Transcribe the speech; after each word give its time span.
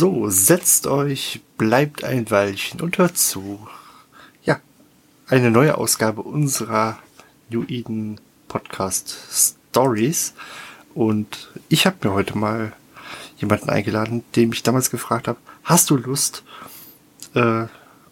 So, 0.00 0.30
setzt 0.30 0.86
euch, 0.86 1.42
bleibt 1.58 2.04
ein 2.04 2.30
Weilchen 2.30 2.80
und 2.80 2.96
hört 2.96 3.18
zu. 3.18 3.68
Ja, 4.44 4.58
eine 5.28 5.50
neue 5.50 5.76
Ausgabe 5.76 6.22
unserer 6.22 6.98
New 7.50 7.64
Eden 7.68 8.18
Podcast 8.48 9.14
Stories. 9.68 10.32
Und 10.94 11.50
ich 11.68 11.84
habe 11.84 12.08
mir 12.08 12.14
heute 12.14 12.38
mal 12.38 12.72
jemanden 13.36 13.68
eingeladen, 13.68 14.24
dem 14.36 14.54
ich 14.54 14.62
damals 14.62 14.88
gefragt 14.88 15.28
habe, 15.28 15.38
hast 15.64 15.90
du 15.90 15.98
Lust, 15.98 16.44
äh, 17.34 17.66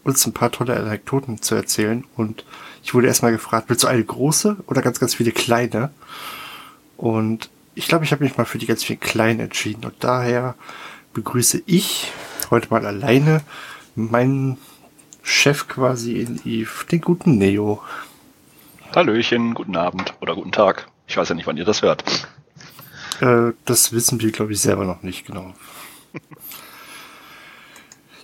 uns 0.04 0.26
ein 0.26 0.34
paar 0.34 0.52
tolle 0.52 0.76
Anekdoten 0.76 1.40
zu 1.40 1.54
erzählen. 1.54 2.04
Und 2.16 2.44
ich 2.82 2.92
wurde 2.92 3.06
erstmal 3.06 3.32
gefragt, 3.32 3.70
willst 3.70 3.84
du 3.84 3.88
eine 3.88 4.04
große 4.04 4.58
oder 4.66 4.82
ganz, 4.82 5.00
ganz 5.00 5.14
viele 5.14 5.32
kleine? 5.32 5.90
Und 6.98 7.48
ich 7.74 7.88
glaube, 7.88 8.04
ich 8.04 8.12
habe 8.12 8.24
mich 8.24 8.36
mal 8.36 8.44
für 8.44 8.58
die 8.58 8.66
ganz 8.66 8.84
vielen 8.84 9.00
kleinen 9.00 9.40
entschieden. 9.40 9.86
Und 9.86 9.94
daher 10.00 10.54
begrüße 11.18 11.64
ich 11.66 12.12
heute 12.48 12.68
mal 12.70 12.86
alleine 12.86 13.42
meinen 13.96 14.56
Chef 15.22 15.66
quasi 15.66 16.20
in 16.20 16.40
Eve, 16.44 16.84
den 16.92 17.00
guten 17.00 17.38
Neo. 17.38 17.82
Hallöchen, 18.94 19.54
guten 19.54 19.76
Abend 19.76 20.14
oder 20.20 20.36
guten 20.36 20.52
Tag. 20.52 20.86
Ich 21.08 21.16
weiß 21.16 21.28
ja 21.28 21.34
nicht, 21.34 21.48
wann 21.48 21.56
ihr 21.56 21.64
das 21.64 21.82
hört. 21.82 22.04
Äh, 23.20 23.50
das 23.64 23.92
wissen 23.92 24.20
wir, 24.20 24.30
glaube 24.30 24.52
ich, 24.52 24.60
selber 24.60 24.84
noch 24.84 25.02
nicht 25.02 25.26
genau. 25.26 25.54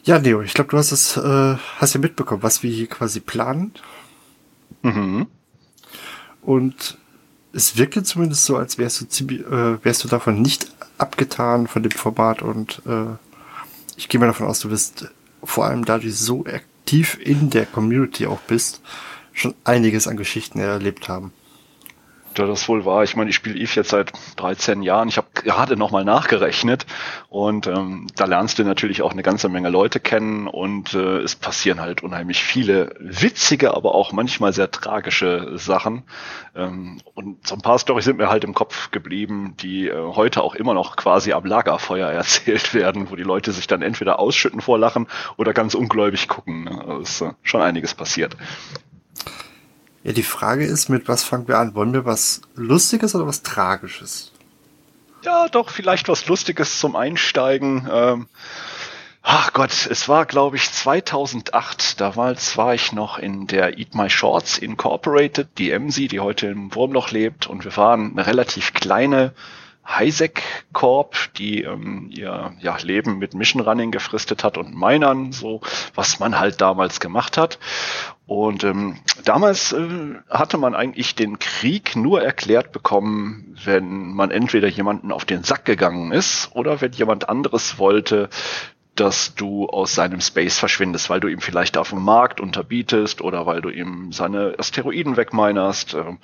Ja, 0.06 0.18
Leo, 0.18 0.42
ich 0.42 0.52
glaube, 0.52 0.68
du 0.68 0.76
hast 0.76 0.92
es, 0.92 1.16
äh, 1.16 1.56
hast 1.78 1.94
ja 1.94 2.00
mitbekommen, 2.00 2.42
was 2.42 2.62
wir 2.62 2.70
hier 2.70 2.88
quasi 2.88 3.20
planen. 3.20 3.72
Mhm. 4.82 5.28
Und 6.42 6.98
es 7.54 7.76
wirkte 7.76 8.02
zumindest 8.02 8.44
so, 8.44 8.56
als 8.56 8.78
wärst 8.78 9.00
du 9.00 9.06
ziemlich, 9.06 9.40
äh, 9.40 9.84
wärst 9.84 10.04
du 10.04 10.08
davon 10.08 10.42
nicht 10.42 10.72
abgetan 10.98 11.66
von 11.66 11.82
dem 11.82 11.92
Format 11.92 12.42
und 12.42 12.82
äh, 12.86 13.16
ich 13.96 14.08
gehe 14.08 14.20
mal 14.20 14.26
davon 14.26 14.46
aus, 14.46 14.60
du 14.60 14.70
wirst 14.70 15.08
vor 15.42 15.66
allem 15.66 15.84
da 15.84 15.98
du 15.98 16.10
so 16.10 16.44
aktiv 16.46 17.18
in 17.22 17.50
der 17.50 17.66
Community 17.66 18.26
auch 18.26 18.40
bist, 18.40 18.80
schon 19.32 19.54
einiges 19.64 20.08
an 20.08 20.16
Geschichten 20.16 20.58
erlebt 20.58 21.08
haben. 21.08 21.32
Ja, 22.36 22.46
das 22.46 22.68
wohl 22.68 22.84
war. 22.84 23.04
Ich 23.04 23.14
meine, 23.14 23.30
ich 23.30 23.36
spiele 23.36 23.56
Eve 23.56 23.70
jetzt 23.76 23.90
seit 23.90 24.12
13 24.36 24.82
Jahren. 24.82 25.08
Ich 25.08 25.18
habe 25.18 25.28
gerade 25.34 25.76
nochmal 25.76 26.04
nachgerechnet 26.04 26.84
und 27.28 27.68
ähm, 27.68 28.08
da 28.16 28.24
lernst 28.24 28.58
du 28.58 28.64
natürlich 28.64 29.02
auch 29.02 29.12
eine 29.12 29.22
ganze 29.22 29.48
Menge 29.48 29.68
Leute 29.68 30.00
kennen 30.00 30.48
und 30.48 30.94
äh, 30.94 31.18
es 31.18 31.36
passieren 31.36 31.80
halt 31.80 32.02
unheimlich 32.02 32.42
viele 32.42 32.94
witzige, 32.98 33.74
aber 33.74 33.94
auch 33.94 34.12
manchmal 34.12 34.52
sehr 34.52 34.70
tragische 34.70 35.52
Sachen. 35.58 36.02
Ähm, 36.56 37.00
und 37.14 37.46
so 37.46 37.54
ein 37.54 37.60
paar 37.60 37.78
Storys 37.78 38.04
sind 38.04 38.18
mir 38.18 38.28
halt 38.28 38.42
im 38.42 38.54
Kopf 38.54 38.90
geblieben, 38.90 39.54
die 39.60 39.88
äh, 39.88 39.94
heute 39.94 40.42
auch 40.42 40.56
immer 40.56 40.74
noch 40.74 40.96
quasi 40.96 41.32
am 41.32 41.44
Lagerfeuer 41.44 42.08
erzählt 42.10 42.74
werden, 42.74 43.10
wo 43.10 43.16
die 43.16 43.22
Leute 43.22 43.52
sich 43.52 43.68
dann 43.68 43.82
entweder 43.82 44.18
ausschütten 44.18 44.60
vor 44.60 44.78
Lachen 44.78 45.06
oder 45.36 45.52
ganz 45.52 45.74
ungläubig 45.74 46.26
gucken. 46.26 46.64
Ne? 46.64 46.84
Also 46.84 47.00
ist 47.00 47.20
äh, 47.20 47.30
schon 47.42 47.60
einiges 47.60 47.94
passiert. 47.94 48.36
Ja, 50.04 50.12
die 50.12 50.22
Frage 50.22 50.66
ist, 50.66 50.90
mit 50.90 51.08
was 51.08 51.24
fangen 51.24 51.48
wir 51.48 51.58
an? 51.58 51.74
Wollen 51.74 51.94
wir 51.94 52.04
was 52.04 52.42
Lustiges 52.54 53.14
oder 53.14 53.26
was 53.26 53.42
Tragisches? 53.42 54.32
Ja, 55.22 55.48
doch, 55.48 55.70
vielleicht 55.70 56.08
was 56.08 56.26
Lustiges 56.26 56.78
zum 56.78 56.94
Einsteigen. 56.94 57.88
Ähm, 57.90 58.26
ach 59.22 59.54
Gott, 59.54 59.70
es 59.90 60.06
war, 60.06 60.26
glaube 60.26 60.56
ich, 60.56 60.70
2008. 60.70 62.02
Damals 62.02 62.58
war 62.58 62.74
ich 62.74 62.92
noch 62.92 63.18
in 63.18 63.46
der 63.46 63.78
Eat 63.78 63.94
My 63.94 64.10
Shorts 64.10 64.58
Incorporated, 64.58 65.48
die 65.56 65.70
MC, 65.76 66.10
die 66.10 66.20
heute 66.20 66.48
im 66.48 66.74
Wurmloch 66.74 67.10
lebt. 67.10 67.46
Und 67.46 67.64
wir 67.64 67.74
waren 67.78 68.10
eine 68.12 68.26
relativ 68.26 68.74
kleine 68.74 69.32
Highsec 69.86 70.42
Corp, 70.72 71.16
die 71.36 71.62
ähm, 71.62 72.10
ihr 72.10 72.54
ja, 72.60 72.76
Leben 72.78 73.18
mit 73.18 73.34
Mission 73.34 73.62
Running 73.62 73.90
gefristet 73.90 74.42
hat 74.42 74.56
und 74.56 74.74
Minern, 74.74 75.32
so 75.32 75.60
was 75.94 76.20
man 76.20 76.38
halt 76.38 76.60
damals 76.60 77.00
gemacht 77.00 77.36
hat. 77.36 77.58
Und 78.26 78.64
ähm, 78.64 78.96
damals 79.24 79.72
äh, 79.72 80.14
hatte 80.30 80.56
man 80.56 80.74
eigentlich 80.74 81.14
den 81.14 81.38
Krieg 81.38 81.94
nur 81.94 82.22
erklärt 82.22 82.72
bekommen, 82.72 83.54
wenn 83.64 84.14
man 84.14 84.30
entweder 84.30 84.68
jemanden 84.68 85.12
auf 85.12 85.26
den 85.26 85.42
Sack 85.42 85.66
gegangen 85.66 86.10
ist 86.10 86.50
oder 86.54 86.80
wenn 86.80 86.92
jemand 86.92 87.28
anderes 87.28 87.78
wollte, 87.78 88.30
dass 88.94 89.34
du 89.34 89.66
aus 89.66 89.94
seinem 89.94 90.20
Space 90.20 90.58
verschwindest, 90.58 91.10
weil 91.10 91.20
du 91.20 91.28
ihm 91.28 91.40
vielleicht 91.40 91.76
auf 91.76 91.90
dem 91.90 92.02
Markt 92.02 92.40
unterbietest 92.40 93.20
oder 93.20 93.44
weil 93.44 93.60
du 93.60 93.68
ihm 93.68 94.12
seine 94.12 94.54
Asteroiden 94.58 95.16
wegminerst, 95.16 95.94
äh, 95.94 96.16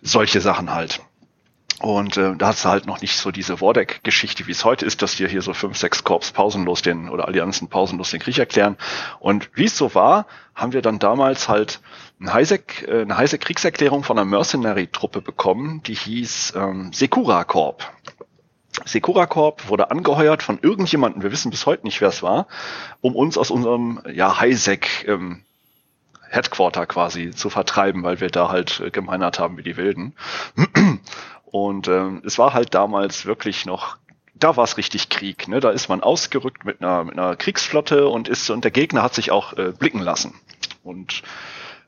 solche 0.00 0.40
Sachen 0.40 0.72
halt. 0.72 1.00
Und 1.82 2.16
äh, 2.16 2.36
da 2.36 2.46
hast 2.46 2.64
du 2.64 2.68
halt 2.68 2.86
noch 2.86 3.00
nicht 3.00 3.16
so 3.16 3.32
diese 3.32 3.60
Wardeck-Geschichte, 3.60 4.46
wie 4.46 4.52
es 4.52 4.64
heute 4.64 4.86
ist, 4.86 5.02
dass 5.02 5.16
dir 5.16 5.26
hier 5.26 5.42
so 5.42 5.52
fünf, 5.52 5.76
sechs 5.76 6.04
Korps 6.04 6.30
pausenlos 6.30 6.80
den 6.80 7.08
oder 7.08 7.26
Allianzen 7.26 7.68
pausenlos 7.68 8.12
den 8.12 8.20
Krieg 8.20 8.38
erklären. 8.38 8.76
Und 9.18 9.50
wie 9.54 9.64
es 9.64 9.76
so 9.76 9.92
war, 9.92 10.26
haben 10.54 10.72
wir 10.72 10.80
dann 10.80 11.00
damals 11.00 11.48
halt 11.48 11.80
eine 12.20 12.32
heiße, 12.32 12.62
äh, 12.86 13.02
eine 13.02 13.16
heiße 13.16 13.36
Kriegserklärung 13.38 14.04
von 14.04 14.16
einer 14.16 14.24
Mercenary-Truppe 14.24 15.22
bekommen, 15.22 15.82
die 15.82 15.94
hieß 15.94 16.52
ähm, 16.54 16.92
Sekura 16.92 17.42
Corp. 17.42 17.84
Sekura 18.84 19.26
Corp 19.26 19.68
wurde 19.68 19.90
angeheuert 19.90 20.44
von 20.44 20.60
irgendjemandem, 20.62 21.24
wir 21.24 21.32
wissen 21.32 21.50
bis 21.50 21.66
heute 21.66 21.84
nicht, 21.84 22.00
wer 22.00 22.10
es 22.10 22.22
war, 22.22 22.46
um 23.00 23.16
uns 23.16 23.36
aus 23.36 23.50
unserem 23.50 24.00
ja, 24.08 24.38
Highsec 24.38 25.08
ähm, 25.08 25.42
Headquarter 26.30 26.86
quasi 26.86 27.32
zu 27.32 27.50
vertreiben, 27.50 28.04
weil 28.04 28.20
wir 28.20 28.30
da 28.30 28.50
halt 28.50 28.78
äh, 28.78 28.90
gemeinert 28.90 29.40
haben 29.40 29.58
wie 29.58 29.64
die 29.64 29.76
Wilden. 29.76 30.14
Und 31.52 31.86
ähm, 31.86 32.22
es 32.26 32.38
war 32.38 32.54
halt 32.54 32.74
damals 32.74 33.24
wirklich 33.26 33.66
noch 33.66 33.98
da 34.34 34.56
war 34.56 34.64
es 34.64 34.76
richtig 34.76 35.08
Krieg. 35.08 35.46
Ne? 35.46 35.60
Da 35.60 35.70
ist 35.70 35.88
man 35.88 36.02
ausgerückt 36.02 36.64
mit 36.64 36.80
einer, 36.80 37.04
mit 37.04 37.16
einer 37.16 37.36
Kriegsflotte 37.36 38.08
und 38.08 38.26
ist 38.28 38.50
und 38.50 38.64
der 38.64 38.72
Gegner 38.72 39.02
hat 39.02 39.14
sich 39.14 39.30
auch 39.30 39.52
äh, 39.56 39.72
blicken 39.78 40.00
lassen. 40.00 40.34
Und 40.82 41.22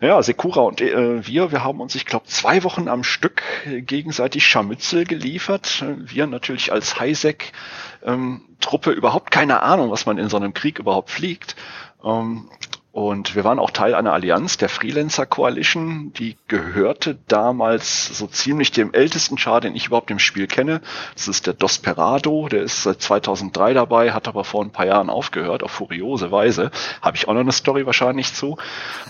ja, 0.00 0.22
Sekura 0.22 0.60
und 0.60 0.80
äh, 0.80 1.26
wir, 1.26 1.50
wir 1.50 1.64
haben 1.64 1.80
uns, 1.80 1.94
ich 1.94 2.06
glaube, 2.06 2.26
zwei 2.26 2.62
Wochen 2.62 2.88
am 2.88 3.04
Stück 3.04 3.42
gegenseitig 3.66 4.46
Scharmützel 4.46 5.04
geliefert. 5.04 5.84
Wir 5.98 6.26
natürlich 6.26 6.72
als 6.72 7.00
Highsec-Truppe 7.00 8.90
ähm, 8.90 8.96
überhaupt 8.96 9.30
keine 9.30 9.62
Ahnung, 9.62 9.90
was 9.90 10.06
man 10.06 10.18
in 10.18 10.28
so 10.28 10.36
einem 10.36 10.52
Krieg 10.54 10.78
überhaupt 10.78 11.10
fliegt. 11.10 11.56
Ähm, 12.04 12.50
und 12.94 13.34
wir 13.34 13.42
waren 13.42 13.58
auch 13.58 13.72
Teil 13.72 13.92
einer 13.96 14.12
Allianz, 14.12 14.56
der 14.56 14.68
Freelancer 14.68 15.26
Coalition, 15.26 16.12
die 16.12 16.36
gehörte 16.46 17.18
damals 17.26 18.16
so 18.16 18.28
ziemlich 18.28 18.70
dem 18.70 18.94
ältesten 18.94 19.36
Char, 19.36 19.60
den 19.60 19.74
ich 19.74 19.88
überhaupt 19.88 20.12
im 20.12 20.20
Spiel 20.20 20.46
kenne. 20.46 20.80
Das 21.14 21.26
ist 21.26 21.48
der 21.48 21.54
Dosperado, 21.54 22.46
der 22.48 22.62
ist 22.62 22.84
seit 22.84 23.02
2003 23.02 23.74
dabei, 23.74 24.12
hat 24.12 24.28
aber 24.28 24.44
vor 24.44 24.62
ein 24.62 24.70
paar 24.70 24.86
Jahren 24.86 25.10
aufgehört, 25.10 25.64
auf 25.64 25.72
furiose 25.72 26.30
Weise. 26.30 26.70
Habe 27.02 27.16
ich 27.16 27.26
auch 27.26 27.34
noch 27.34 27.40
eine 27.40 27.50
Story 27.50 27.84
wahrscheinlich 27.84 28.32
zu. 28.32 28.58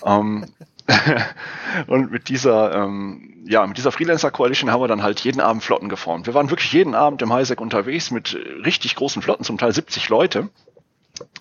Ähm, 0.02 0.46
und 1.86 2.10
mit 2.10 2.30
dieser, 2.30 2.74
ähm, 2.74 3.44
ja, 3.44 3.66
mit 3.66 3.76
dieser 3.76 3.92
Freelancer 3.92 4.30
Coalition 4.30 4.70
haben 4.70 4.80
wir 4.80 4.88
dann 4.88 5.02
halt 5.02 5.20
jeden 5.20 5.42
Abend 5.42 5.62
Flotten 5.62 5.90
geformt. 5.90 6.26
Wir 6.26 6.32
waren 6.32 6.48
wirklich 6.48 6.72
jeden 6.72 6.94
Abend 6.94 7.20
im 7.20 7.34
Highsec 7.34 7.60
unterwegs 7.60 8.10
mit 8.10 8.34
richtig 8.64 8.96
großen 8.96 9.20
Flotten, 9.20 9.44
zum 9.44 9.58
Teil 9.58 9.72
70 9.72 10.08
Leute. 10.08 10.48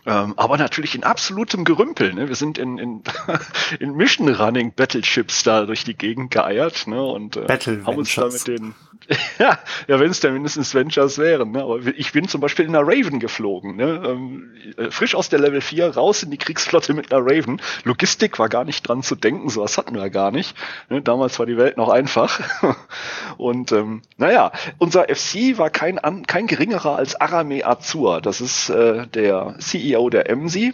Ähm, 0.05 0.33
aber 0.37 0.57
natürlich 0.57 0.95
in 0.95 1.03
absolutem 1.03 1.63
Gerümpel. 1.63 2.13
Ne? 2.13 2.27
Wir 2.27 2.35
sind 2.35 2.57
in, 2.57 2.77
in, 2.77 3.03
in 3.79 3.95
Mission 3.95 4.29
Running 4.29 4.73
Battleships 4.73 5.43
da 5.43 5.65
durch 5.65 5.83
die 5.83 5.95
Gegend 5.95 6.31
geeiert 6.31 6.87
ne? 6.87 7.01
und 7.01 7.37
äh, 7.37 7.47
haben 7.47 7.97
uns 7.97 8.13
da 8.13 8.27
mit 8.27 8.47
den 8.47 8.75
ja, 9.39 9.59
wenn 9.87 10.09
es 10.09 10.19
denn 10.19 10.33
mindestens 10.33 10.73
Ventures 10.73 11.17
wären. 11.17 11.51
Ne? 11.51 11.63
Aber 11.63 11.79
ich 11.85 12.11
bin 12.11 12.27
zum 12.27 12.41
Beispiel 12.41 12.65
in 12.65 12.75
einer 12.75 12.87
Raven 12.87 13.19
geflogen. 13.19 13.75
Ne? 13.75 14.01
Ähm, 14.05 14.51
äh, 14.77 14.91
frisch 14.91 15.15
aus 15.15 15.29
der 15.29 15.39
Level 15.39 15.61
4 15.61 15.95
raus 15.95 16.23
in 16.23 16.31
die 16.31 16.37
Kriegsflotte 16.37 16.93
mit 16.93 17.11
einer 17.11 17.23
Raven. 17.25 17.61
Logistik 17.83 18.39
war 18.39 18.49
gar 18.49 18.63
nicht 18.63 18.87
dran 18.87 19.03
zu 19.03 19.15
denken, 19.15 19.49
sowas 19.49 19.77
hatten 19.77 19.95
wir 19.95 20.09
gar 20.09 20.31
nicht. 20.31 20.55
Ne? 20.89 21.01
Damals 21.01 21.37
war 21.39 21.45
die 21.45 21.57
Welt 21.57 21.77
noch 21.77 21.89
einfach. 21.89 22.39
Und 23.37 23.71
ähm, 23.71 24.01
naja, 24.17 24.51
unser 24.77 25.03
FC 25.03 25.57
war 25.57 25.69
kein, 25.69 25.99
kein 26.27 26.47
geringerer 26.47 26.95
als 26.95 27.19
Arame 27.19 27.65
Azur. 27.65 28.21
Das 28.21 28.41
ist 28.41 28.69
äh, 28.69 29.07
der 29.07 29.55
CEO 29.59 30.09
der 30.09 30.29
EMSI. 30.29 30.73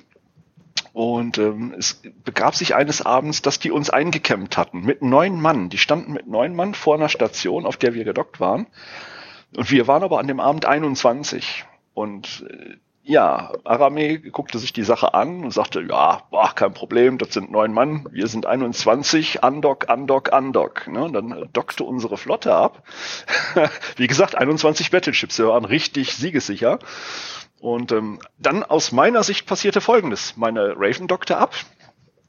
Und 1.00 1.38
ähm, 1.38 1.74
es 1.78 2.02
begab 2.26 2.56
sich 2.56 2.76
eines 2.76 3.02
Abends, 3.02 3.42
dass 3.42 3.58
die 3.58 3.72
uns 3.72 3.90
eingekämmt 3.90 4.58
hatten 4.58 4.82
mit 4.82 5.02
neun 5.02 5.40
Mann. 5.40 5.70
Die 5.70 5.78
standen 5.78 6.12
mit 6.12 6.28
neun 6.28 6.54
Mann 6.54 6.74
vor 6.74 6.96
einer 6.96 7.08
Station, 7.08 7.66
auf 7.66 7.78
der 7.78 7.94
wir 7.94 8.04
gedockt 8.04 8.42
waren. 8.42 8.68
Und 9.56 9.72
wir 9.72 9.88
waren 9.88 10.04
aber 10.04 10.20
an 10.20 10.28
dem 10.28 10.42
Abend 10.42 10.66
21. 10.66 11.64
Und 11.94 12.46
äh, 12.50 12.76
ja, 13.04 13.54
Arame 13.64 14.20
guckte 14.20 14.60
sich 14.60 14.74
die 14.74 14.84
Sache 14.84 15.14
an 15.14 15.46
und 15.46 15.52
sagte, 15.52 15.82
ja, 15.82 16.24
boah, 16.32 16.54
kein 16.54 16.74
Problem, 16.74 17.18
das 17.18 17.34
sind 17.34 17.50
neun 17.50 17.72
Mann, 17.72 18.06
wir 18.12 18.28
sind 18.28 18.46
21, 18.46 19.42
Undock, 19.42 19.88
Undock, 19.90 20.32
Undock. 20.38 20.88
Ne? 20.90 21.06
Und 21.06 21.14
dann 21.14 21.48
dockte 21.54 21.86
unsere 21.86 22.18
Flotte 22.18 22.54
ab. 22.54 22.84
Wie 23.96 24.08
gesagt, 24.08 24.36
21 24.36 24.92
Battleships, 24.92 25.40
wir 25.40 25.48
waren 25.48 25.64
richtig 25.64 26.14
siegessicher. 26.14 26.78
Und 27.60 27.92
ähm, 27.92 28.20
dann 28.38 28.64
aus 28.64 28.92
meiner 28.92 29.24
Sicht 29.24 29.46
passierte 29.46 29.82
Folgendes. 29.82 30.38
Meine 30.38 30.76
Raven 30.78 31.08
dockte 31.08 31.38
ab, 31.38 31.54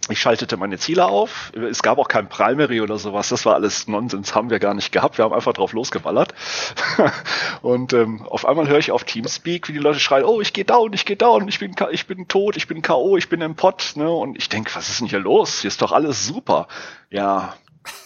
ich 0.08 0.20
schaltete 0.20 0.56
meine 0.56 0.78
Ziele 0.78 1.06
auf. 1.06 1.52
Es 1.54 1.82
gab 1.82 1.98
auch 1.98 2.08
kein 2.08 2.28
Primary 2.28 2.80
oder 2.80 2.98
sowas. 2.98 3.28
Das 3.28 3.46
war 3.46 3.54
alles 3.54 3.86
Nonsens, 3.86 4.34
haben 4.34 4.50
wir 4.50 4.58
gar 4.58 4.74
nicht 4.74 4.92
gehabt. 4.92 5.18
Wir 5.18 5.24
haben 5.24 5.34
einfach 5.34 5.52
drauf 5.52 5.72
losgeballert. 5.72 6.34
und 7.62 7.92
ähm, 7.92 8.26
auf 8.26 8.46
einmal 8.46 8.66
höre 8.66 8.78
ich 8.78 8.90
auf 8.90 9.04
Teamspeak, 9.04 9.68
wie 9.68 9.72
die 9.72 9.78
Leute 9.78 10.00
schreien, 10.00 10.24
oh, 10.24 10.40
ich 10.40 10.52
gehe 10.52 10.64
down, 10.64 10.92
ich 10.94 11.04
gehe 11.04 11.16
down, 11.16 11.46
ich 11.48 11.58
bin, 11.60 11.74
ich 11.92 12.06
bin 12.06 12.26
tot, 12.26 12.56
ich 12.56 12.66
bin 12.66 12.82
K.O., 12.82 13.16
ich 13.16 13.28
bin 13.28 13.40
im 13.40 13.54
Pott. 13.54 13.92
Ne? 13.94 14.10
Und 14.10 14.36
ich 14.36 14.48
denke, 14.48 14.74
was 14.74 14.88
ist 14.88 15.00
denn 15.00 15.08
hier 15.08 15.20
los? 15.20 15.60
Hier 15.60 15.68
ist 15.68 15.82
doch 15.82 15.92
alles 15.92 16.26
super. 16.26 16.66
Ja, 17.10 17.54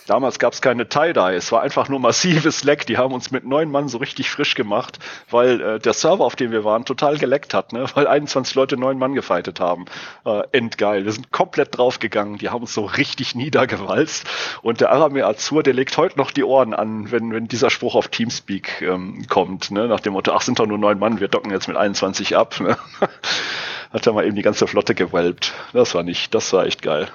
Damals 0.06 0.38
gab 0.38 0.52
es 0.52 0.60
keine 0.60 0.86
Tie-Dye, 0.86 1.34
es 1.34 1.50
war 1.50 1.62
einfach 1.62 1.88
nur 1.88 1.98
massives 1.98 2.62
Leck. 2.62 2.86
Die 2.86 2.98
haben 2.98 3.14
uns 3.14 3.30
mit 3.30 3.44
neun 3.44 3.70
Mann 3.70 3.88
so 3.88 3.98
richtig 3.98 4.30
frisch 4.30 4.54
gemacht, 4.54 4.98
weil 5.30 5.60
äh, 5.60 5.78
der 5.78 5.94
Server, 5.94 6.24
auf 6.24 6.36
dem 6.36 6.50
wir 6.50 6.62
waren, 6.62 6.84
total 6.84 7.16
geleckt 7.16 7.54
hat, 7.54 7.72
ne? 7.72 7.86
weil 7.94 8.06
21 8.06 8.54
Leute 8.54 8.76
neun 8.76 8.98
Mann 8.98 9.14
gefightet 9.14 9.60
haben. 9.60 9.86
Äh, 10.26 10.42
endgeil. 10.52 11.06
Wir 11.06 11.12
sind 11.12 11.32
komplett 11.32 11.78
draufgegangen, 11.78 12.36
die 12.36 12.50
haben 12.50 12.60
uns 12.60 12.74
so 12.74 12.84
richtig 12.84 13.34
niedergewalzt. 13.34 14.26
Und 14.60 14.82
der 14.82 14.92
Aramir 14.92 15.26
Azur, 15.26 15.62
der 15.62 15.72
legt 15.72 15.96
heute 15.96 16.18
noch 16.18 16.30
die 16.30 16.44
Ohren 16.44 16.74
an, 16.74 17.10
wenn, 17.10 17.32
wenn 17.32 17.48
dieser 17.48 17.70
Spruch 17.70 17.94
auf 17.94 18.08
Teamspeak 18.08 18.82
ähm, 18.82 19.26
kommt, 19.28 19.70
ne? 19.70 19.88
nach 19.88 20.00
dem 20.00 20.12
Motto, 20.12 20.32
ach, 20.32 20.42
sind 20.42 20.58
doch 20.58 20.66
nur 20.66 20.78
neun 20.78 20.98
Mann, 20.98 21.20
wir 21.20 21.28
docken 21.28 21.50
jetzt 21.50 21.66
mit 21.66 21.78
21 21.78 22.36
ab. 22.36 22.60
Ne? 22.60 22.76
hat 23.92 24.06
er 24.06 24.12
mal 24.12 24.26
eben 24.26 24.36
die 24.36 24.42
ganze 24.42 24.66
Flotte 24.66 24.94
gewelbt. 24.94 25.54
Das 25.72 25.94
war 25.94 26.02
nicht, 26.02 26.34
das 26.34 26.52
war 26.52 26.66
echt 26.66 26.82
geil. 26.82 27.08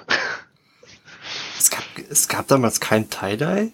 Es 1.60 1.68
gab, 1.70 1.84
es 2.08 2.26
gab 2.26 2.48
damals 2.48 2.80
kein 2.80 3.10
Tie-Dye? 3.10 3.72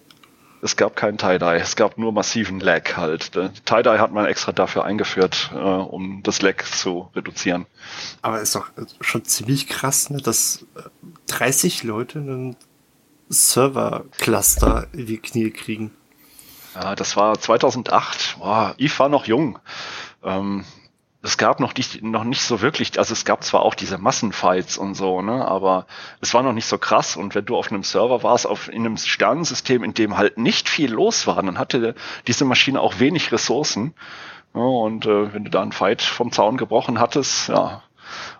Es 0.61 0.75
gab 0.75 0.97
kein 0.97 1.17
Tie-Dye, 1.17 1.55
es 1.61 1.77
gab 1.77 1.97
nur 1.97 2.11
massiven 2.11 2.59
Lag 2.59 2.97
halt. 2.97 3.31
Tie-Dye 3.31 3.99
hat 3.99 4.11
man 4.11 4.25
extra 4.25 4.51
dafür 4.51 4.83
eingeführt, 4.83 5.51
äh, 5.53 5.57
um 5.57 6.21
das 6.21 6.41
Lag 6.41 6.61
zu 6.65 7.09
reduzieren. 7.15 7.65
Aber 8.21 8.41
ist 8.41 8.55
doch 8.55 8.67
schon 8.99 9.23
ziemlich 9.23 9.69
krass, 9.69 10.09
ne, 10.09 10.17
dass 10.17 10.65
30 11.27 11.85
äh, 11.85 11.87
Leute 11.87 12.19
einen 12.19 12.57
Server-Cluster 13.29 14.87
in 14.91 15.05
die 15.05 15.19
Knie 15.19 15.51
kriegen. 15.51 15.91
Ja, 16.75 16.93
das 16.93 17.15
war 17.15 17.39
2008. 17.39 18.35
Boah, 18.39 18.75
Eve 18.77 18.99
war 18.99 19.07
noch 19.07 19.27
jung. 19.27 19.59
Ähm, 20.25 20.65
es 21.27 21.37
gab 21.37 21.59
noch, 21.59 21.73
die, 21.73 21.83
noch 22.01 22.23
nicht 22.23 22.41
so 22.41 22.61
wirklich, 22.61 22.97
also 22.97 23.13
es 23.13 23.25
gab 23.25 23.43
zwar 23.43 23.63
auch 23.63 23.75
diese 23.75 23.97
Massenfights 23.97 24.77
und 24.77 24.95
so, 24.95 25.21
ne, 25.21 25.45
aber 25.45 25.85
es 26.21 26.33
war 26.33 26.41
noch 26.41 26.53
nicht 26.53 26.65
so 26.65 26.77
krass. 26.77 27.17
Und 27.17 27.35
wenn 27.35 27.45
du 27.45 27.57
auf 27.57 27.71
einem 27.71 27.83
Server 27.83 28.23
warst, 28.23 28.47
auf, 28.47 28.69
in 28.69 28.85
einem 28.85 28.97
Sternensystem, 28.97 29.83
in 29.83 29.93
dem 29.93 30.17
halt 30.17 30.37
nicht 30.37 30.69
viel 30.69 30.91
los 30.91 31.27
war, 31.27 31.43
dann 31.43 31.59
hatte 31.59 31.95
diese 32.27 32.45
Maschine 32.45 32.79
auch 32.79 32.99
wenig 32.99 33.31
Ressourcen. 33.31 33.93
Ja, 34.55 34.61
und 34.61 35.05
äh, 35.05 35.33
wenn 35.33 35.43
du 35.43 35.51
da 35.51 35.61
einen 35.61 35.73
Fight 35.73 36.01
vom 36.01 36.31
Zaun 36.31 36.57
gebrochen 36.57 36.99
hattest, 36.99 37.49
ja. 37.49 37.83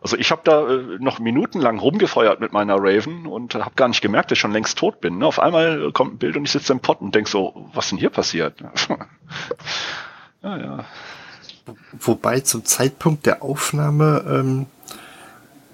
Also 0.01 0.15
ich 0.15 0.31
habe 0.31 0.41
da 0.45 0.65
äh, 0.65 0.97
noch 0.99 1.19
minutenlang 1.19 1.79
rumgefeuert 1.79 2.39
mit 2.39 2.53
meiner 2.53 2.77
Raven 2.79 3.27
und 3.27 3.53
äh, 3.53 3.59
habe 3.59 3.75
gar 3.75 3.89
nicht 3.89 4.01
gemerkt, 4.01 4.31
dass 4.31 4.37
ich 4.37 4.39
schon 4.39 4.53
längst 4.53 4.77
tot 4.77 5.01
bin. 5.01 5.17
Ne? 5.17 5.25
Auf 5.25 5.39
einmal 5.39 5.91
kommt 5.91 6.13
ein 6.13 6.17
Bild 6.19 6.37
und 6.37 6.45
ich 6.45 6.51
sitze 6.51 6.71
im 6.71 6.79
Pott 6.79 7.01
und 7.01 7.13
denk 7.13 7.27
so, 7.27 7.69
was 7.73 7.89
denn 7.89 7.97
hier 7.97 8.09
passiert? 8.09 8.61
ja, 10.41 10.57
ja. 10.57 10.85
Wobei 11.99 12.39
zum 12.41 12.65
Zeitpunkt 12.65 13.25
der 13.25 13.43
Aufnahme, 13.43 14.25
ähm, 14.27 14.65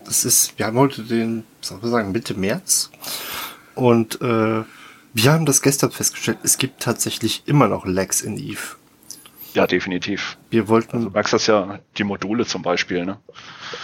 das 0.06 0.26
ist, 0.26 0.58
wir 0.58 0.66
haben 0.66 0.78
heute 0.78 1.04
den, 1.04 1.44
soll 1.62 1.80
ich 1.82 1.90
sagen, 1.90 2.12
Mitte 2.12 2.34
März. 2.34 2.92
Und 3.76 4.22
äh, 4.22 4.64
wir 5.14 5.32
haben 5.32 5.46
das 5.46 5.62
gestern 5.62 5.92
festgestellt, 5.92 6.40
es 6.44 6.58
gibt 6.58 6.82
tatsächlich 6.82 7.44
immer 7.46 7.68
noch 7.68 7.86
Lags 7.86 8.22
in 8.22 8.38
Eve. 8.38 8.76
Ja, 9.54 9.68
definitiv. 9.68 10.38
Wir 10.50 10.68
wollten. 10.68 10.98
Also, 10.98 11.10
du 11.10 11.14
merkst 11.14 11.34
das 11.34 11.48
ja, 11.48 11.80
die 11.98 12.04
Module 12.04 12.46
zum 12.46 12.64
Beispiel, 12.64 13.06
ne? 13.06 13.20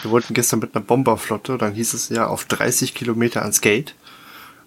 Wir 0.01 0.11
wollten 0.11 0.33
gestern 0.33 0.59
mit 0.59 0.75
einer 0.75 0.83
Bomberflotte, 0.83 1.57
dann 1.57 1.73
hieß 1.73 1.93
es 1.93 2.09
ja 2.09 2.25
auf 2.25 2.45
30 2.45 2.95
Kilometer 2.95 3.41
ans 3.41 3.61
Gate. 3.61 3.95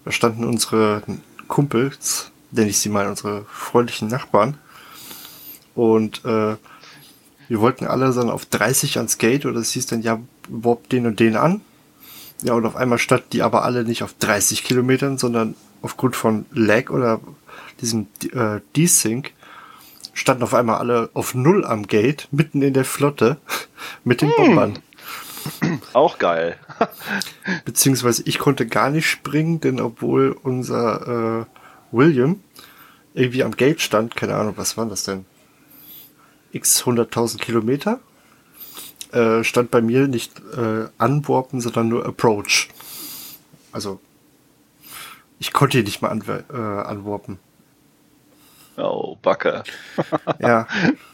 Da 0.05 0.11
standen 0.11 0.45
unsere 0.45 1.03
Kumpels, 1.47 2.31
nenne 2.51 2.69
ich 2.69 2.77
sie 2.77 2.89
mal, 2.89 3.07
unsere 3.07 3.45
freundlichen 3.45 4.07
Nachbarn. 4.07 4.57
Und 5.75 6.23
äh, 6.23 6.55
wir 7.49 7.59
wollten 7.59 7.85
alle 7.85 8.13
dann 8.13 8.29
auf 8.29 8.45
30 8.45 8.97
ans 8.97 9.17
Gate 9.17 9.45
oder 9.45 9.59
es 9.59 9.71
hieß 9.71 9.87
dann, 9.87 10.01
ja, 10.01 10.19
warp 10.49 10.89
den 10.89 11.05
und 11.05 11.19
den 11.19 11.35
an. 11.35 11.61
Ja, 12.41 12.53
und 12.53 12.65
auf 12.65 12.75
einmal 12.75 12.97
statt 12.97 13.25
die 13.31 13.41
aber 13.41 13.63
alle 13.63 13.83
nicht 13.83 14.03
auf 14.03 14.13
30 14.19 14.63
Kilometern, 14.63 15.17
sondern 15.17 15.55
aufgrund 15.81 16.15
von 16.15 16.45
Lag 16.51 16.89
oder 16.89 17.19
diesem 17.81 18.07
äh, 18.33 18.59
Desync 18.75 19.31
standen 20.13 20.43
auf 20.43 20.53
einmal 20.53 20.77
alle 20.77 21.09
auf 21.13 21.33
Null 21.33 21.65
am 21.65 21.87
Gate, 21.87 22.27
mitten 22.31 22.61
in 22.61 22.73
der 22.73 22.85
Flotte, 22.85 23.37
mit 24.03 24.21
den 24.21 24.29
hm. 24.29 24.35
Bombern. 24.37 24.79
Auch 25.91 26.19
geil. 26.19 26.57
Beziehungsweise 27.65 28.23
ich 28.25 28.39
konnte 28.39 28.65
gar 28.65 28.89
nicht 28.89 29.09
springen, 29.09 29.59
denn 29.59 29.81
obwohl 29.81 30.37
unser 30.41 31.41
äh, 31.41 31.45
William 31.91 32.39
irgendwie 33.13 33.43
am 33.43 33.55
Gate 33.55 33.81
stand, 33.81 34.15
keine 34.15 34.35
Ahnung, 34.35 34.53
was 34.55 34.77
war 34.77 34.85
das 34.85 35.03
denn? 35.03 35.25
X 36.53 36.83
100.000 36.83 37.39
Kilometer. 37.39 37.99
Äh, 39.11 39.43
stand 39.43 39.69
bei 39.69 39.81
mir 39.81 40.07
nicht 40.07 40.39
äh, 40.57 40.87
anwarpen, 40.97 41.61
sondern 41.61 41.89
nur 41.89 42.05
approach. 42.05 42.69
Also 43.71 43.99
ich 45.39 45.51
konnte 45.51 45.79
ihn 45.79 45.83
nicht 45.85 46.01
mal 46.01 46.09
an, 46.09 46.23
äh, 46.27 46.53
anwarpen. 46.53 47.37
Oh, 48.77 49.17
Backe. 49.21 49.63
ja. 50.39 50.67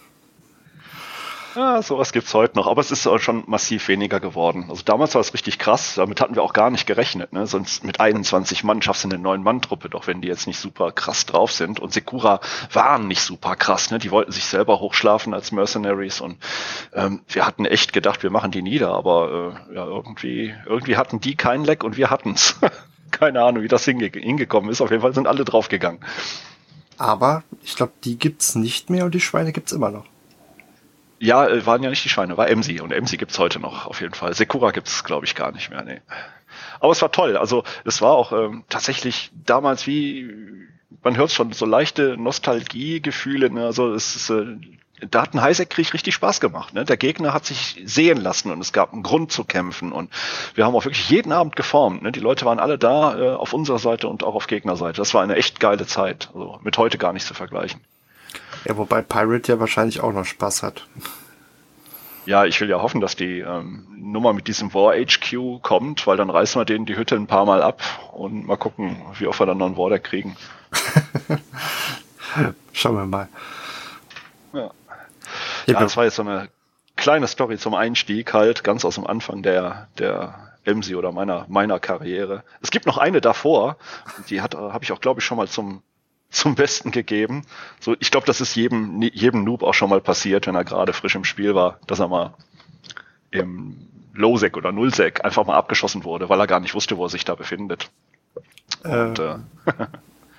Ja, 1.59 1.81
sowas 1.81 2.13
gibt's 2.13 2.33
heute 2.33 2.57
noch, 2.57 2.67
aber 2.67 2.79
es 2.79 2.89
ist 2.89 3.05
schon 3.21 3.43
massiv 3.45 3.89
weniger 3.89 4.21
geworden. 4.21 4.67
Also 4.69 4.81
damals 4.85 5.13
war 5.15 5.19
es 5.19 5.33
richtig 5.33 5.59
krass, 5.59 5.95
damit 5.95 6.21
hatten 6.21 6.35
wir 6.35 6.41
auch 6.41 6.53
gar 6.53 6.69
nicht 6.69 6.87
gerechnet. 6.87 7.33
Ne? 7.33 7.47
Sonst 7.47 7.83
mit 7.83 7.99
21 7.99 8.63
Mann 8.63 8.81
schaffst 8.81 9.03
du 9.03 9.09
eine 9.09 9.17
neuen 9.17 9.43
Mann-Truppe, 9.43 9.89
doch 9.89 10.07
wenn 10.07 10.21
die 10.21 10.29
jetzt 10.29 10.47
nicht 10.47 10.57
super 10.57 10.93
krass 10.93 11.25
drauf 11.25 11.51
sind. 11.51 11.81
Und 11.81 11.91
Sekura 11.91 12.39
waren 12.71 13.09
nicht 13.09 13.19
super 13.19 13.57
krass, 13.57 13.91
ne? 13.91 13.99
Die 13.99 14.09
wollten 14.09 14.31
sich 14.31 14.45
selber 14.45 14.79
hochschlafen 14.79 15.33
als 15.33 15.51
Mercenaries 15.51 16.21
und 16.21 16.37
ähm, 16.93 17.23
wir 17.27 17.45
hatten 17.45 17.65
echt 17.65 17.91
gedacht, 17.91 18.23
wir 18.23 18.29
machen 18.29 18.51
die 18.51 18.61
nieder, 18.61 18.93
aber 18.93 19.59
äh, 19.69 19.75
ja, 19.75 19.85
irgendwie, 19.85 20.55
irgendwie 20.65 20.95
hatten 20.95 21.19
die 21.19 21.35
keinen 21.35 21.65
Leck 21.65 21.83
und 21.83 21.97
wir 21.97 22.09
hatten's. 22.09 22.55
Keine 23.11 23.43
Ahnung, 23.43 23.63
wie 23.63 23.67
das 23.67 23.83
hinge 23.83 24.09
hingekommen 24.13 24.69
ist. 24.69 24.79
Auf 24.79 24.91
jeden 24.91 25.01
Fall 25.01 25.13
sind 25.13 25.27
alle 25.27 25.43
draufgegangen. 25.43 25.99
Aber 26.97 27.43
ich 27.63 27.75
glaube, 27.75 27.91
die 28.05 28.17
gibt's 28.17 28.55
nicht 28.55 28.89
mehr 28.89 29.03
und 29.03 29.13
die 29.13 29.19
Schweine 29.19 29.51
gibt's 29.51 29.73
immer 29.73 29.91
noch. 29.91 30.05
Ja, 31.19 31.47
äh, 31.47 31.65
waren 31.65 31.83
ja 31.83 31.89
nicht 31.89 32.03
die 32.03 32.09
Schweine, 32.09 32.37
war 32.37 32.49
Emsi 32.49 32.79
und 32.79 32.91
Emsi 32.91 33.17
gibt's 33.17 33.37
heute 33.39 33.59
noch 33.59 33.85
auf 33.85 34.01
jeden 34.01 34.13
Fall. 34.13 34.33
Sekura 34.33 34.71
gibt's 34.71 35.03
glaube 35.03 35.25
ich 35.25 35.35
gar 35.35 35.51
nicht 35.51 35.69
mehr, 35.69 35.83
nee. 35.83 36.01
Aber 36.79 36.91
es 36.91 37.01
war 37.01 37.11
toll, 37.11 37.37
also 37.37 37.63
es 37.85 38.01
war 38.01 38.13
auch 38.13 38.31
ähm, 38.31 38.63
tatsächlich 38.69 39.31
damals 39.45 39.85
wie, 39.85 40.29
man 41.03 41.17
hört 41.17 41.31
schon, 41.31 41.51
so 41.51 41.65
leichte 41.65 42.17
Nostalgiegefühle, 42.17 43.49
ne? 43.51 43.65
also 43.65 43.93
es 43.93 44.15
ist, 44.15 44.29
äh, 44.29 44.57
da 45.09 45.21
hat 45.21 45.33
ein 45.33 45.41
Highsec-Krieg 45.41 45.93
richtig 45.93 46.13
Spaß 46.15 46.41
gemacht. 46.41 46.73
Ne? 46.73 46.83
Der 46.83 46.97
Gegner 46.97 47.33
hat 47.33 47.45
sich 47.45 47.81
sehen 47.85 48.19
lassen 48.19 48.51
und 48.51 48.59
es 48.59 48.73
gab 48.73 48.93
einen 48.93 49.03
Grund 49.03 49.31
zu 49.31 49.43
kämpfen. 49.43 49.91
Und 49.91 50.11
wir 50.55 50.65
haben 50.65 50.75
auch 50.75 50.83
wirklich 50.85 51.09
jeden 51.09 51.31
Abend 51.31 51.55
geformt. 51.55 52.01
Ne? 52.01 52.11
Die 52.11 52.19
Leute 52.19 52.45
waren 52.45 52.59
alle 52.59 52.77
da 52.77 53.17
äh, 53.17 53.29
auf 53.29 53.53
unserer 53.53 53.79
Seite 53.79 54.07
und 54.07 54.23
auch 54.23 54.35
auf 54.35 54.47
Gegnerseite. 54.47 54.97
Das 54.97 55.13
war 55.13 55.23
eine 55.23 55.35
echt 55.35 55.59
geile 55.59 55.85
Zeit. 55.85 56.29
Also 56.33 56.59
mit 56.63 56.77
heute 56.77 56.97
gar 56.97 57.13
nicht 57.13 57.25
zu 57.25 57.33
vergleichen. 57.33 57.79
Ja, 58.65 58.77
wobei 58.77 59.01
Pirate 59.01 59.53
ja 59.53 59.59
wahrscheinlich 59.59 60.01
auch 60.01 60.13
noch 60.13 60.25
Spaß 60.25 60.63
hat. 60.63 60.85
Ja, 62.25 62.45
ich 62.45 62.59
will 62.61 62.69
ja 62.69 62.81
hoffen, 62.81 63.01
dass 63.01 63.15
die 63.15 63.39
ähm, 63.39 63.87
Nummer 63.97 64.33
mit 64.33 64.47
diesem 64.47 64.73
War 64.73 64.93
HQ 64.93 65.61
kommt, 65.61 66.05
weil 66.05 66.17
dann 66.17 66.29
reißen 66.29 66.59
wir 66.59 66.65
denen 66.65 66.85
die 66.85 66.95
Hütte 66.95 67.15
ein 67.15 67.27
paar 67.27 67.45
Mal 67.45 67.63
ab 67.63 67.81
und 68.13 68.45
mal 68.45 68.57
gucken, 68.57 69.01
wie 69.17 69.27
oft 69.27 69.39
wir 69.39 69.45
dann 69.45 69.57
noch 69.57 69.65
einen 69.65 69.77
War 69.77 69.97
kriegen. 69.99 70.35
Schauen 72.73 72.95
wir 72.95 73.05
mal. 73.05 73.29
Ja. 74.53 74.71
ja, 75.65 75.79
das 75.79 75.97
war 75.97 76.03
jetzt 76.03 76.15
so 76.15 76.21
eine 76.21 76.49
kleine 76.95 77.27
Story 77.27 77.57
zum 77.57 77.73
Einstieg, 77.73 78.33
halt 78.33 78.63
ganz 78.63 78.85
aus 78.85 78.95
dem 78.95 79.07
Anfang 79.07 79.41
der, 79.41 79.87
der 79.97 80.35
MC 80.65 80.95
oder 80.95 81.11
meiner, 81.11 81.45
meiner 81.47 81.79
Karriere. 81.79 82.43
Es 82.61 82.71
gibt 82.71 82.85
noch 82.85 82.97
eine 82.97 83.21
davor, 83.21 83.77
die 84.29 84.41
hat, 84.41 84.55
habe 84.55 84.83
ich 84.83 84.91
auch, 84.91 85.01
glaube 85.01 85.21
ich, 85.21 85.25
schon 85.25 85.37
mal 85.37 85.47
zum 85.47 85.81
zum 86.29 86.55
Besten 86.55 86.91
gegeben. 86.91 87.43
So, 87.79 87.95
ich 87.99 88.11
glaube, 88.11 88.27
das 88.27 88.41
ist 88.41 88.55
jedem, 88.55 89.01
jedem 89.01 89.43
Noob 89.43 89.63
auch 89.63 89.73
schon 89.73 89.89
mal 89.89 90.01
passiert, 90.01 90.47
wenn 90.47 90.55
er 90.55 90.63
gerade 90.63 90.93
frisch 90.93 91.15
im 91.15 91.25
Spiel 91.25 91.55
war, 91.55 91.79
dass 91.87 91.99
er 91.99 92.07
mal 92.07 92.33
im 93.31 93.87
Low-Sec 94.13 94.57
oder 94.57 94.71
Null-Sec 94.71 95.23
einfach 95.23 95.45
mal 95.45 95.55
abgeschossen 95.55 96.03
wurde, 96.03 96.29
weil 96.29 96.39
er 96.39 96.47
gar 96.47 96.59
nicht 96.59 96.75
wusste, 96.75 96.97
wo 96.97 97.05
er 97.05 97.09
sich 97.09 97.25
da 97.25 97.35
befindet. 97.35 97.89
Und, 98.83 99.19
äh. 99.19 99.33
äh 99.33 99.37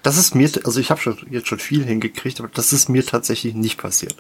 Das 0.03 0.17
ist 0.17 0.35
mir, 0.35 0.51
also 0.65 0.81
ich 0.81 0.91
habe 0.91 1.01
schon 1.01 1.19
jetzt 1.31 1.49
schon 1.49 1.59
viel 1.59 1.85
hingekriegt, 1.85 2.41
aber 2.41 2.49
das 2.49 2.73
ist 2.73 2.89
mir 2.89 3.05
tatsächlich 3.05 3.55
nicht 3.55 3.77
passiert. 3.79 4.17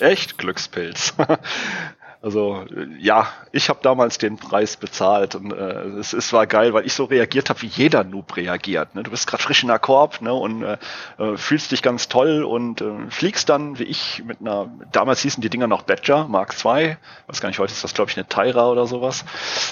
Echt 0.00 0.38
Glückspilz. 0.38 1.14
Also 2.20 2.64
ja, 2.98 3.28
ich 3.52 3.68
habe 3.68 3.78
damals 3.80 4.18
den 4.18 4.38
Preis 4.38 4.76
bezahlt 4.76 5.36
und 5.36 5.52
äh, 5.52 5.84
es, 6.00 6.12
es 6.12 6.32
war 6.32 6.48
geil, 6.48 6.74
weil 6.74 6.84
ich 6.84 6.92
so 6.92 7.04
reagiert 7.04 7.48
habe, 7.48 7.62
wie 7.62 7.66
jeder 7.66 8.02
Noob 8.02 8.36
reagiert. 8.36 8.96
Ne? 8.96 9.04
Du 9.04 9.12
bist 9.12 9.28
gerade 9.28 9.40
frisch 9.40 9.62
in 9.62 9.68
der 9.68 9.78
Korb 9.78 10.20
ne? 10.20 10.34
und 10.34 10.64
äh, 10.64 10.78
äh, 11.18 11.36
fühlst 11.36 11.70
dich 11.70 11.80
ganz 11.80 12.08
toll 12.08 12.42
und 12.42 12.80
äh, 12.80 13.08
fliegst 13.08 13.48
dann, 13.48 13.78
wie 13.78 13.84
ich, 13.84 14.24
mit 14.24 14.40
einer, 14.40 14.68
damals 14.90 15.20
hießen 15.20 15.40
die 15.40 15.48
Dinger 15.48 15.68
noch 15.68 15.82
Badger, 15.82 16.26
Mark 16.26 16.56
II, 16.64 16.96
weiß 17.28 17.40
gar 17.40 17.50
nicht, 17.50 17.60
heute 17.60 17.72
ist 17.72 17.84
das 17.84 17.94
glaube 17.94 18.10
ich 18.10 18.16
eine 18.16 18.26
Tyra 18.26 18.68
oder 18.68 18.88
sowas, 18.88 19.24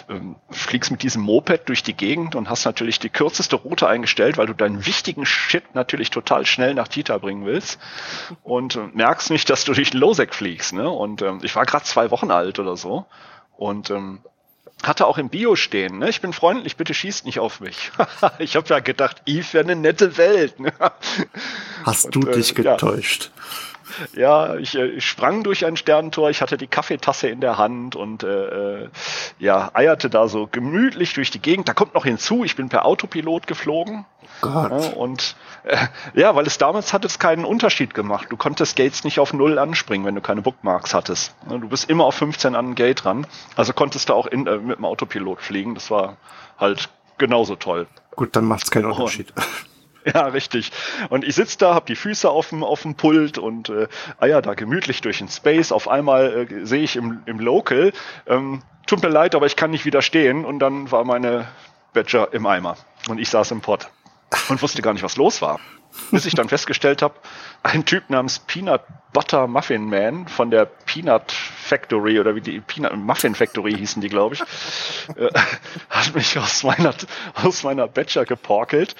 ähm, 0.08 0.36
fliegst 0.50 0.92
mit 0.92 1.02
diesem 1.02 1.22
Moped 1.22 1.68
durch 1.68 1.82
die 1.82 1.94
Gegend 1.94 2.36
und 2.36 2.48
hast 2.48 2.64
natürlich 2.64 3.00
die 3.00 3.10
kürzeste 3.10 3.56
Route 3.56 3.88
eingestellt, 3.88 4.38
weil 4.38 4.46
du 4.46 4.54
deinen 4.54 4.86
wichtigen 4.86 5.26
Shit 5.26 5.74
natürlich 5.74 6.10
total 6.10 6.46
schnell 6.46 6.74
nach 6.74 6.86
Tita 6.86 7.18
bringen 7.18 7.44
willst 7.44 7.80
und 8.44 8.76
äh, 8.76 8.86
merkst 8.92 9.30
nicht, 9.30 9.50
dass 9.50 9.64
du 9.64 9.72
durch 9.72 9.94
Losec 9.94 10.32
fliegst. 10.32 10.74
Ne? 10.74 10.88
Und 10.88 11.22
ähm, 11.22 11.40
ich 11.42 11.56
war 11.56 11.66
gerade 11.66 11.84
zwei 11.84 12.12
Wochen 12.12 12.30
alt 12.36 12.58
oder 12.58 12.76
so. 12.76 13.06
Und 13.56 13.90
ähm, 13.90 14.20
hatte 14.82 15.06
auch 15.06 15.18
im 15.18 15.30
Bio 15.30 15.56
stehen, 15.56 15.98
ne? 15.98 16.08
ich 16.08 16.20
bin 16.20 16.32
freundlich, 16.32 16.76
bitte 16.76 16.92
schießt 16.94 17.24
nicht 17.24 17.40
auf 17.40 17.60
mich. 17.60 17.90
ich 18.38 18.56
habe 18.56 18.68
ja 18.68 18.80
gedacht, 18.80 19.22
Eve 19.26 19.52
wäre 19.52 19.64
eine 19.64 19.76
nette 19.76 20.16
Welt. 20.16 20.60
Ne? 20.60 20.72
Hast 21.84 22.06
Und, 22.06 22.14
du 22.14 22.20
dich 22.30 22.50
äh, 22.50 22.62
getäuscht? 22.62 23.30
Ja, 23.34 23.75
ja 24.14 24.56
ich, 24.56 24.76
äh, 24.76 25.00
sprang 25.00 25.42
durch 25.42 25.64
ein 25.64 25.76
Sternentor, 25.76 26.30
ich 26.30 26.42
hatte 26.42 26.56
die 26.56 26.66
Kaffeetasse 26.66 27.28
in 27.28 27.40
der 27.40 27.58
Hand 27.58 27.96
und 27.96 28.22
äh, 28.22 28.82
äh, 28.82 28.88
ja, 29.38 29.70
eierte 29.74 30.10
da 30.10 30.28
so 30.28 30.48
gemütlich 30.50 31.14
durch 31.14 31.30
die 31.30 31.40
Gegend. 31.40 31.68
Da 31.68 31.74
kommt 31.74 31.94
noch 31.94 32.04
hinzu, 32.04 32.44
ich 32.44 32.56
bin 32.56 32.68
per 32.68 32.84
Autopilot 32.84 33.46
geflogen. 33.46 34.04
Gott. 34.40 34.70
Ja, 34.70 34.90
und 34.90 35.36
äh, 35.64 35.76
ja, 36.14 36.34
weil 36.34 36.46
es 36.46 36.58
damals 36.58 36.92
hat 36.92 37.04
es 37.04 37.18
keinen 37.18 37.44
Unterschied 37.44 37.94
gemacht. 37.94 38.26
Du 38.30 38.36
konntest 38.36 38.76
Gates 38.76 39.04
nicht 39.04 39.18
auf 39.18 39.32
Null 39.32 39.58
anspringen, 39.58 40.06
wenn 40.06 40.14
du 40.14 40.20
keine 40.20 40.42
Bookmarks 40.42 40.94
hattest. 40.94 41.34
Du 41.48 41.68
bist 41.68 41.88
immer 41.88 42.04
auf 42.04 42.14
15 42.16 42.54
an 42.54 42.70
ein 42.70 42.74
Gate 42.74 43.04
ran. 43.04 43.26
Also 43.56 43.72
konntest 43.72 44.08
du 44.08 44.14
auch 44.14 44.26
in, 44.26 44.46
äh, 44.46 44.58
mit 44.58 44.78
dem 44.78 44.84
Autopilot 44.84 45.40
fliegen. 45.40 45.74
Das 45.74 45.90
war 45.90 46.16
halt 46.58 46.88
genauso 47.18 47.56
toll. 47.56 47.86
Gut, 48.14 48.34
dann 48.36 48.44
macht 48.44 48.64
es 48.64 48.70
keinen 48.70 48.86
Unterschied. 48.86 49.32
Und, 49.36 49.44
ja, 50.14 50.26
richtig. 50.26 50.70
Und 51.08 51.24
ich 51.24 51.34
sitze 51.34 51.58
da, 51.58 51.74
hab 51.74 51.86
die 51.86 51.96
Füße 51.96 52.28
auf 52.30 52.50
dem, 52.50 52.62
auf 52.62 52.82
dem 52.82 52.94
Pult 52.94 53.38
und 53.38 53.68
äh, 53.68 53.88
eier 54.18 54.42
da 54.42 54.54
gemütlich 54.54 55.00
durch 55.00 55.18
den 55.18 55.28
Space. 55.28 55.72
Auf 55.72 55.88
einmal 55.88 56.46
äh, 56.50 56.64
sehe 56.64 56.82
ich 56.82 56.96
im, 56.96 57.22
im 57.26 57.40
Local, 57.40 57.92
ähm, 58.26 58.62
tut 58.86 59.02
mir 59.02 59.08
leid, 59.08 59.34
aber 59.34 59.46
ich 59.46 59.56
kann 59.56 59.70
nicht 59.70 59.84
widerstehen. 59.84 60.44
Und 60.44 60.60
dann 60.60 60.90
war 60.92 61.04
meine 61.04 61.48
Badger 61.92 62.32
im 62.32 62.46
Eimer 62.46 62.76
und 63.08 63.18
ich 63.18 63.30
saß 63.30 63.50
im 63.50 63.60
Pott 63.60 63.88
und 64.48 64.62
wusste 64.62 64.82
gar 64.82 64.92
nicht, 64.92 65.02
was 65.02 65.16
los 65.16 65.42
war. 65.42 65.58
Bis 66.10 66.26
ich 66.26 66.34
dann 66.34 66.48
festgestellt 66.48 67.00
habe, 67.00 67.14
ein 67.62 67.86
Typ 67.86 68.10
namens 68.10 68.38
Peanut 68.40 68.82
Butter 69.14 69.46
Muffin 69.46 69.88
Man 69.88 70.28
von 70.28 70.50
der 70.50 70.66
Peanut 70.66 71.32
Factory 71.32 72.20
oder 72.20 72.34
wie 72.34 72.42
die 72.42 72.60
Peanut 72.60 72.94
Muffin 72.96 73.34
Factory 73.34 73.72
hießen 73.72 74.02
die, 74.02 74.08
glaube 74.08 74.34
ich, 74.34 74.42
äh, 75.16 75.30
hat 75.90 76.14
mich 76.14 76.38
aus 76.38 76.64
meiner, 76.64 76.94
aus 77.34 77.62
meiner 77.62 77.88
Badger 77.88 78.26
geporkelt 78.26 78.94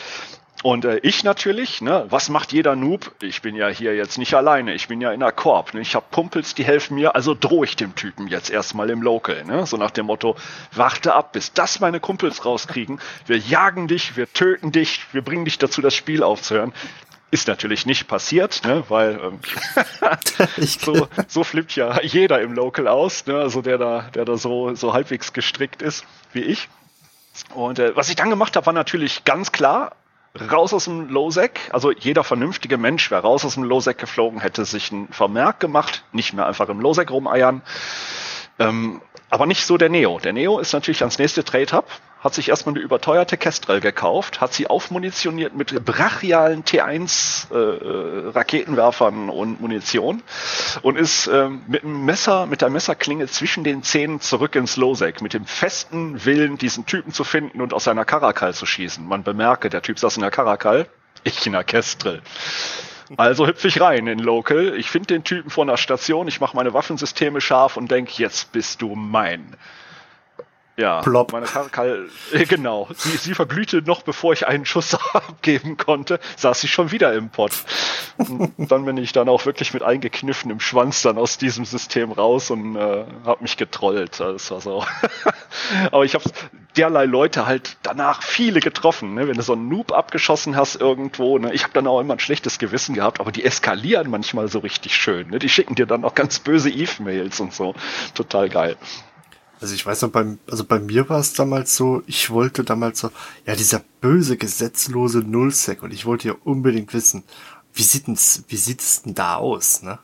und 0.63 0.85
äh, 0.85 0.99
ich 0.99 1.23
natürlich, 1.23 1.83
ne, 1.83 2.07
was 2.09 2.29
macht 2.29 2.53
jeder 2.53 2.77
Noob? 2.77 3.13
Ich 3.21 3.43
bin 3.43 3.55
ja 3.55 3.69
hier 3.69 3.95
jetzt 3.95 4.17
nicht 4.17 4.35
alleine, 4.35 4.75
ich 4.75 4.89
bin 4.89 5.01
ja 5.01 5.13
in 5.13 5.21
der 5.21 5.33
Korb. 5.33 5.75
Ne? 5.75 5.81
Ich 5.81 5.95
habe 5.95 6.07
Pumpels, 6.11 6.55
die 6.55 6.65
helfen 6.65 6.95
mir, 6.95 7.15
also 7.15 7.35
drohe 7.39 7.67
ich 7.67 7.77
dem 7.77 7.95
Typen 7.95 8.27
jetzt 8.27 8.51
erstmal 8.51 8.89
im 8.91 9.03
Local. 9.03 9.45
Ne? 9.45 9.67
So 9.67 9.77
nach 9.77 9.91
dem 9.91 10.07
Motto, 10.07 10.35
warte 10.73 11.15
ab, 11.15 11.33
bis 11.33 11.53
das 11.53 11.81
meine 11.81 12.01
Kumpels 12.01 12.45
rauskriegen. 12.45 13.01
Wir 13.27 13.37
jagen 13.37 13.87
dich, 13.87 14.17
wir 14.17 14.33
töten 14.33 14.73
dich, 14.73 15.03
wir 15.13 15.23
bringen 15.23 15.45
dich 15.45 15.59
dazu, 15.59 15.83
das 15.83 15.95
Spiel 15.95 16.23
aufzuhören. 16.23 16.73
Ist 17.31 17.49
natürlich 17.49 17.87
nicht 17.87 18.09
passiert, 18.09 18.63
ne, 18.65 18.85
weil 18.89 19.21
ähm, 19.21 19.41
so, 20.57 21.09
so 21.27 21.45
flippt 21.45 21.77
ja 21.77 22.01
jeder 22.01 22.41
im 22.41 22.55
Local 22.55 22.89
aus, 22.89 23.27
ne, 23.27 23.37
also 23.37 23.63
der 23.63 23.79
da, 23.79 24.09
der 24.15 24.25
da 24.25 24.37
so, 24.37 24.75
so 24.75 24.95
halbwegs 24.95 25.33
gestrickt 25.33 25.83
ist 25.83 26.07
wie 26.33 26.41
ich. 26.41 26.69
Und 27.53 27.79
äh, 27.79 27.95
was 27.95 28.09
ich 28.09 28.17
dann 28.17 28.31
gemacht 28.31 28.57
habe, 28.57 28.65
war 28.67 28.73
natürlich 28.73 29.25
ganz 29.25 29.53
klar, 29.53 29.93
raus 30.51 30.73
aus 30.73 30.85
dem 30.85 31.09
Lowsec. 31.09 31.61
Also 31.73 31.93
jeder 31.93 32.25
vernünftige 32.25 32.79
Mensch 32.79 33.11
wäre 33.11 33.23
raus 33.23 33.45
aus 33.45 33.55
dem 33.55 33.65
Lowsec 33.65 33.99
geflogen, 33.99 34.41
hätte 34.41 34.65
sich 34.65 34.91
ein 34.93 35.09
Vermerk 35.11 35.61
gemacht, 35.61 36.05
nicht 36.13 36.33
mehr 36.33 36.47
einfach 36.47 36.69
im 36.69 36.81
Lowsec 36.81 37.11
rumeiern. 37.11 37.63
Ähm, 38.59 39.01
aber 39.29 39.47
nicht 39.47 39.67
so 39.67 39.77
der 39.77 39.89
Neo. 39.89 40.19
Der 40.21 40.33
Neo 40.33 40.59
ist 40.59 40.73
natürlich 40.73 41.03
ans 41.03 41.19
nächste 41.19 41.45
Trade-Hub, 41.45 41.87
hat 42.27 42.35
sich 42.35 42.49
erstmal 42.49 42.75
eine 42.75 42.83
überteuerte 42.83 43.37
Kestrel 43.37 43.81
gekauft, 43.81 44.41
hat 44.41 44.53
sie 44.53 44.67
aufmunitioniert 44.67 45.55
mit 45.55 45.85
brachialen 45.85 46.65
T1 46.65 47.53
äh, 47.53 47.57
äh, 47.57 48.29
Raketenwerfern 48.31 49.31
und 49.31 49.61
Munition 49.61 50.23
und 50.83 50.99
ist 50.99 51.29
äh, 51.29 51.49
mit 51.49 51.85
einem 51.85 52.05
Messer, 52.05 52.47
mit 52.47 52.63
der 52.63 52.71
Messerklinge 52.71 53.29
zwischen 53.29 53.63
den 53.63 53.85
Zähnen 53.85 54.21
zurück 54.21 54.57
ins 54.57 54.77
Losec, 54.77 55.23
mit 55.23 55.35
dem 55.35 55.47
festen 55.47 56.25
Willen, 56.25 56.59
diesen 56.59 56.85
Typen 56.85 57.13
zu 57.13 57.23
finden 57.23 57.61
und 57.61 57.73
aus 57.73 57.85
seiner 57.85 58.05
Karakal 58.05 58.53
zu 58.55 58.67
schießen. 58.67 59.07
Man 59.07 59.23
bemerke, 59.23 59.71
der 59.71 59.83
Typ 59.83 59.99
saß 59.99 60.17
in 60.17 60.23
der 60.23 60.33
Karakal, 60.33 60.89
ich 61.23 61.47
in 61.47 61.53
der 61.53 61.65
Kestrel. 61.65 62.23
Also 63.17 63.47
hüpfe 63.47 63.69
ich 63.69 63.81
rein 63.81 64.09
in 64.09 64.19
Local. 64.19 64.75
Ich 64.77 64.91
finde 64.91 65.07
den 65.07 65.23
Typen 65.23 65.49
vor 65.49 65.63
einer 65.63 65.77
Station, 65.77 66.27
ich 66.27 66.41
mache 66.41 66.57
meine 66.57 66.75
Waffensysteme 66.75 67.41
scharf 67.41 67.77
und 67.77 67.89
denke, 67.89 68.15
jetzt 68.17 68.51
bist 68.51 68.83
du 68.83 68.97
mein. 68.97 69.57
Ja, 70.79 71.01
Plop. 71.01 71.33
meine 71.33 71.47
Karakal, 71.47 72.07
äh, 72.33 72.45
genau. 72.45 72.89
Sie, 72.95 73.17
sie 73.17 73.35
verglühte 73.35 73.81
noch, 73.81 74.03
bevor 74.03 74.35
ich 74.35 74.47
einen 74.47 74.67
Schuss 74.67 74.95
abgeben 75.15 75.79
konnte, 75.79 76.21
saß 76.37 76.61
sie 76.61 76.69
schon 76.69 76.91
wieder 76.91 77.15
im 77.15 77.31
Pott. 77.31 77.53
Und 78.19 78.71
dann 78.71 78.85
bin 78.85 78.99
ich 78.99 79.13
dann 79.13 79.31
auch 79.31 79.47
wirklich 79.47 79.73
mit 79.73 79.83
eingekniffenem 79.83 80.61
Schwanz 80.61 81.01
dann 81.01 81.17
aus 81.17 81.39
diesem 81.39 81.65
System 81.65 82.13
raus 82.13 82.51
und 82.51 82.77
äh, 82.77 83.05
habe 83.25 83.43
mich 83.43 83.57
getrollt. 83.57 84.21
Das 84.21 84.51
war 84.51 84.61
so. 84.61 84.85
Aber 85.93 86.05
ich 86.05 86.15
habe 86.15 86.25
derlei 86.77 87.07
Leute 87.07 87.47
halt 87.47 87.79
danach 87.83 88.23
viele 88.23 88.61
getroffen. 88.61 89.15
Ne? 89.15 89.29
Wenn 89.29 89.37
du 89.37 89.43
so 89.43 89.55
einen 89.55 89.69
Noob 89.69 89.93
abgeschossen 89.93 90.57
hast 90.57 90.77
irgendwo, 90.77 91.39
ne? 91.39 91.55
ich 91.55 91.63
habe 91.63 91.73
dann 91.73 91.87
auch 91.87 92.01
immer 92.01 92.15
ein 92.15 92.21
schlechtes 92.21 92.59
Gewissen 92.59 92.95
gehabt, 92.95 93.21
aber 93.21 93.33
die 93.33 93.45
eskalieren 93.45 94.11
manchmal 94.11 94.49
so 94.49 94.59
richtig 94.59 94.95
schön. 94.95 95.31
Ne? 95.31 95.39
Die 95.39 95.49
schicken 95.49 95.75
dir 95.75 95.87
dann 95.87 96.05
auch 96.05 96.15
ganz 96.15 96.39
böse 96.39 96.71
Eve-Mails 96.71 97.41
und 97.41 97.55
so. 97.55 97.75
Total 98.15 98.51
geil. 98.51 98.77
Also 99.61 99.75
ich 99.75 99.87
weiß 99.87 100.03
noch, 100.03 100.11
beim, 100.11 100.39
also 100.51 100.65
bei 100.65 100.79
mir 100.79 101.09
war 101.09 101.19
es 101.19 101.33
damals 101.33 101.75
so, 101.75 102.03
ich 102.07 102.31
wollte 102.31 102.63
damals 102.63 103.01
so, 103.01 103.11
ja, 103.47 103.57
dieser 103.57 103.83
böse, 104.01 104.37
gesetzlose 104.37 105.21
Nullsec 105.21 105.83
und 105.83 105.93
ich 105.93 106.05
wollte 106.05 106.29
ja 106.29 106.35
unbedingt 106.45 106.93
wissen, 106.93 107.25
wie 107.73 107.83
sieht 107.83 108.09
es, 108.09 108.45
wie 108.49 108.57
sieht 108.57 108.81
es 108.81 109.03
denn 109.03 109.15
da 109.15 109.37
aus, 109.37 109.83
ne? 109.83 109.99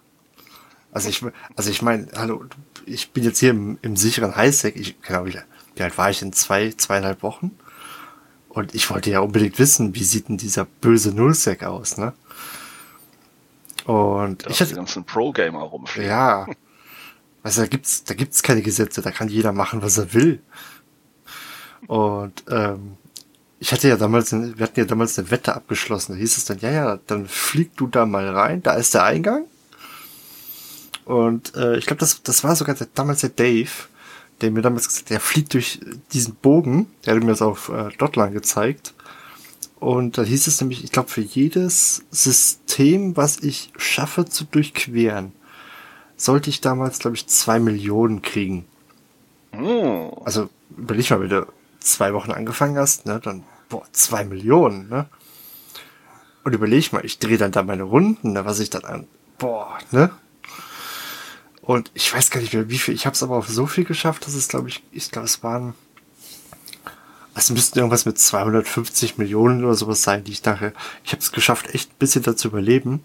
Also 0.90 1.08
ich, 1.08 1.24
also 1.56 1.70
ich 1.70 1.80
meine, 1.80 2.08
hallo, 2.14 2.44
ich 2.84 3.12
bin 3.12 3.24
jetzt 3.24 3.38
hier 3.38 3.50
im, 3.50 3.78
im 3.82 3.96
sicheren 3.96 4.36
Highsec, 4.36 4.76
ich, 4.76 5.00
genau, 5.00 5.26
wie, 5.26 5.38
wie 5.74 5.82
alt 5.82 5.96
war 5.96 6.10
ich 6.10 6.20
in 6.22 6.32
zwei, 6.32 6.70
zweieinhalb 6.72 7.22
Wochen? 7.22 7.50
Und 8.50 8.74
ich 8.74 8.90
wollte 8.90 9.10
ja 9.10 9.20
unbedingt 9.20 9.58
wissen, 9.58 9.94
wie 9.94 10.04
sieht 10.04 10.28
denn 10.28 10.36
dieser 10.36 10.66
böse 10.66 11.14
Nullsec 11.14 11.64
aus, 11.64 11.96
ne? 11.96 12.12
Und 13.84 14.46
ich 14.46 14.60
hatte 14.60 14.70
die 14.70 14.76
ganzen 14.76 15.04
Pro-Gamer 15.04 15.62
rumfliegen. 15.62 16.10
Ja. 16.10 16.46
Also 17.42 17.62
da 17.62 17.66
gibt's, 17.66 18.04
da 18.04 18.14
gibt's 18.14 18.42
keine 18.42 18.62
Gesetze, 18.62 19.02
da 19.02 19.10
kann 19.10 19.28
jeder 19.28 19.52
machen, 19.52 19.82
was 19.82 19.98
er 19.98 20.12
will. 20.14 20.40
Und 21.88 22.44
ähm, 22.48 22.96
ich 23.58 23.72
hatte 23.72 23.88
ja 23.88 23.96
damals, 23.96 24.32
wir 24.32 24.54
hatten 24.58 24.80
ja 24.80 24.86
damals 24.86 25.18
eine 25.18 25.30
Wette 25.30 25.54
abgeschlossen. 25.54 26.12
Da 26.12 26.18
hieß 26.18 26.36
es 26.36 26.44
dann, 26.44 26.58
ja, 26.58 26.70
ja, 26.70 26.98
dann 27.06 27.26
flieg 27.26 27.76
du 27.76 27.86
da 27.86 28.06
mal 28.06 28.28
rein, 28.28 28.62
da 28.62 28.74
ist 28.74 28.94
der 28.94 29.04
Eingang. 29.04 29.44
Und 31.04 31.54
äh, 31.56 31.76
ich 31.76 31.86
glaube, 31.86 32.00
das, 32.00 32.22
das 32.22 32.44
war 32.44 32.56
sogar 32.56 32.74
der, 32.74 32.88
damals 32.94 33.20
der 33.20 33.30
Dave, 33.30 33.70
der 34.40 34.50
mir 34.50 34.62
damals 34.62 34.88
gesagt 34.88 35.06
hat, 35.06 35.10
der 35.10 35.20
fliegt 35.20 35.54
durch 35.54 35.80
diesen 36.12 36.34
Bogen. 36.36 36.86
Der 37.04 37.14
hat 37.14 37.22
mir 37.22 37.30
das 37.30 37.42
auf 37.42 37.68
äh, 37.68 37.90
Dotline 37.98 38.32
gezeigt. 38.32 38.94
Und 39.78 40.16
da 40.16 40.22
hieß 40.22 40.46
es 40.46 40.60
nämlich, 40.60 40.84
ich 40.84 40.92
glaube, 40.92 41.08
für 41.08 41.22
jedes 41.22 42.04
System, 42.10 43.16
was 43.16 43.38
ich 43.38 43.72
schaffe 43.76 44.24
zu 44.24 44.44
durchqueren, 44.44 45.32
sollte 46.22 46.50
ich 46.50 46.60
damals, 46.60 47.00
glaube 47.00 47.16
ich, 47.16 47.26
zwei 47.26 47.58
Millionen 47.58 48.22
kriegen. 48.22 48.64
Oh. 49.58 50.22
Also 50.24 50.48
überleg 50.76 51.10
mal, 51.10 51.20
wenn 51.20 51.28
du 51.28 51.46
zwei 51.80 52.14
Wochen 52.14 52.30
angefangen 52.30 52.78
hast, 52.78 53.06
ne, 53.06 53.20
dann, 53.22 53.42
boah, 53.68 53.82
zwei 53.92 54.24
Millionen, 54.24 54.88
ne? 54.88 55.06
Und 56.44 56.54
überleg 56.54 56.92
mal, 56.92 57.04
ich 57.04 57.18
drehe 57.18 57.38
dann 57.38 57.52
da 57.52 57.62
meine 57.62 57.82
Runden, 57.82 58.32
ne, 58.32 58.44
was 58.44 58.60
ich 58.60 58.70
dann 58.70 58.84
an, 58.84 59.06
boah, 59.38 59.78
ne? 59.90 60.10
Und 61.60 61.90
ich 61.94 62.12
weiß 62.12 62.30
gar 62.30 62.40
nicht 62.40 62.54
mehr, 62.54 62.70
wie 62.70 62.78
viel, 62.78 62.94
ich 62.94 63.04
habe 63.06 63.14
es 63.14 63.22
aber 63.22 63.36
auf 63.36 63.48
so 63.48 63.66
viel 63.66 63.84
geschafft, 63.84 64.26
dass 64.26 64.34
es, 64.34 64.48
glaube 64.48 64.68
ich, 64.68 64.82
ich 64.92 65.10
glaube, 65.10 65.26
es 65.26 65.42
waren, 65.42 65.74
es 67.34 67.50
müssten 67.50 67.78
irgendwas 67.78 68.06
mit 68.06 68.18
250 68.18 69.18
Millionen 69.18 69.64
oder 69.64 69.74
sowas 69.74 70.02
sein, 70.02 70.22
die 70.22 70.32
ich 70.32 70.44
nachher, 70.44 70.72
ich 71.04 71.12
habe 71.12 71.20
es 71.20 71.32
geschafft, 71.32 71.74
echt 71.74 71.90
ein 71.90 71.98
bisschen 71.98 72.22
dazu 72.22 72.48
überleben. 72.48 73.04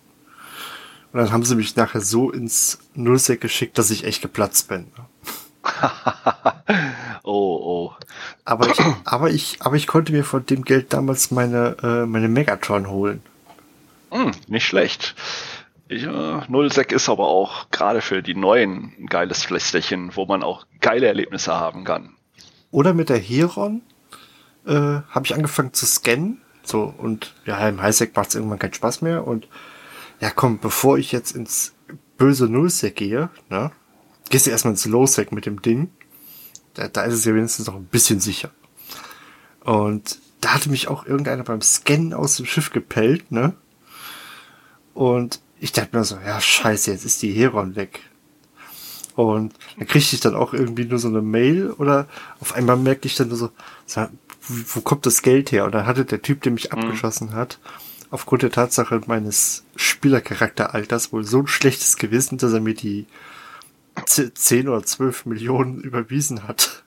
Und 1.12 1.20
dann 1.20 1.32
haben 1.32 1.44
sie 1.44 1.56
mich 1.56 1.76
nachher 1.76 2.02
so 2.02 2.32
ins 2.32 2.80
Nullsec 2.94 3.42
geschickt, 3.42 3.78
dass 3.78 3.92
ich 3.92 4.04
echt 4.04 4.22
geplatzt 4.22 4.68
bin. 4.68 4.88
oh, 7.24 7.92
oh. 7.94 7.94
Aber 8.46 8.70
ich, 8.70 8.80
aber 9.06 9.30
ich, 9.30 9.58
aber 9.62 9.76
ich 9.76 9.88
konnte 9.88 10.12
mir 10.12 10.24
von 10.24 10.46
dem 10.46 10.64
Geld 10.64 10.94
damals 10.94 11.32
meine, 11.32 11.78
äh, 11.82 12.06
meine 12.06 12.28
Megatron 12.28 12.90
holen. 12.90 13.22
Hm, 14.12 14.32
nicht 14.48 14.66
schlecht. 14.66 15.16
Ja, 15.90 16.44
Nullsec 16.50 16.92
ist 16.92 17.08
aber 17.08 17.28
auch 17.28 17.70
gerade 17.72 18.02
für 18.02 18.22
die 18.22 18.36
Neuen 18.36 18.94
ein 19.00 19.06
geiles 19.08 19.44
Flästerchen, 19.44 20.16
wo 20.16 20.26
man 20.26 20.44
auch 20.44 20.66
geile 20.82 21.08
Erlebnisse 21.08 21.54
haben 21.54 21.86
kann. 21.86 22.16
Oder 22.72 22.94
mit 22.94 23.10
der 23.10 23.20
Heron 23.20 23.82
äh, 24.66 24.74
habe 24.74 25.22
ich 25.24 25.34
angefangen 25.34 25.74
zu 25.74 25.86
scannen. 25.86 26.42
So, 26.64 26.94
und 26.98 27.34
ja, 27.46 27.68
im 27.70 27.82
Highsec 27.82 28.16
macht 28.16 28.30
es 28.30 28.36
irgendwann 28.36 28.60
keinen 28.60 28.74
Spaß 28.74 29.02
mehr. 29.02 29.26
Und 29.26 29.48
ja, 30.20 30.30
komm, 30.32 30.60
bevor 30.60 30.98
ich 30.98 31.12
jetzt 31.12 31.36
ins 31.36 31.74
böse 32.18 32.46
Nullsec 32.46 32.96
gehe, 32.96 33.30
ne, 33.50 33.72
gehst 34.30 34.48
du 34.48 34.52
erstmal 34.52 34.74
ins 34.74 34.86
Lowsec 34.86 35.32
mit 35.32 35.46
dem 35.46 35.62
Ding. 35.62 35.90
Da, 36.74 36.88
da 36.88 37.04
ist 37.04 37.14
es 37.14 37.26
ja 37.26 37.34
wenigstens 37.34 37.68
noch 37.68 37.76
ein 37.76 37.86
bisschen 37.86 38.20
sicher. 38.20 38.52
Und 39.62 40.20
da 40.42 40.54
hatte 40.54 40.70
mich 40.70 40.88
auch 40.88 41.06
irgendeiner 41.06 41.44
beim 41.44 41.62
Scannen 41.62 42.14
aus 42.14 42.38
dem 42.38 42.46
Schiff 42.46 42.72
gepellt, 42.72 43.32
ne? 43.32 43.56
Und 44.94 45.42
ich 45.60 45.72
dachte 45.72 45.96
mir 45.96 46.04
so, 46.04 46.18
ja, 46.24 46.40
scheiße, 46.40 46.92
jetzt 46.92 47.06
ist 47.06 47.22
die 47.22 47.32
Heron 47.32 47.76
weg. 47.76 48.02
Und 49.16 49.54
dann 49.78 49.88
kriegte 49.88 50.16
ich 50.16 50.22
dann 50.22 50.36
auch 50.36 50.54
irgendwie 50.54 50.86
nur 50.86 51.00
so 51.00 51.08
eine 51.08 51.24
Mail 51.24 51.72
oder 51.72 52.08
auf 52.40 52.54
einmal 52.54 52.78
merkte 52.78 53.08
ich 53.08 53.16
dann 53.16 53.30
nur 53.30 53.38
so, 53.38 53.50
wo 54.48 54.82
kommt 54.82 55.08
das 55.08 55.24
Geld 55.24 55.52
her? 55.52 55.66
Und 55.66 55.74
dann 55.74 55.88
hatte 55.88 56.06
der 56.06 56.22
Typ, 56.22 56.44
der 56.44 56.52
mich 56.52 56.72
mhm. 56.72 56.78
abgeschossen 56.78 57.34
hat, 57.34 57.60
aufgrund 58.10 58.44
der 58.44 58.52
Tatsache 58.52 59.02
meines 59.08 59.64
Spielercharakteralters 59.76 61.12
wohl 61.12 61.24
so 61.24 61.40
ein 61.40 61.48
schlechtes 61.48 61.98
Gewissen, 61.98 62.38
dass 62.38 62.54
er 62.54 62.62
mir 62.62 62.74
die 62.74 63.06
10 64.06 64.68
oder 64.68 64.84
12 64.84 65.26
Millionen 65.26 65.82
überwiesen 65.82 66.48
hat. 66.48 66.84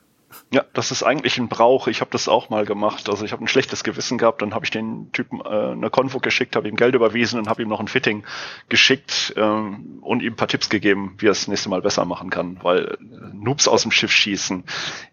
Ja, 0.52 0.64
das 0.72 0.90
ist 0.90 1.04
eigentlich 1.04 1.38
ein 1.38 1.48
Brauch. 1.48 1.86
Ich 1.86 2.00
habe 2.00 2.10
das 2.10 2.26
auch 2.26 2.50
mal 2.50 2.64
gemacht. 2.64 3.08
Also 3.08 3.24
ich 3.24 3.30
habe 3.30 3.44
ein 3.44 3.48
schlechtes 3.48 3.84
Gewissen 3.84 4.18
gehabt, 4.18 4.42
dann 4.42 4.52
habe 4.52 4.64
ich 4.64 4.72
den 4.72 5.12
Typen 5.12 5.40
äh, 5.40 5.44
eine 5.44 5.90
Konvo 5.90 6.18
geschickt, 6.18 6.56
habe 6.56 6.68
ihm 6.68 6.74
Geld 6.74 6.96
überwiesen 6.96 7.38
und 7.38 7.48
habe 7.48 7.62
ihm 7.62 7.68
noch 7.68 7.78
ein 7.78 7.86
Fitting 7.86 8.24
geschickt 8.68 9.32
ähm, 9.36 10.00
und 10.00 10.22
ihm 10.22 10.32
ein 10.32 10.36
paar 10.36 10.48
Tipps 10.48 10.68
gegeben, 10.68 11.14
wie 11.18 11.28
er 11.28 11.32
es 11.32 11.40
das 11.40 11.48
nächste 11.48 11.68
Mal 11.68 11.82
besser 11.82 12.04
machen 12.04 12.30
kann. 12.30 12.58
Weil 12.62 12.84
äh, 12.84 12.96
Noobs 13.32 13.68
aus 13.68 13.82
dem 13.82 13.92
Schiff 13.92 14.10
schießen 14.10 14.64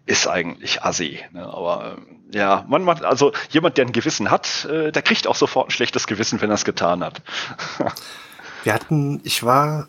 ist 0.06 0.26
eigentlich 0.26 0.82
assi. 0.82 1.20
Ne? 1.30 1.46
Aber 1.46 1.98
äh, 2.32 2.36
ja, 2.36 2.64
man 2.66 2.82
macht, 2.82 3.04
also 3.04 3.32
jemand, 3.50 3.78
der 3.78 3.86
ein 3.86 3.92
Gewissen 3.92 4.32
hat, 4.32 4.64
äh, 4.64 4.90
der 4.90 5.02
kriegt 5.02 5.28
auch 5.28 5.36
sofort 5.36 5.68
ein 5.68 5.70
schlechtes 5.70 6.08
Gewissen, 6.08 6.40
wenn 6.40 6.50
er 6.50 6.54
es 6.54 6.64
getan 6.64 7.04
hat. 7.04 7.22
Wir 8.64 8.74
hatten, 8.74 9.20
ich 9.22 9.44
war 9.44 9.86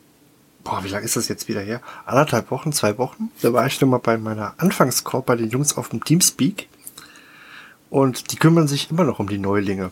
boah, 0.70 0.84
wie 0.84 0.90
lange 0.90 1.06
ist 1.06 1.16
das 1.16 1.28
jetzt 1.28 1.48
wieder 1.48 1.62
her? 1.62 1.82
Anderthalb 2.06 2.52
Wochen, 2.52 2.72
zwei 2.72 2.98
Wochen. 2.98 3.32
Da 3.42 3.54
war 3.54 3.66
ich 3.66 3.82
nochmal 3.82 4.00
bei 4.00 4.18
meiner 4.18 4.54
Anfangskorb 4.58 5.26
bei 5.26 5.36
den 5.36 5.50
Jungs 5.50 5.76
auf 5.78 5.90
dem 5.90 6.04
Teamspeak. 6.04 6.68
Und 7.90 8.32
die 8.32 8.36
kümmern 8.36 8.68
sich 8.68 8.92
immer 8.92 9.04
noch 9.04 9.20
um 9.20 9.28
die 9.28 9.40
Neulinge. 9.40 9.92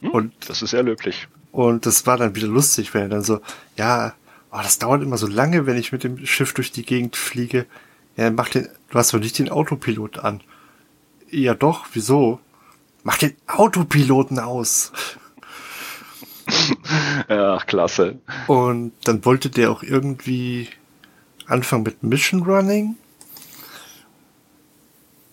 Hm, 0.00 0.10
und 0.10 0.32
das 0.48 0.62
ist 0.62 0.70
sehr 0.70 0.84
löblich. 0.84 1.26
Und 1.50 1.86
das 1.86 2.06
war 2.06 2.16
dann 2.16 2.36
wieder 2.36 2.46
lustig, 2.46 2.94
wenn 2.94 3.02
er 3.02 3.08
dann 3.08 3.24
so, 3.24 3.40
ja, 3.76 4.14
oh, 4.52 4.60
das 4.62 4.78
dauert 4.78 5.02
immer 5.02 5.18
so 5.18 5.26
lange, 5.26 5.66
wenn 5.66 5.76
ich 5.76 5.90
mit 5.90 6.04
dem 6.04 6.24
Schiff 6.24 6.54
durch 6.54 6.70
die 6.70 6.84
Gegend 6.84 7.16
fliege. 7.16 7.66
Ja, 8.16 8.30
mach 8.30 8.48
den, 8.48 8.68
du 8.90 8.98
hast 8.98 9.12
doch 9.12 9.18
nicht 9.18 9.38
den 9.40 9.50
Autopilot 9.50 10.18
an. 10.18 10.40
Ja 11.30 11.54
doch, 11.54 11.86
wieso? 11.94 12.38
Mach 13.02 13.18
den 13.18 13.34
Autopiloten 13.48 14.38
aus. 14.38 14.92
ja, 17.28 17.58
klasse. 17.66 18.18
Und 18.46 18.92
dann 19.04 19.24
wollte 19.24 19.50
der 19.50 19.70
auch 19.70 19.82
irgendwie 19.82 20.68
anfangen 21.46 21.82
mit 21.82 22.02
Mission 22.02 22.42
Running. 22.42 22.96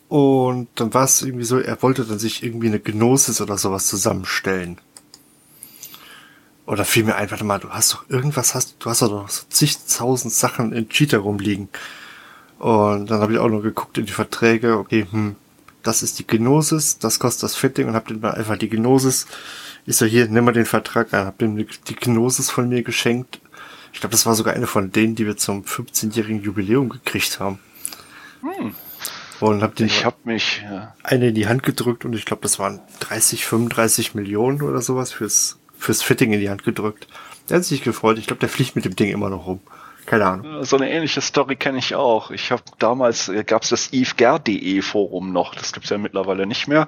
Und 0.10 0.70
dann 0.76 0.94
war 0.94 1.04
es 1.04 1.22
irgendwie 1.22 1.46
so, 1.46 1.60
er 1.60 1.82
wollte 1.84 2.06
dann 2.06 2.20
sich 2.20 2.44
irgendwie 2.44 2.68
eine 2.68 2.80
Gnosis 2.80 3.42
oder 3.42 3.58
sowas 3.58 3.88
zusammenstellen. 3.88 4.78
Oder 6.66 6.86
fiel 6.86 7.04
mir 7.04 7.16
einfach 7.16 7.42
mal, 7.44 7.60
du 7.60 7.70
hast 7.70 7.94
doch 7.94 8.10
irgendwas, 8.10 8.56
hast, 8.56 8.76
du 8.80 8.90
hast 8.90 9.02
doch 9.02 9.10
noch 9.10 9.30
so 9.30 9.44
zigtausend 9.50 10.34
Sachen 10.34 10.74
in 10.74 10.90
Cheater 10.90 11.20
rumliegen. 11.20 11.70
Und 12.60 13.10
dann 13.10 13.22
habe 13.22 13.34
ich 13.34 13.40
auch 13.40 13.50
noch 13.50 13.62
geguckt 13.62 13.98
in 13.98 14.06
die 14.06 14.12
Verträge, 14.12 14.77
okay, 14.77 15.06
hm, 15.10 15.36
das 15.88 16.04
ist 16.04 16.20
die 16.20 16.28
Gnosis, 16.28 17.00
das 17.00 17.20
kostet 17.20 17.44
das 17.44 17.56
Fitting 17.56 17.88
und 17.88 17.96
hab 17.96 18.08
dann 18.08 18.24
einfach 18.24 18.58
die 18.58 18.70
Gnosis 18.70 19.26
ich 19.88 19.96
so, 19.96 20.06
hier, 20.06 20.28
nimm 20.28 20.44
mal 20.44 20.52
den 20.52 20.66
Vertrag 20.66 21.14
an, 21.14 21.26
hab 21.26 21.42
ihm 21.42 21.56
die 21.56 21.96
Gnosis 21.96 22.52
von 22.52 22.68
mir 22.68 22.84
geschenkt. 22.84 23.40
Ich 23.94 24.02
glaube, 24.02 24.12
das 24.12 24.26
war 24.26 24.36
sogar 24.36 24.54
eine 24.54 24.68
von 24.68 24.92
denen, 24.92 25.16
die 25.16 25.26
wir 25.26 25.38
zum 25.38 25.64
15-jährigen 25.64 26.44
Jubiläum 26.44 26.90
gekriegt 26.90 27.40
haben. 27.40 27.60
Hm. 28.42 28.76
Und 29.40 29.64
hab 29.64 29.76
den 29.76 29.86
ich 29.86 30.04
hab 30.04 30.26
mich 30.26 30.62
ja. 30.62 30.94
eine 31.04 31.30
in 31.30 31.36
die 31.36 31.48
Hand 31.48 31.64
gedrückt 31.64 32.04
und 32.04 32.14
ich 32.14 32.26
glaube, 32.26 32.42
das 32.42 32.60
waren 32.60 32.82
30, 33.00 33.46
35 33.46 34.14
Millionen 34.14 34.62
oder 34.62 34.82
sowas 34.82 35.14
fürs, 35.14 35.58
fürs 35.78 36.02
Fitting 36.02 36.34
in 36.34 36.42
die 36.42 36.50
Hand 36.50 36.66
gedrückt. 36.66 37.08
Der 37.50 37.58
hat 37.58 37.64
sich 37.64 37.82
gefreut. 37.82 38.18
Ich 38.18 38.28
glaube, 38.28 38.42
der 38.42 38.50
fliegt 38.50 38.76
mit 38.76 38.84
dem 38.84 38.96
Ding 38.96 39.10
immer 39.10 39.30
noch 39.30 39.48
rum. 39.48 39.62
Keine 40.07 40.25
Ahnung. 40.25 40.63
So 40.63 40.77
eine 40.77 40.89
ähnliche 40.89 41.20
Story 41.20 41.57
kenne 41.57 41.79
ich 41.79 41.93
auch. 41.93 42.31
Ich 42.31 42.53
habe 42.53 42.63
damals 42.79 43.27
äh, 43.27 43.43
gab 43.43 43.63
es 43.63 43.70
das 43.70 43.91
evger.de 43.91 44.81
Forum 44.81 45.33
noch. 45.33 45.53
Das 45.53 45.74
gibt's 45.74 45.89
ja 45.89 45.98
mittlerweile 45.98 46.48
nicht 46.48 46.70
mehr. 46.70 46.87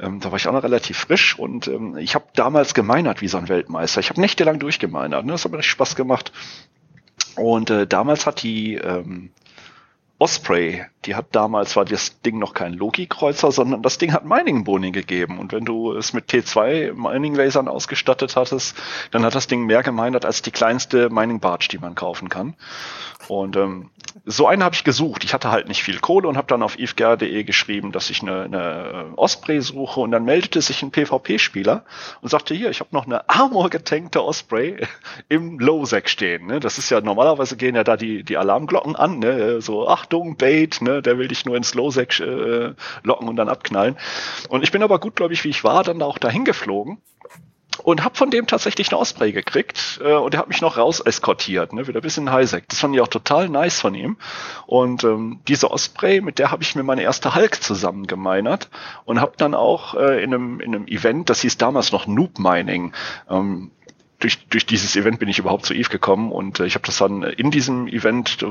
Ähm, 0.00 0.20
da 0.20 0.30
war 0.30 0.38
ich 0.38 0.48
auch 0.48 0.54
noch 0.54 0.62
relativ 0.62 0.96
frisch 0.96 1.38
und 1.38 1.68
ähm, 1.68 1.98
ich 1.98 2.14
habe 2.14 2.24
damals 2.34 2.72
gemeinert 2.72 3.20
wie 3.20 3.28
so 3.28 3.36
ein 3.36 3.50
Weltmeister. 3.50 4.00
Ich 4.00 4.08
habe 4.08 4.22
nächtelang 4.22 4.58
durchgemeinert. 4.58 5.26
Ne? 5.26 5.32
Das 5.32 5.44
hat 5.44 5.52
mir 5.52 5.58
richtig 5.58 5.72
Spaß 5.72 5.96
gemacht. 5.96 6.32
Und 7.36 7.68
äh, 7.68 7.86
damals 7.86 8.24
hat 8.24 8.42
die 8.42 8.76
ähm, 8.76 9.32
Osprey, 10.18 10.84
die 11.04 11.14
hat 11.14 11.26
damals, 11.32 11.76
war 11.76 11.84
das 11.84 12.22
Ding 12.22 12.38
noch 12.38 12.54
kein 12.54 12.72
Loki-Kreuzer, 12.72 13.52
sondern 13.52 13.82
das 13.82 13.98
Ding 13.98 14.14
hat 14.14 14.24
Mining-Boni 14.24 14.90
gegeben. 14.90 15.38
Und 15.38 15.52
wenn 15.52 15.66
du 15.66 15.92
es 15.92 16.14
mit 16.14 16.30
T2 16.30 16.94
Mining-Lasern 16.94 17.68
ausgestattet 17.68 18.34
hattest, 18.34 18.76
dann 19.10 19.24
hat 19.24 19.34
das 19.34 19.46
Ding 19.46 19.66
mehr 19.66 19.82
gemeinert 19.82 20.24
als 20.24 20.40
die 20.40 20.50
kleinste 20.50 21.10
Mining-Barge, 21.10 21.68
die 21.70 21.78
man 21.78 21.94
kaufen 21.94 22.30
kann. 22.30 22.54
Und 23.28 23.56
ähm, 23.56 23.90
so 24.24 24.46
einen 24.46 24.62
habe 24.62 24.74
ich 24.74 24.84
gesucht. 24.84 25.24
Ich 25.24 25.34
hatte 25.34 25.50
halt 25.50 25.68
nicht 25.68 25.82
viel 25.82 25.98
Kohle 25.98 26.28
und 26.28 26.36
habe 26.36 26.46
dann 26.46 26.62
auf 26.62 26.78
ifger.de 26.78 27.44
geschrieben, 27.44 27.92
dass 27.92 28.10
ich 28.10 28.22
eine, 28.22 28.42
eine 28.42 29.12
Osprey 29.16 29.60
suche 29.60 30.00
und 30.00 30.10
dann 30.10 30.24
meldete 30.24 30.60
sich 30.60 30.82
ein 30.82 30.90
PvP-Spieler 30.90 31.84
und 32.22 32.28
sagte, 32.28 32.54
hier, 32.54 32.70
ich 32.70 32.80
habe 32.80 32.90
noch 32.92 33.06
eine 33.06 33.28
Armor-getankte 33.28 34.24
Osprey 34.24 34.78
im 35.28 35.58
Low-Sec 35.58 36.08
stehen. 36.08 36.46
Ne? 36.46 36.60
Das 36.60 36.78
ist 36.78 36.90
ja, 36.90 37.00
normalerweise 37.00 37.56
gehen 37.56 37.74
ja 37.74 37.84
da 37.84 37.96
die, 37.96 38.22
die 38.22 38.36
Alarmglocken 38.36 38.96
an, 38.96 39.18
ne? 39.18 39.60
so 39.60 39.86
Achtung, 40.06 40.36
Bait, 40.36 40.80
ne? 40.82 41.02
der 41.02 41.18
will 41.18 41.26
dich 41.26 41.44
nur 41.46 41.56
ins 41.56 41.74
Low-Sec 41.74 42.20
äh, 42.20 42.74
locken 43.02 43.28
und 43.28 43.34
dann 43.34 43.48
abknallen. 43.48 43.96
Und 44.48 44.62
ich 44.62 44.70
bin 44.70 44.84
aber 44.84 45.00
gut, 45.00 45.16
glaube 45.16 45.34
ich, 45.34 45.42
wie 45.42 45.48
ich 45.48 45.64
war, 45.64 45.82
dann 45.82 46.00
auch 46.00 46.18
dahin 46.18 46.44
geflogen 46.44 46.98
und 47.82 48.04
habe 48.04 48.14
von 48.14 48.30
dem 48.30 48.46
tatsächlich 48.46 48.88
eine 48.90 48.98
Osprey 49.00 49.32
gekriegt 49.32 50.00
äh, 50.02 50.12
und 50.12 50.32
er 50.32 50.40
hat 50.40 50.48
mich 50.48 50.60
noch 50.60 50.76
raus 50.76 51.00
eskortiert, 51.00 51.72
ne, 51.72 51.88
wieder 51.88 51.98
ein 51.98 52.02
bisschen 52.02 52.30
Highsec. 52.30 52.68
Das 52.68 52.78
fand 52.78 52.94
ich 52.94 53.00
auch 53.00 53.08
total 53.08 53.48
nice 53.48 53.80
von 53.80 53.96
ihm. 53.96 54.16
Und 54.66 55.02
ähm, 55.02 55.40
diese 55.48 55.72
Osprey, 55.72 56.20
mit 56.20 56.38
der 56.38 56.52
habe 56.52 56.62
ich 56.62 56.76
mir 56.76 56.84
meine 56.84 57.02
erste 57.02 57.34
Hulk 57.34 57.60
zusammen 57.60 58.06
gemeinert 58.06 58.70
und 59.06 59.20
habe 59.20 59.32
dann 59.36 59.54
auch 59.56 59.94
äh, 59.94 60.22
in, 60.22 60.32
einem, 60.32 60.60
in 60.60 60.72
einem 60.72 60.86
Event, 60.86 61.30
das 61.30 61.40
hieß 61.40 61.58
damals 61.58 61.90
noch 61.90 62.06
Noob 62.06 62.38
Mining, 62.38 62.92
ähm, 63.28 63.72
durch, 64.18 64.46
durch 64.48 64.64
dieses 64.64 64.96
Event 64.96 65.18
bin 65.18 65.28
ich 65.28 65.38
überhaupt 65.38 65.66
zu 65.66 65.74
Eve 65.74 65.90
gekommen 65.90 66.32
und 66.32 66.60
äh, 66.60 66.66
ich 66.66 66.74
habe 66.74 66.86
das 66.86 66.98
dann 66.98 67.22
in 67.22 67.50
diesem 67.50 67.86
Event 67.86 68.42
äh, 68.42 68.46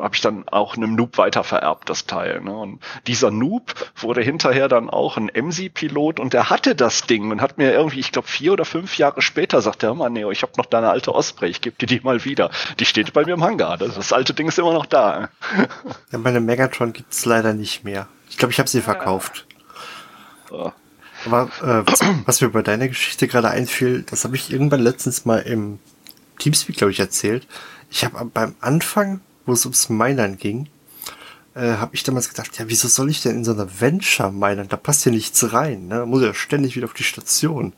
habe 0.00 0.14
ich 0.14 0.20
dann 0.20 0.48
auch 0.48 0.76
einem 0.76 0.96
Noob 0.96 1.18
weiter 1.18 1.44
vererbt 1.44 1.88
das 1.88 2.06
Teil. 2.06 2.40
Ne? 2.40 2.56
Und 2.56 2.80
dieser 3.06 3.30
Noob 3.30 3.74
wurde 3.96 4.22
hinterher 4.22 4.68
dann 4.68 4.90
auch 4.90 5.16
ein 5.16 5.30
MC-Pilot 5.32 6.18
und 6.18 6.32
der 6.32 6.50
hatte 6.50 6.74
das 6.74 7.02
Ding 7.02 7.30
und 7.30 7.40
hat 7.40 7.58
mir 7.58 7.72
irgendwie, 7.72 8.00
ich 8.00 8.10
glaube 8.10 8.26
vier 8.26 8.52
oder 8.52 8.64
fünf 8.64 8.98
Jahre 8.98 9.22
später 9.22 9.60
sagt 9.60 9.82
er, 9.82 9.94
Mann, 9.94 10.12
Neo, 10.12 10.30
ich 10.30 10.42
habe 10.42 10.52
noch 10.56 10.66
deine 10.66 10.90
alte 10.90 11.14
Osprey, 11.14 11.50
ich 11.50 11.60
gebe 11.60 11.76
dir 11.76 11.86
die 11.86 12.00
mal 12.00 12.24
wieder. 12.24 12.50
Die 12.80 12.84
steht 12.84 13.12
bei 13.12 13.24
mir 13.24 13.34
im 13.34 13.44
Hangar. 13.44 13.78
Das, 13.78 13.94
das 13.94 14.12
alte 14.12 14.34
Ding 14.34 14.48
ist 14.48 14.58
immer 14.58 14.72
noch 14.72 14.86
da. 14.86 15.28
Ja, 16.10 16.18
meine 16.18 16.40
Megatron 16.40 16.92
gibt's 16.92 17.24
leider 17.24 17.54
nicht 17.54 17.84
mehr. 17.84 18.08
Ich 18.30 18.38
glaube, 18.38 18.52
ich 18.52 18.58
habe 18.58 18.68
sie 18.68 18.80
verkauft. 18.80 19.46
Ja. 20.50 20.72
Aber 21.26 21.50
äh, 21.62 21.90
was, 22.26 22.40
mir 22.40 22.50
bei 22.50 22.62
deiner 22.62 22.88
Geschichte 22.88 23.28
gerade 23.28 23.50
einfiel, 23.50 24.02
das 24.02 24.24
habe 24.24 24.36
ich 24.36 24.52
irgendwann 24.52 24.80
letztens 24.80 25.24
mal 25.24 25.38
im 25.38 25.78
Teamspeak, 26.38 26.76
glaube 26.76 26.92
ich, 26.92 27.00
erzählt. 27.00 27.46
Ich 27.90 28.04
habe 28.04 28.24
beim 28.26 28.54
Anfang, 28.60 29.20
wo 29.46 29.52
es 29.52 29.64
ums 29.64 29.88
Minern 29.88 30.36
ging, 30.36 30.68
äh, 31.54 31.74
habe 31.74 31.94
ich 31.94 32.02
damals 32.02 32.28
gedacht, 32.28 32.58
ja, 32.58 32.64
wieso 32.68 32.88
soll 32.88 33.10
ich 33.10 33.22
denn 33.22 33.36
in 33.36 33.44
so 33.44 33.52
einer 33.52 33.80
Venture 33.80 34.32
minern? 34.32 34.68
Da 34.68 34.76
passt 34.76 35.04
ja 35.06 35.12
nichts 35.12 35.52
rein. 35.52 35.88
Ne? 35.88 35.98
Da 35.98 36.06
muss 36.06 36.22
ja 36.22 36.34
ständig 36.34 36.76
wieder 36.76 36.86
auf 36.86 36.94
die 36.94 37.04
Station. 37.04 37.72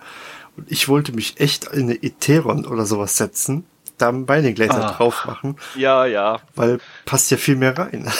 Und 0.56 0.70
ich 0.70 0.88
wollte 0.88 1.12
mich 1.12 1.38
echt 1.40 1.66
in 1.66 1.82
eine 1.82 2.02
Etheron 2.02 2.64
oder 2.64 2.87
sowas 2.87 3.16
setzen, 3.16 3.64
da 3.98 4.12
Mining 4.12 4.56
Laser 4.56 4.88
ah. 4.88 4.92
drauf 4.92 5.24
machen. 5.26 5.56
Ja, 5.74 6.06
ja. 6.06 6.40
Weil 6.54 6.78
passt 7.04 7.30
ja 7.30 7.37
viel 7.37 7.56
mehr 7.56 7.76
rein. 7.76 8.11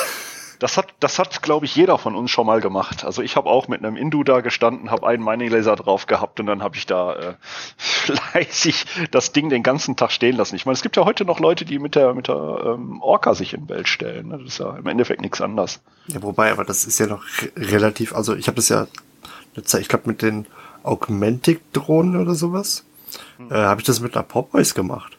Das 0.59 0.77
hat, 0.77 0.95
das 1.01 1.19
hat, 1.19 1.43
glaube 1.43 1.67
ich, 1.67 1.77
jeder 1.77 1.99
von 1.99 2.15
uns 2.15 2.31
schon 2.31 2.47
mal 2.47 2.61
gemacht. 2.61 3.05
Also 3.05 3.23
ich 3.23 3.37
habe 3.37 3.49
auch 3.49 3.69
mit 3.69 3.85
einem 3.85 3.97
Indu 3.97 4.25
da 4.25 4.41
gestanden, 4.41 4.91
habe 4.91 5.07
einen 5.07 5.23
Mining 5.23 5.51
Laser 5.51 5.77
drauf 5.77 6.07
gehabt 6.07 6.41
und 6.41 6.47
dann 6.47 6.63
habe 6.63 6.77
ich 6.77 6.87
da 6.87 7.15
äh, 7.15 7.35
fleißig 7.77 8.87
das 9.11 9.33
Ding 9.33 9.49
den 9.49 9.63
ganzen 9.63 9.97
Tag 9.97 10.13
stehen 10.13 10.37
lassen. 10.37 10.57
Ich 10.57 10.67
meine, 10.67 10.75
es 10.75 10.83
gibt 10.83 10.97
ja 10.97 11.05
heute 11.05 11.25
noch 11.25 11.41
Leute, 11.41 11.65
die 11.65 11.79
mit 11.79 11.95
der 11.95 12.15
mit 12.15 12.29
der 12.29 12.75
ähm, 12.77 13.01
Orca 13.03 13.35
sich 13.35 13.55
in 13.55 13.69
Welt 13.69 13.89
stellen. 13.89 14.29
Ne? 14.29 14.39
Das 14.39 14.47
ist 14.55 14.59
ja 14.59 14.77
im 14.77 14.87
Endeffekt 14.87 15.21
nichts 15.21 15.41
anderes. 15.41 15.81
Ja, 16.09 16.23
wobei, 16.23 16.51
aber 16.51 16.65
das 16.65 16.85
ist 16.85 16.99
ja 16.99 17.07
noch 17.07 17.25
relativ. 17.57 18.15
Also 18.15 18.35
ich 18.35 18.47
habe 18.49 18.57
das 18.57 18.69
ja, 18.69 18.87
ich 19.55 19.89
glaube 19.89 20.09
mit 20.09 20.23
den 20.23 20.47
Augmentic-Drohnen 20.83 22.17
oder 22.17 22.35
sowas, 22.35 22.85
hm. 23.39 23.51
äh, 23.51 23.55
habe 23.55 23.81
ich 23.81 23.87
das 23.87 24.01
mit 24.01 24.15
einer 24.15 24.23
Popeyes 24.23 24.75
gemacht. 24.75 25.16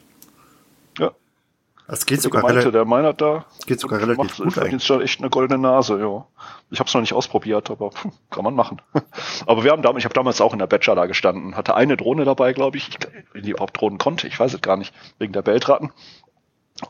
Das 1.88 2.06
geht 2.06 2.21
sogar 2.21 2.43
meinte, 2.43 2.71
der 2.71 2.84
meiner 2.84 3.13
da. 3.13 3.45
Geht 3.65 3.80
sogar 3.80 4.02
relativ 4.02 4.17
macht, 4.17 4.38
gut. 4.38 4.58
Eigentlich. 4.58 4.84
schon 4.84 5.02
echt 5.02 5.19
eine 5.19 5.30
goldene 5.30 5.58
Nase, 5.58 6.00
ja. 6.00 6.26
Ich 6.69 6.80
habe 6.80 6.88
es 6.88 6.93
noch 6.93 7.02
nicht 7.02 7.13
ausprobiert, 7.13 7.71
aber 7.71 7.91
pff, 7.91 8.08
kann 8.30 8.43
man 8.43 8.56
machen. 8.56 8.82
aber 9.45 9.63
wir 9.63 9.71
haben 9.71 9.82
damals, 9.82 10.02
ich 10.02 10.06
habe 10.06 10.13
damals 10.13 10.41
auch 10.41 10.52
in 10.52 10.60
der 10.60 10.67
Bachelor 10.67 10.95
da 10.95 11.06
gestanden, 11.06 11.56
hatte 11.56 11.76
eine 11.76 11.95
Drohne 11.95 12.26
dabei, 12.26 12.52
glaube 12.52 12.76
ich, 12.76 12.89
wenn 13.32 13.43
die 13.43 13.52
überhaupt 13.52 13.80
Drohnen 13.80 13.97
konnte, 13.97 14.28
ich 14.28 14.38
weiß 14.38 14.54
es 14.54 14.62
gar 14.62 14.76
nicht, 14.76 14.93
wegen 15.17 15.32
der 15.32 15.43
Beltratten. 15.43 15.91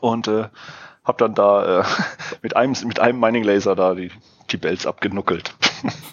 Und 0.00 0.26
äh, 0.26 0.48
habe 1.04 1.18
dann 1.18 1.34
da 1.34 1.80
äh, 1.80 1.84
mit 2.42 2.56
einem 2.56 2.74
mit 2.84 2.98
einem 2.98 3.20
Mining 3.20 3.44
Laser 3.44 3.76
da 3.76 3.94
die 3.94 4.10
die 4.50 4.56
Bells 4.56 4.84
abgenuckelt. 4.84 5.54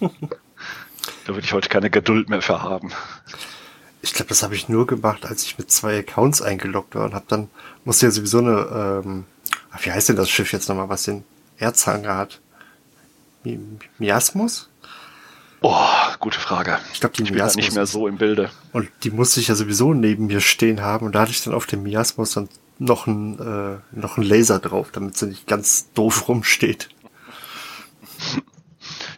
da 0.00 1.34
würde 1.34 1.44
ich 1.44 1.52
heute 1.52 1.68
keine 1.68 1.90
Geduld 1.90 2.28
mehr 2.28 2.42
für 2.42 2.62
haben. 2.62 2.92
Ich 4.06 4.12
glaube, 4.12 4.28
das 4.28 4.44
habe 4.44 4.54
ich 4.54 4.68
nur 4.68 4.86
gemacht, 4.86 5.26
als 5.26 5.42
ich 5.42 5.58
mit 5.58 5.68
zwei 5.72 5.98
Accounts 5.98 6.40
eingeloggt 6.40 6.94
war 6.94 7.06
und 7.06 7.14
habe 7.14 7.24
dann, 7.26 7.50
musste 7.84 8.06
ja 8.06 8.12
sowieso 8.12 8.38
eine, 8.38 9.02
ähm, 9.04 9.24
wie 9.82 9.90
heißt 9.90 10.08
denn 10.08 10.16
das 10.16 10.30
Schiff 10.30 10.52
jetzt 10.52 10.68
nochmal, 10.68 10.88
was 10.88 11.02
den 11.02 11.24
Erzhanger 11.58 12.16
hat? 12.16 12.40
Mi 13.42 13.58
Miasmus? 13.98 14.70
Oh, 15.60 15.74
gute 16.20 16.38
Frage. 16.38 16.78
Ich 16.92 17.00
glaube, 17.00 17.16
die 17.16 17.24
ich 17.24 17.32
Miasmus. 17.32 17.56
Bin 17.56 17.64
nicht 17.64 17.74
mehr 17.74 17.86
so 17.86 18.06
im 18.06 18.16
Bilde. 18.16 18.50
Und 18.72 18.88
die 19.02 19.10
musste 19.10 19.40
ich 19.40 19.48
ja 19.48 19.56
sowieso 19.56 19.92
neben 19.92 20.28
mir 20.28 20.40
stehen 20.40 20.82
haben 20.82 21.04
und 21.04 21.16
da 21.16 21.22
hatte 21.22 21.32
ich 21.32 21.42
dann 21.42 21.54
auf 21.54 21.66
dem 21.66 21.82
Miasmus 21.82 22.30
dann 22.30 22.48
noch 22.78 23.08
ein, 23.08 23.40
äh, 23.40 23.78
noch 23.90 24.18
ein 24.18 24.22
Laser 24.22 24.60
drauf, 24.60 24.90
damit 24.92 25.16
sie 25.16 25.26
nicht 25.26 25.48
ganz 25.48 25.92
doof 25.94 26.28
rumsteht. 26.28 26.90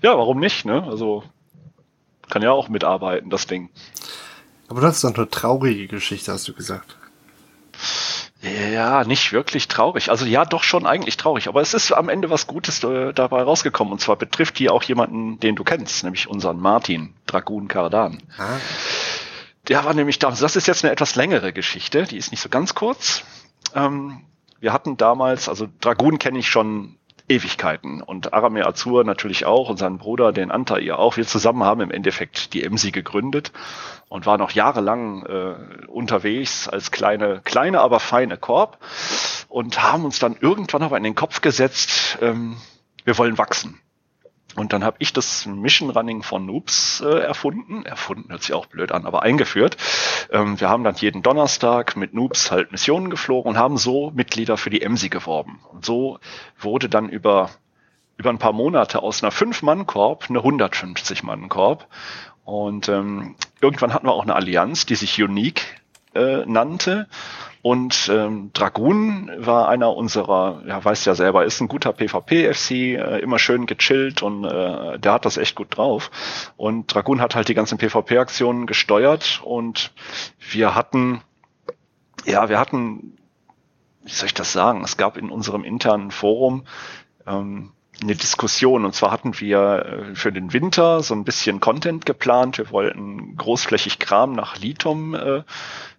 Ja, 0.01 0.16
warum 0.16 0.40
nicht, 0.40 0.64
ne? 0.64 0.83
Also, 0.85 1.24
kann 2.31 2.40
ja 2.40 2.53
auch 2.53 2.70
mitarbeiten, 2.70 3.29
das 3.29 3.46
Ding. 3.46 3.68
Aber 4.68 4.81
das 4.81 4.96
ist 4.96 5.04
doch 5.04 5.14
eine 5.14 5.28
traurige 5.28 5.88
Geschichte, 5.88 6.33
hast 6.33 6.46
du 6.46 6.52
gesagt. 6.52 6.96
Ja, 8.40 9.02
nicht 9.04 9.33
wirklich 9.33 9.66
traurig. 9.66 10.11
Also 10.11 10.24
ja, 10.24 10.44
doch 10.44 10.62
schon 10.62 10.87
eigentlich 10.87 11.16
traurig. 11.16 11.48
Aber 11.48 11.61
es 11.61 11.74
ist 11.74 11.90
am 11.90 12.09
Ende 12.09 12.31
was 12.31 12.46
Gutes 12.46 12.85
äh, 12.85 13.12
dabei 13.12 13.42
rausgekommen. 13.42 13.92
Und 13.92 14.00
zwar 14.00 14.16
betrifft 14.16 14.59
die 14.59 14.70
auch 14.70 14.83
jemanden, 14.85 15.40
den 15.40 15.57
du 15.57 15.64
kennst, 15.64 16.04
nämlich 16.04 16.28
unseren 16.28 16.61
Martin 16.61 17.14
Dragun 17.26 17.66
Kardan. 17.66 18.22
Ah. 18.37 18.59
Der 19.66 19.85
war 19.85 19.92
nämlich 19.92 20.18
damals, 20.18 20.40
das 20.40 20.54
ist 20.54 20.68
jetzt 20.68 20.85
eine 20.85 20.92
etwas 20.92 21.16
längere 21.16 21.52
Geschichte, 21.52 22.04
die 22.04 22.16
ist 22.16 22.31
nicht 22.31 22.40
so 22.40 22.48
ganz 22.48 22.74
kurz. 22.74 23.24
Ähm, 23.74 24.22
wir 24.61 24.72
hatten 24.72 24.96
damals, 24.96 25.48
also 25.48 25.66
Dragun 25.81 26.18
kenne 26.18 26.38
ich 26.38 26.48
schon 26.48 26.96
Ewigkeiten. 27.29 28.03
Und 28.03 28.33
Aramir 28.33 28.67
Azur 28.67 29.05
natürlich 29.05 29.47
auch 29.47 29.69
und 29.69 29.79
sein 29.79 29.99
Bruder, 29.99 30.33
den 30.33 30.51
Antair 30.51 30.99
auch. 30.99 31.17
Wir 31.17 31.27
zusammen 31.27 31.64
haben 31.64 31.81
im 31.81 31.91
Endeffekt 31.91 32.55
die 32.55 32.64
EMSI 32.64 32.91
gegründet 32.91 33.53
und 34.09 34.27
waren 34.27 34.41
noch 34.41 34.53
jahrelang 34.53 35.25
äh, 35.27 35.87
unterwegs 35.87 36.69
als 36.69 36.91
kleine, 36.91 37.41
kleine, 37.45 37.81
aber 37.81 38.01
feine 38.01 38.37
Korb 38.37 38.79
und 39.49 39.83
haben 39.83 40.05
uns 40.05 40.19
dann 40.19 40.37
irgendwann 40.41 40.83
aber 40.83 40.97
in 40.97 41.05
den 41.05 41.14
Kopf 41.14 41.41
gesetzt, 41.41 42.19
ähm, 42.21 42.57
wir 43.05 43.19
wollen 43.19 43.38
wachsen. 43.38 43.81
Und 44.59 44.73
dann 44.73 44.83
habe 44.83 44.97
ich 44.99 45.12
das 45.12 45.47
Mission 45.47 45.90
Running 45.90 46.25
von 46.25 46.44
Noobs 46.44 47.01
äh, 47.01 47.21
erfunden. 47.21 47.87
Erfunden 47.87 48.31
hört 48.31 48.42
sich 48.42 48.53
auch 48.55 48.66
blöd 48.66 48.90
an, 48.90 49.07
aber 49.07 49.23
eingeführt. 49.23 49.77
Ähm, 50.33 50.61
wir 50.61 50.68
haben 50.68 50.83
dann 50.83 50.97
jeden 50.97 51.23
Donnerstag 51.23 51.97
mit 51.97 52.12
Noobs 52.12 52.51
halt 52.51 52.73
Missionen 52.73 53.09
geflogen 53.09 53.51
und 53.51 53.57
haben 53.57 53.77
so 53.77 54.11
Mitglieder 54.11 54.57
für 54.57 54.71
die 54.71 54.83
EMSI 54.83 55.11
geworben. 55.11 55.61
Und 55.71 55.85
so 55.85 56.18
wurde 56.59 56.88
dann 56.88 57.09
über, 57.09 57.51
über 58.16 58.31
ein 58.31 58.38
paar 58.38 58.53
Monate 58.53 59.01
aus 59.01 59.23
einer 59.23 59.31
5-Mann-Korb 59.31 60.27
eine 60.29 60.40
150-Mann-Korb. 60.40 61.87
Und 62.44 62.88
ähm, 62.88 63.37
irgendwann 63.61 63.94
hatten 63.94 64.09
wir 64.09 64.12
auch 64.12 64.25
eine 64.25 64.35
Allianz, 64.35 64.87
die 64.87 64.97
sich 64.97 65.23
Unique 65.23 65.62
äh, 66.14 66.44
nannte. 66.47 67.09
Und 67.61 68.09
ähm, 68.12 68.51
Dragoon 68.53 69.31
war 69.37 69.68
einer 69.68 69.94
unserer, 69.94 70.62
ja, 70.66 70.83
weiß 70.85 71.05
ja 71.07 71.14
selber, 71.14 71.44
ist 71.44 71.61
ein 71.61 71.68
guter 71.68 71.92
PvP-FC, 71.92 72.71
äh, 72.71 73.18
immer 73.18 73.38
schön 73.38 73.66
gechillt 73.66 74.23
und 74.23 74.44
äh, 74.44 74.99
der 74.99 75.12
hat 75.12 75.25
das 75.25 75.37
echt 75.37 75.57
gut 75.57 75.77
drauf. 75.77 76.11
Und 76.57 76.94
Dragoon 76.94 77.21
hat 77.21 77.35
halt 77.35 77.49
die 77.49 77.55
ganzen 77.55 77.79
PvP-Aktionen 77.79 78.66
gesteuert 78.66 79.42
und 79.44 79.92
wir 80.38 80.75
hatten, 80.75 81.21
ja, 82.25 82.49
wir 82.49 82.61
hatten, 82.61 83.18
wie 84.05 84.12
soll 84.12 84.27
ich 84.27 84.35
das 84.35 84.53
sagen, 84.53 84.85
es 84.85 84.97
gab 84.97 85.16
in 85.16 85.29
unserem 85.29 85.64
internen 85.64 86.12
Forum 86.12 86.64
ähm, 87.27 87.73
eine 88.01 88.15
Diskussion. 88.15 88.85
Und 88.85 88.95
zwar 88.95 89.11
hatten 89.11 89.39
wir 89.41 90.11
äh, 90.11 90.15
für 90.15 90.33
den 90.33 90.53
Winter 90.53 91.03
so 91.03 91.15
ein 91.15 91.25
bisschen 91.25 91.61
Content 91.61 92.07
geplant. 92.07 92.59
Wir 92.59 92.71
wollten 92.71 93.37
großflächig 93.37 93.99
Kram 93.99 94.33
nach 94.33 94.59
Litum 94.59 95.15
äh, 95.15 95.43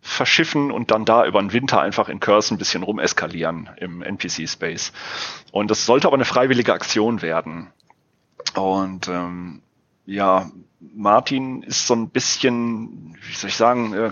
verschiffen 0.01 0.71
und 0.71 0.91
dann 0.91 1.05
da 1.05 1.25
über 1.25 1.41
den 1.41 1.53
Winter 1.53 1.81
einfach 1.81 2.09
in 2.09 2.19
Curse 2.19 2.53
ein 2.53 2.57
bisschen 2.57 2.83
rumeskalieren 2.83 3.69
im 3.77 4.01
NPC-Space. 4.01 4.93
Und 5.51 5.71
das 5.71 5.85
sollte 5.85 6.07
aber 6.07 6.15
eine 6.15 6.25
freiwillige 6.25 6.73
Aktion 6.73 7.21
werden. 7.21 7.67
Und 8.55 9.07
ähm, 9.07 9.61
ja, 10.05 10.49
Martin 10.79 11.63
ist 11.63 11.87
so 11.87 11.93
ein 11.93 12.09
bisschen, 12.09 13.17
wie 13.21 13.35
soll 13.35 13.49
ich 13.49 13.57
sagen, 13.57 13.93
äh, 13.93 14.11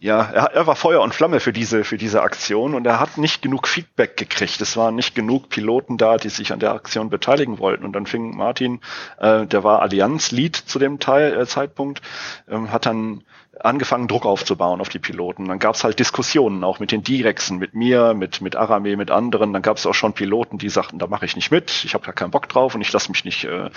ja, 0.00 0.22
er, 0.22 0.52
er 0.54 0.66
war 0.66 0.76
Feuer 0.76 1.02
und 1.02 1.14
Flamme 1.14 1.40
für 1.40 1.52
diese, 1.52 1.84
für 1.84 1.98
diese 1.98 2.22
Aktion 2.22 2.74
und 2.74 2.86
er 2.86 3.00
hat 3.00 3.18
nicht 3.18 3.42
genug 3.42 3.68
Feedback 3.68 4.16
gekriegt. 4.16 4.58
Es 4.60 4.76
waren 4.78 4.94
nicht 4.94 5.14
genug 5.14 5.50
Piloten 5.50 5.98
da, 5.98 6.16
die 6.16 6.30
sich 6.30 6.54
an 6.54 6.58
der 6.58 6.72
Aktion 6.72 7.10
beteiligen 7.10 7.58
wollten. 7.58 7.84
Und 7.84 7.92
dann 7.92 8.06
fing 8.06 8.34
Martin, 8.34 8.80
äh, 9.18 9.46
der 9.46 9.62
war 9.62 9.82
Allianz-Lead 9.82 10.56
zu 10.56 10.78
dem 10.78 11.00
Teil, 11.00 11.38
äh, 11.38 11.46
Zeitpunkt, 11.46 12.00
ähm, 12.48 12.72
hat 12.72 12.86
dann 12.86 13.24
angefangen, 13.64 14.08
Druck 14.08 14.26
aufzubauen 14.26 14.80
auf 14.80 14.88
die 14.88 14.98
Piloten. 14.98 15.46
Dann 15.46 15.58
gab 15.58 15.74
es 15.74 15.84
halt 15.84 15.98
Diskussionen, 15.98 16.64
auch 16.64 16.80
mit 16.80 16.92
den 16.92 17.02
Direxen, 17.02 17.58
mit 17.58 17.74
mir, 17.74 18.14
mit, 18.14 18.40
mit 18.40 18.56
Arame, 18.56 18.96
mit 18.96 19.10
anderen. 19.10 19.52
Dann 19.52 19.62
gab 19.62 19.76
es 19.76 19.86
auch 19.86 19.94
schon 19.94 20.12
Piloten, 20.12 20.58
die 20.58 20.68
sagten, 20.68 20.98
da 20.98 21.06
mache 21.06 21.24
ich 21.24 21.36
nicht 21.36 21.50
mit, 21.50 21.84
ich 21.84 21.94
habe 21.94 22.04
da 22.04 22.12
keinen 22.12 22.30
Bock 22.30 22.48
drauf 22.48 22.74
und 22.74 22.80
ich 22.80 22.92
lasse 22.92 23.10
mich 23.10 23.24
nicht 23.24 23.44
äh, 23.44 23.70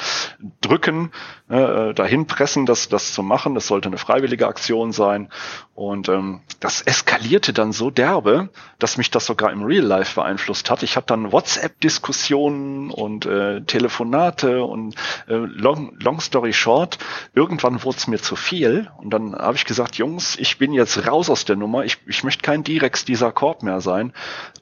drücken, 0.62 1.12
äh, 1.50 1.94
dahin 1.94 2.28
pressen, 2.28 2.66
das, 2.66 2.90
das 2.90 3.14
zu 3.14 3.24
machen. 3.24 3.56
Das 3.56 3.68
sollte 3.68 3.90
eine 3.90 3.98
freiwillige 3.98 4.48
Aktion 4.48 4.92
sein. 4.92 5.30
Und 5.76 6.08
ähm, 6.08 6.42
das 6.60 6.82
eskalierte 6.82 7.52
dann 7.52 7.72
so 7.72 7.90
derbe, 7.90 8.50
dass 8.80 8.98
mich 8.98 9.10
das 9.10 9.26
sogar 9.26 9.52
im 9.52 9.64
Real 9.64 9.84
Life 9.84 10.16
beeinflusst 10.16 10.70
hat. 10.70 10.84
Ich 10.84 10.96
habe 10.96 11.08
dann 11.08 11.32
WhatsApp-Diskussionen 11.32 12.92
und 12.92 13.26
äh, 13.26 13.62
Telefonate 13.62 14.64
und 14.64 14.96
äh, 15.28 15.34
long, 15.34 15.98
long 16.00 16.20
story 16.22 16.54
short, 16.54 17.00
irgendwann 17.34 17.84
wurde 17.84 17.98
es 17.98 18.08
mir 18.08 18.20
zu 18.20 18.36
viel 18.36 18.90
und 18.98 19.10
dann 19.10 19.34
habe 19.36 19.56
ich 19.56 19.66
gesagt, 19.66 19.73
Jungs, 19.74 20.38
ich 20.38 20.58
bin 20.58 20.74
jetzt 20.74 21.08
raus 21.08 21.30
aus 21.30 21.46
der 21.46 21.56
Nummer, 21.56 21.86
ich, 21.86 21.98
ich 22.08 22.24
möchte 22.24 22.42
kein 22.42 22.64
Direx 22.64 23.06
dieser 23.06 23.32
Korb 23.32 23.64
mehr 23.64 23.82
sein 23.82 24.14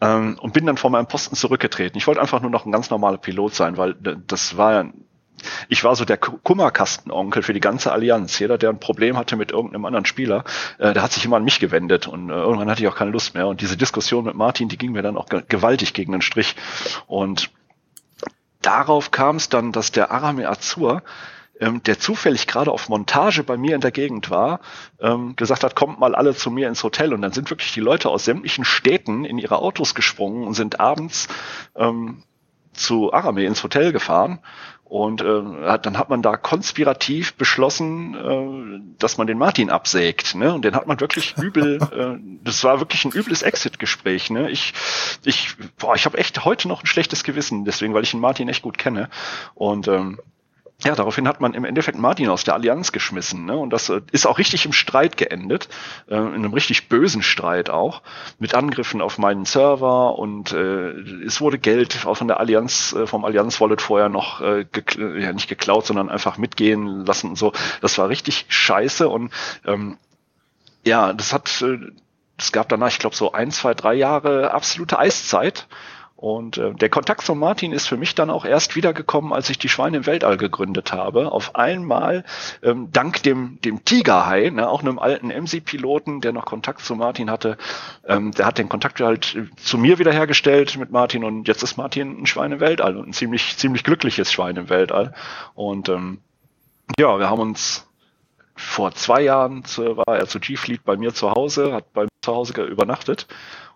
ähm, 0.01 0.37
und 0.41 0.53
bin 0.53 0.65
dann 0.65 0.77
vor 0.77 0.89
meinem 0.89 1.07
Posten 1.07 1.35
zurückgetreten. 1.35 1.97
Ich 1.97 2.07
wollte 2.07 2.21
einfach 2.21 2.41
nur 2.41 2.51
noch 2.51 2.65
ein 2.65 2.71
ganz 2.71 2.89
normaler 2.89 3.17
Pilot 3.17 3.53
sein, 3.55 3.77
weil 3.77 3.95
das 3.95 4.57
war 4.57 4.91
ich 5.69 5.83
war 5.83 5.95
so 5.95 6.05
der 6.05 6.17
Kummerkastenonkel 6.17 7.43
für 7.43 7.53
die 7.53 7.59
ganze 7.59 7.91
Allianz. 7.91 8.37
Jeder, 8.39 8.57
der 8.57 8.69
ein 8.69 8.79
Problem 8.79 9.17
hatte 9.17 9.35
mit 9.35 9.51
irgendeinem 9.51 9.85
anderen 9.85 10.05
Spieler, 10.05 10.43
äh, 10.77 10.93
der 10.93 11.01
hat 11.03 11.11
sich 11.11 11.25
immer 11.25 11.37
an 11.37 11.43
mich 11.43 11.59
gewendet 11.59 12.07
und 12.07 12.29
äh, 12.29 12.33
irgendwann 12.33 12.69
hatte 12.69 12.81
ich 12.81 12.87
auch 12.87 12.95
keine 12.95 13.11
Lust 13.11 13.33
mehr. 13.33 13.47
Und 13.47 13.61
diese 13.61 13.77
Diskussion 13.77 14.25
mit 14.25 14.35
Martin, 14.35 14.69
die 14.69 14.77
ging 14.77 14.91
mir 14.91 15.01
dann 15.01 15.17
auch 15.17 15.27
gewaltig 15.47 15.93
gegen 15.93 16.11
den 16.11 16.21
Strich. 16.21 16.55
Und 17.07 17.49
darauf 18.61 19.11
kam 19.11 19.37
es 19.37 19.49
dann, 19.49 19.71
dass 19.71 19.91
der 19.91 20.11
Arame 20.11 20.47
Azur 20.47 21.01
ähm, 21.61 21.81
der 21.83 21.99
zufällig 21.99 22.47
gerade 22.47 22.71
auf 22.71 22.89
Montage 22.89 23.43
bei 23.43 23.55
mir 23.55 23.75
in 23.75 23.81
der 23.81 23.91
Gegend 23.91 24.29
war, 24.29 24.59
ähm, 24.99 25.35
gesagt 25.37 25.63
hat, 25.63 25.75
kommt 25.75 25.99
mal 25.99 26.15
alle 26.15 26.35
zu 26.35 26.51
mir 26.51 26.67
ins 26.67 26.83
Hotel. 26.83 27.13
Und 27.13 27.21
dann 27.21 27.31
sind 27.31 27.49
wirklich 27.49 27.71
die 27.71 27.79
Leute 27.79 28.09
aus 28.09 28.25
sämtlichen 28.25 28.65
Städten 28.65 29.23
in 29.23 29.37
ihre 29.37 29.59
Autos 29.59 29.95
gesprungen 29.95 30.45
und 30.45 30.55
sind 30.55 30.79
abends 30.79 31.29
ähm, 31.75 32.23
zu 32.73 33.13
Arame 33.13 33.45
ins 33.45 33.63
Hotel 33.63 33.93
gefahren 33.93 34.39
und 34.91 35.21
äh, 35.21 35.77
dann 35.77 35.97
hat 35.97 36.09
man 36.09 36.21
da 36.21 36.35
konspirativ 36.35 37.35
beschlossen, 37.35 38.13
äh, 38.13 38.97
dass 38.99 39.17
man 39.17 39.25
den 39.25 39.37
Martin 39.37 39.69
absägt. 39.69 40.35
Ne? 40.35 40.53
Und 40.53 40.65
den 40.65 40.75
hat 40.75 40.85
man 40.85 40.99
wirklich 40.99 41.33
übel, 41.41 41.79
äh, 41.93 42.21
das 42.43 42.61
war 42.65 42.81
wirklich 42.81 43.05
ein 43.05 43.13
übles 43.13 43.41
Exit-Gespräch. 43.41 44.31
Ne? 44.31 44.51
Ich, 44.51 44.73
ich, 45.23 45.55
boah, 45.77 45.95
ich 45.95 46.03
habe 46.03 46.17
echt 46.17 46.43
heute 46.43 46.67
noch 46.67 46.83
ein 46.83 46.87
schlechtes 46.87 47.23
Gewissen, 47.23 47.63
deswegen, 47.63 47.93
weil 47.93 48.03
ich 48.03 48.11
den 48.11 48.19
Martin 48.19 48.49
echt 48.49 48.63
gut 48.63 48.77
kenne. 48.77 49.09
Und 49.55 49.87
ähm, 49.87 50.19
ja, 50.83 50.95
daraufhin 50.95 51.27
hat 51.27 51.41
man 51.41 51.53
im 51.53 51.63
Endeffekt 51.63 51.97
Martin 51.97 52.29
aus 52.29 52.43
der 52.43 52.55
Allianz 52.55 52.91
geschmissen. 52.91 53.45
Ne? 53.45 53.55
Und 53.55 53.71
das 53.71 53.89
äh, 53.89 54.01
ist 54.11 54.25
auch 54.25 54.39
richtig 54.39 54.65
im 54.65 54.73
Streit 54.73 55.15
geendet, 55.15 55.69
äh, 56.07 56.15
in 56.15 56.33
einem 56.33 56.53
richtig 56.53 56.89
bösen 56.89 57.21
Streit 57.21 57.69
auch, 57.69 58.01
mit 58.39 58.55
Angriffen 58.55 59.01
auf 59.01 59.17
meinen 59.17 59.45
Server 59.45 60.17
und 60.17 60.51
äh, 60.53 60.91
es 61.25 61.39
wurde 61.39 61.59
Geld 61.59 62.05
auch 62.05 62.15
von 62.15 62.27
der 62.27 62.39
Allianz, 62.39 62.93
äh, 62.93 63.05
vom 63.05 63.25
Allianz-Wallet 63.25 63.81
vorher 63.81 64.09
noch 64.09 64.41
äh, 64.41 64.65
ja, 64.97 65.33
nicht 65.33 65.47
geklaut, 65.47 65.85
sondern 65.85 66.09
einfach 66.09 66.37
mitgehen 66.37 67.05
lassen 67.05 67.29
und 67.29 67.37
so. 67.37 67.53
Das 67.81 67.97
war 67.97 68.09
richtig 68.09 68.45
scheiße 68.49 69.07
und 69.07 69.31
ähm, 69.65 69.97
ja, 70.83 71.13
das 71.13 71.31
hat, 71.31 71.61
äh, 71.61 71.77
es 72.37 72.51
gab 72.51 72.69
danach, 72.69 72.87
ich 72.87 72.99
glaube, 72.99 73.15
so 73.15 73.33
ein, 73.33 73.51
zwei, 73.51 73.75
drei 73.75 73.93
Jahre 73.93 74.51
absolute 74.51 74.97
Eiszeit. 74.97 75.67
Und 76.21 76.59
äh, 76.59 76.71
der 76.75 76.89
Kontakt 76.89 77.23
zu 77.23 77.33
Martin 77.33 77.71
ist 77.71 77.87
für 77.87 77.97
mich 77.97 78.13
dann 78.13 78.29
auch 78.29 78.45
erst 78.45 78.75
wiedergekommen, 78.75 79.33
als 79.33 79.49
ich 79.49 79.57
die 79.57 79.69
Schweine 79.69 79.97
im 79.97 80.05
Weltall 80.05 80.37
gegründet 80.37 80.93
habe. 80.93 81.31
Auf 81.31 81.55
einmal, 81.55 82.23
ähm, 82.61 82.89
dank 82.91 83.23
dem, 83.23 83.57
dem 83.65 83.83
Tigerhai, 83.85 84.51
ne, 84.51 84.69
auch 84.69 84.83
einem 84.83 84.99
alten 84.99 85.29
MC-Piloten, 85.29 86.21
der 86.21 86.31
noch 86.31 86.45
Kontakt 86.45 86.81
zu 86.81 86.95
Martin 86.95 87.31
hatte, 87.31 87.57
ähm, 88.07 88.33
der 88.33 88.45
hat 88.45 88.59
den 88.59 88.69
Kontakt 88.69 89.01
halt 89.01 89.35
zu 89.55 89.79
mir 89.79 89.97
wiederhergestellt 89.97 90.77
mit 90.77 90.91
Martin 90.91 91.23
und 91.23 91.47
jetzt 91.47 91.63
ist 91.63 91.77
Martin 91.77 92.21
ein 92.21 92.27
Schwein 92.27 92.51
im 92.51 92.59
Weltall 92.59 92.97
und 92.97 93.07
ein 93.07 93.13
ziemlich, 93.13 93.57
ziemlich 93.57 93.83
glückliches 93.83 94.31
Schwein 94.31 94.57
im 94.57 94.69
Weltall. 94.69 95.15
Und 95.55 95.89
ähm, 95.89 96.19
ja, 96.99 97.17
wir 97.17 97.31
haben 97.31 97.41
uns 97.41 97.87
vor 98.55 98.91
zwei 98.91 99.23
Jahren 99.23 99.65
zu, 99.65 99.97
war 99.97 100.19
er 100.19 100.27
zu 100.27 100.39
G-Fleet 100.39 100.83
bei 100.83 100.97
mir 100.97 101.15
zu 101.15 101.31
Hause, 101.31 101.73
hat 101.73 101.91
bei 101.93 102.03
mir 102.03 102.09
zu 102.21 102.31
Hause 102.31 102.61
übernachtet 102.61 103.25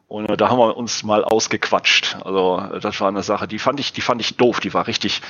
und 0.08 0.40
da 0.40 0.50
haben 0.50 0.60
wir 0.60 0.78
uns 0.78 1.04
mal 1.04 1.24
ausgequatscht. 1.24 2.18
Also 2.24 2.62
das 2.80 3.00
war 3.02 3.08
eine 3.08 3.24
Sache, 3.24 3.48
die 3.48 3.60
fand 3.60 3.80
ich, 3.80 3.92
die 3.94 4.02
fand 4.02 4.22
ich 4.22 4.38
doof. 4.38 4.60
Die 4.60 4.74
war 4.74 4.88
richtig, 4.88 5.22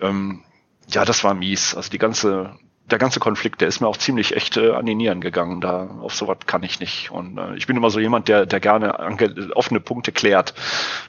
ähm, 0.00 0.42
ja, 0.88 1.04
das 1.04 1.22
war 1.22 1.34
mies. 1.34 1.74
Also 1.74 1.90
die 1.90 1.98
ganze, 1.98 2.56
der 2.90 2.98
ganze 2.98 3.20
Konflikt, 3.20 3.60
der 3.60 3.68
ist 3.68 3.80
mir 3.80 3.88
auch 3.88 3.96
ziemlich 3.98 4.34
echt 4.34 4.56
äh, 4.56 4.72
an 4.72 4.86
die 4.86 4.94
Nieren 4.94 5.20
gegangen. 5.20 5.60
Da 5.60 5.98
auf 6.00 6.14
sowas 6.14 6.38
kann 6.46 6.62
ich 6.62 6.80
nicht. 6.80 7.10
Und 7.10 7.36
äh, 7.36 7.56
ich 7.56 7.66
bin 7.66 7.76
immer 7.76 7.90
so 7.90 8.00
jemand, 8.00 8.28
der, 8.28 8.46
der 8.46 8.60
gerne 8.60 8.98
offene 9.54 9.80
Punkte 9.80 10.12
klärt. 10.12 10.54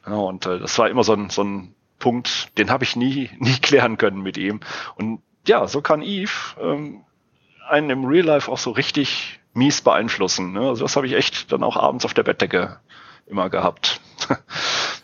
Ja, 0.05 0.15
und 0.15 0.45
äh, 0.45 0.59
das 0.59 0.77
war 0.77 0.89
immer 0.89 1.05
so 1.05 1.13
ein, 1.13 1.29
so 1.29 1.43
ein 1.43 1.75
Punkt, 1.99 2.57
den 2.57 2.69
habe 2.69 2.83
ich 2.83 2.97
nie, 2.97 3.29
nie 3.39 3.57
klären 3.59 3.97
können 3.97 4.21
mit 4.21 4.37
ihm. 4.37 4.59
Und 4.95 5.21
ja, 5.47 5.65
so 5.67 5.81
kann 5.81 6.01
Eve 6.01 6.31
ähm, 6.61 7.05
einen 7.69 7.89
im 7.89 8.05
Real 8.05 8.25
Life 8.25 8.51
auch 8.51 8.57
so 8.57 8.71
richtig 8.71 9.39
mies 9.53 9.81
beeinflussen. 9.81 10.51
Ne? 10.51 10.61
Also 10.61 10.83
das 10.83 10.95
habe 10.97 11.07
ich 11.07 11.13
echt 11.13 11.51
dann 11.51 11.63
auch 11.63 11.77
abends 11.77 12.05
auf 12.05 12.13
der 12.13 12.23
Bettdecke 12.23 12.79
immer 13.25 13.49
gehabt. 13.49 14.01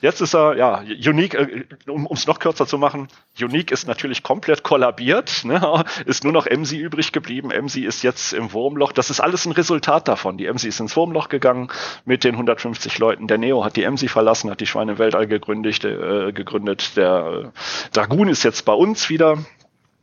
Jetzt 0.01 0.21
ist 0.21 0.33
er, 0.33 0.55
ja, 0.55 0.81
Unique, 1.05 1.33
äh, 1.33 1.65
um 1.87 2.07
es 2.11 2.25
noch 2.25 2.39
kürzer 2.39 2.65
zu 2.65 2.77
machen, 2.77 3.09
Unique 3.41 3.71
ist 3.71 3.87
natürlich 3.87 4.23
komplett 4.23 4.63
kollabiert, 4.63 5.43
ne? 5.43 5.83
ist 6.05 6.23
nur 6.23 6.31
noch 6.31 6.45
MC 6.45 6.73
übrig 6.73 7.11
geblieben. 7.11 7.49
MC 7.49 7.77
ist 7.77 8.03
jetzt 8.03 8.31
im 8.33 8.53
Wurmloch. 8.53 8.93
Das 8.93 9.09
ist 9.09 9.19
alles 9.19 9.45
ein 9.45 9.51
Resultat 9.51 10.07
davon. 10.07 10.37
Die 10.37 10.47
MC 10.47 10.65
ist 10.65 10.79
ins 10.79 10.95
Wurmloch 10.95 11.27
gegangen 11.27 11.69
mit 12.05 12.23
den 12.23 12.35
150 12.35 12.97
Leuten. 12.97 13.27
Der 13.27 13.37
Neo 13.37 13.65
hat 13.65 13.75
die 13.75 13.89
MC 13.89 14.09
verlassen, 14.09 14.49
hat 14.49 14.61
die 14.61 14.67
Schweine 14.67 14.97
Weltall 14.99 15.27
gegründet. 15.27 15.83
Äh, 15.83 16.31
gegründet. 16.31 16.95
Der 16.95 17.51
äh, 17.53 17.89
Dragoon 17.91 18.29
ist 18.29 18.43
jetzt 18.43 18.63
bei 18.63 18.73
uns 18.73 19.09
wieder. 19.09 19.37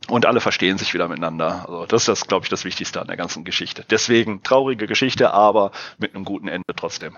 Und 0.09 0.25
alle 0.25 0.39
verstehen 0.39 0.77
sich 0.77 0.93
wieder 0.93 1.07
miteinander. 1.09 1.65
Also 1.67 1.85
das 1.85 2.07
ist 2.07 2.27
glaube 2.27 2.45
ich, 2.45 2.49
das 2.49 2.63
Wichtigste 2.65 3.01
an 3.01 3.07
der 3.07 3.17
ganzen 3.17 3.43
Geschichte. 3.43 3.83
Deswegen 3.89 4.41
traurige 4.41 4.87
Geschichte, 4.87 5.33
aber 5.33 5.71
mit 5.97 6.15
einem 6.15 6.23
guten 6.23 6.47
Ende 6.47 6.73
trotzdem. 6.75 7.17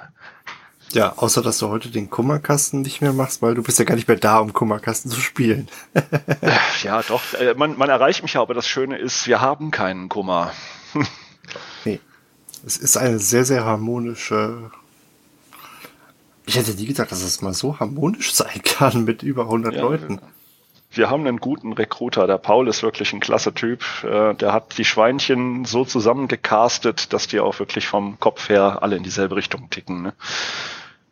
Ja, 0.92 1.14
außer 1.18 1.42
dass 1.42 1.60
du 1.60 1.70
heute 1.70 1.90
den 1.90 2.10
Kummerkasten 2.10 2.82
nicht 2.82 3.02
mehr 3.02 3.14
machst, 3.14 3.42
weil 3.42 3.54
du 3.54 3.62
bist 3.62 3.78
ja 3.78 3.86
gar 3.86 3.96
nicht 3.96 4.08
mehr 4.08 4.18
da, 4.18 4.40
um 4.40 4.54
Kummerkasten 4.54 5.12
zu 5.12 5.20
spielen. 5.20 5.68
ja, 6.84 7.04
doch. 7.04 7.22
Äh, 7.36 7.54
man, 7.56 7.78
man 7.78 7.90
erreicht 7.90 8.24
mich 8.24 8.38
aber 8.38 8.54
das 8.54 8.68
Schöne 8.68 8.98
ist, 8.98 9.28
wir 9.28 9.42
haben 9.42 9.70
keinen 9.72 10.10
Kummer. 10.10 10.52
nee. 11.86 12.00
Es 12.66 12.78
ist 12.78 12.98
eine 12.98 13.20
sehr, 13.20 13.46
sehr 13.46 13.66
harmonische. 13.66 14.72
Ich 16.46 16.58
hätte 16.58 16.72
nie 16.72 16.88
gedacht, 16.88 17.12
dass 17.12 17.22
es 17.22 17.42
mal 17.42 17.54
so 17.54 17.80
harmonisch 17.80 18.34
sein 18.34 18.62
kann 18.64 19.04
mit 19.06 19.22
über 19.22 19.44
100 19.44 19.76
ja, 19.76 19.82
Leuten. 19.82 20.20
Wir 20.92 21.12
haben 21.12 21.28
einen 21.28 21.38
guten 21.38 21.74
Recruiter. 21.74 22.26
Der 22.26 22.40
Paul 22.40 22.68
ist 22.68 22.82
wirklich 22.82 23.14
ein 23.14 23.20
klasse 23.20 23.54
Typ. 23.54 23.84
Äh, 24.04 24.34
der 24.34 24.54
hat 24.54 24.76
die 24.80 24.86
Schweinchen 24.86 25.66
so 25.66 25.86
zusammengecastet, 25.86 27.14
dass 27.14 27.28
die 27.28 27.40
auch 27.40 27.60
wirklich 27.60 27.86
vom 27.88 28.20
Kopf 28.20 28.50
her 28.50 28.80
alle 28.82 28.96
in 28.96 29.04
dieselbe 29.04 29.36
Richtung 29.36 29.70
ticken. 29.70 30.02
Ne? 30.02 30.14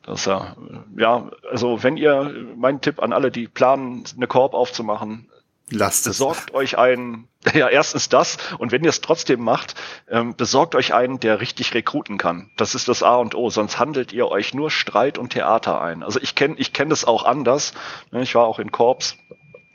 Das 0.08 0.24
ja, 0.24 0.56
ja, 0.98 1.30
also 1.52 1.84
wenn 1.84 1.98
ihr, 1.98 2.34
mein 2.56 2.80
Tipp 2.80 3.02
an 3.02 3.12
alle, 3.12 3.30
die 3.30 3.48
planen, 3.48 4.06
eine 4.15 4.26
Korb 4.26 4.54
aufzumachen, 4.54 5.30
Lasst 5.70 6.08
es. 6.08 6.20
Besorgt 6.20 6.54
euch 6.54 6.78
einen, 6.78 7.28
ja, 7.54 7.67
erstens 7.67 8.08
das, 8.08 8.38
und 8.58 8.72
wenn 8.72 8.86
ihr 8.86 8.89
es 8.89 9.02
trotzdem 9.02 9.41
macht, 9.43 9.76
ähm, 10.10 10.34
besorgt 10.34 10.76
euch 10.76 10.93
einen, 10.93 11.20
der 11.20 11.41
richtig 11.41 11.74
rekruten 11.74 12.17
kann. 12.17 12.50
Das 12.56 12.74
ist 12.74 12.88
das 12.88 13.04
A 13.04 13.17
und 13.17 13.36
O, 13.36 13.50
sonst 13.50 13.78
handelt 13.78 14.13
ihr 14.13 14.30
euch 14.30 14.54
nur 14.54 14.72
Streit 14.72 15.17
und 15.17 15.34
Theater 15.34 15.82
ein. 15.82 16.04
Also 16.04 16.22
ich 16.22 16.36
kenne 16.36 16.56
ich 16.58 16.72
kenn 16.72 16.89
das 16.89 17.04
auch 17.04 17.26
anders. 17.26 17.74
Ne, 18.12 18.22
ich 18.22 18.34
war 18.34 18.46
auch 18.46 18.60
in 18.60 18.72
Korps, 18.72 19.17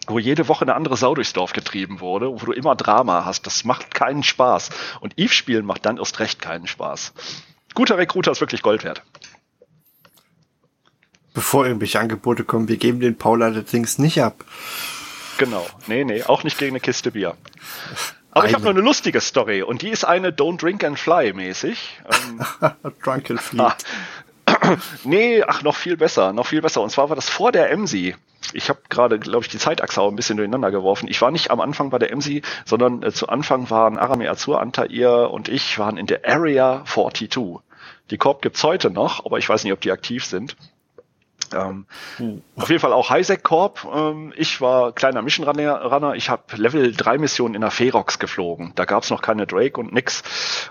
wo 0.07 0.18
jede 0.18 0.49
Woche 0.49 0.62
eine 0.62 0.75
andere 0.75 0.97
Sau 0.97 1.14
durchs 1.14 1.35
Dorf 1.35 1.53
getrieben 1.53 2.01
wurde, 2.01 2.29
wo 2.40 2.47
du 2.47 2.53
immer 2.53 2.75
Drama 2.75 3.27
hast. 3.27 3.45
Das 3.47 3.64
macht 3.64 3.95
keinen 3.95 4.23
Spaß. 4.23 4.71
Und 5.01 5.18
Eve 5.18 5.35
spielen 5.35 5.66
macht 5.66 5.85
dann 5.85 5.99
erst 5.99 6.21
recht 6.21 6.40
keinen 6.40 6.66
Spaß. 6.66 7.12
Guter 7.75 7.99
Recruiter 7.99 8.33
ist 8.33 8.40
wirklich 8.40 8.62
Gold 8.62 8.83
wert 8.83 9.03
bevor 11.35 11.66
irgendwelche 11.66 12.01
Angebote 12.01 12.45
kommen, 12.45 12.68
wir 12.68 12.77
geben 12.77 13.01
den 13.01 13.16
Paul 13.16 13.42
allerdings 13.42 13.99
nicht 13.99 14.23
ab. 14.23 14.45
Genau. 15.38 15.66
Nee, 15.87 16.05
nee, 16.05 16.23
auch 16.25 16.45
nicht 16.45 16.59
gegen 16.59 16.73
eine 16.73 16.81
Kiste 16.81 17.12
Bier. 17.12 17.37
Aber 18.31 18.42
eine. 18.42 18.49
ich 18.49 18.55
habe 18.55 18.64
noch 18.64 18.71
eine 18.71 18.81
lustige 18.81 19.21
Story 19.21 19.62
und 19.62 19.83
die 19.83 19.90
ist 19.90 20.05
eine 20.05 20.31
Don't 20.31 20.59
Drink 20.59 20.85
and 20.85 20.99
Fly 20.99 21.33
mäßig. 21.33 22.01
Ähm, 22.11 22.40
Drunk 23.03 23.31
and 23.31 23.40
Fleet. 23.40 23.75
nee, 25.05 25.42
ach, 25.42 25.62
noch 25.62 25.77
viel 25.77 25.97
besser, 25.97 26.33
noch 26.33 26.47
viel 26.47 26.62
besser. 26.62 26.81
Und 26.81 26.90
zwar 26.90 27.09
war 27.09 27.16
das 27.16 27.29
vor 27.29 27.53
der 27.53 27.77
MSI. 27.77 28.14
Ich 28.55 28.68
habe 28.68 28.81
gerade, 28.88 29.18
glaube 29.18 29.45
ich, 29.45 29.51
die 29.51 29.59
Zeitachse 29.59 30.01
auch 30.01 30.11
ein 30.11 30.16
bisschen 30.16 30.37
durcheinander 30.37 30.71
geworfen. 30.71 31.09
Ich 31.09 31.21
war 31.23 31.31
nicht 31.31 31.51
am 31.51 31.61
Anfang 31.61 31.90
bei 31.90 31.99
der 31.99 32.14
MSI, 32.14 32.42
sondern 32.64 33.03
äh, 33.03 33.12
zu 33.12 33.29
Anfang 33.29 33.71
waren 33.71 33.99
Arame 33.99 34.29
Azur, 34.29 34.61
Antair 34.61 35.31
und 35.31 35.49
ich 35.49 35.79
waren 35.79 35.97
in 35.97 36.07
der 36.07 36.27
Area 36.27 36.85
42. 36.87 37.61
Die 38.11 38.18
Korb 38.18 38.42
gibt's 38.42 38.62
heute 38.64 38.90
noch, 38.90 39.25
aber 39.25 39.38
ich 39.38 39.49
weiß 39.49 39.64
nicht, 39.64 39.73
ob 39.73 39.81
die 39.81 39.92
aktiv 39.92 40.25
sind. 40.25 40.57
Ähm, 41.55 41.87
hm. 42.17 42.43
Auf 42.57 42.69
jeden 42.69 42.81
Fall 42.81 42.93
auch 42.93 43.11
Highsec 43.11 43.43
Corp. 43.43 43.87
Ähm, 43.93 44.33
ich 44.37 44.61
war 44.61 44.93
kleiner 44.93 45.23
Mission 45.23 45.47
Runner. 45.47 46.15
Ich 46.15 46.31
habe 46.31 46.43
Level 46.57 46.93
3 46.93 47.19
Missionen 47.19 47.55
in 47.55 47.61
der 47.61 47.71
Ferox 47.71 48.19
geflogen. 48.19 48.73
Da 48.75 48.85
gab's 48.85 49.11
noch 49.11 49.23
keine 49.23 49.47
Drake 49.47 49.81
und 49.81 49.93
nix. 49.93 50.23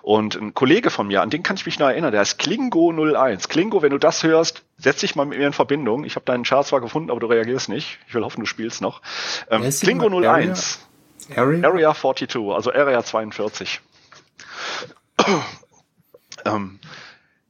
Und 0.02 0.36
ein 0.36 0.54
Kollege 0.54 0.90
von 0.90 1.08
mir, 1.08 1.22
an 1.22 1.30
den 1.30 1.44
kann 1.44 1.56
ich 1.56 1.66
mich 1.66 1.80
noch 1.80 1.88
erinnern, 1.88 2.12
der 2.12 2.22
heißt 2.22 2.40
Klingo 2.40 2.92
01. 2.92 3.50
Klingo, 3.50 3.82
wenn 3.82 3.92
du 3.92 3.98
das 3.98 4.24
hörst, 4.24 4.64
setz 4.78 5.02
dich 5.02 5.16
mal 5.16 5.26
mit 5.26 5.40
mir 5.40 5.48
in 5.48 5.54
Verbindung. 5.54 6.04
Ich 6.04 6.16
habe 6.16 6.26
deinen 6.26 6.44
Chart 6.44 6.66
zwar 6.66 6.82
gefunden, 6.82 7.12
aber 7.12 7.20
du 7.20 7.28
reagierst 7.28 7.70
nicht. 7.70 8.00
Ich 8.08 8.14
will 8.14 8.24
hoffen, 8.24 8.42
du 8.42 8.46
spielst 8.46 8.82
noch. 8.82 9.02
Ähm, 9.50 9.70
Klingo 9.70 10.08
01. 10.10 10.88
Area? 11.36 11.68
Area 11.68 11.94
42, 11.94 12.42
also 12.52 12.74
Area 12.74 13.04
42. 13.04 13.82
ähm, 16.46 16.80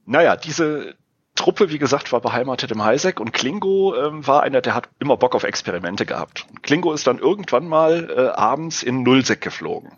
naja, 0.06 0.36
diese, 0.36 0.94
Truppe, 1.42 1.72
wie 1.72 1.78
gesagt, 1.78 2.12
war 2.12 2.20
beheimatet 2.20 2.70
im 2.70 2.84
Highsec 2.84 3.18
und 3.18 3.32
Klingo 3.32 3.96
ähm, 3.96 4.24
war 4.24 4.44
einer, 4.44 4.60
der 4.60 4.76
hat 4.76 4.88
immer 5.00 5.16
Bock 5.16 5.34
auf 5.34 5.42
Experimente 5.42 6.06
gehabt. 6.06 6.46
Klingo 6.62 6.92
ist 6.92 7.08
dann 7.08 7.18
irgendwann 7.18 7.66
mal 7.66 8.14
äh, 8.16 8.28
abends 8.28 8.84
in 8.84 9.02
Nullsec 9.02 9.40
geflogen. 9.40 9.90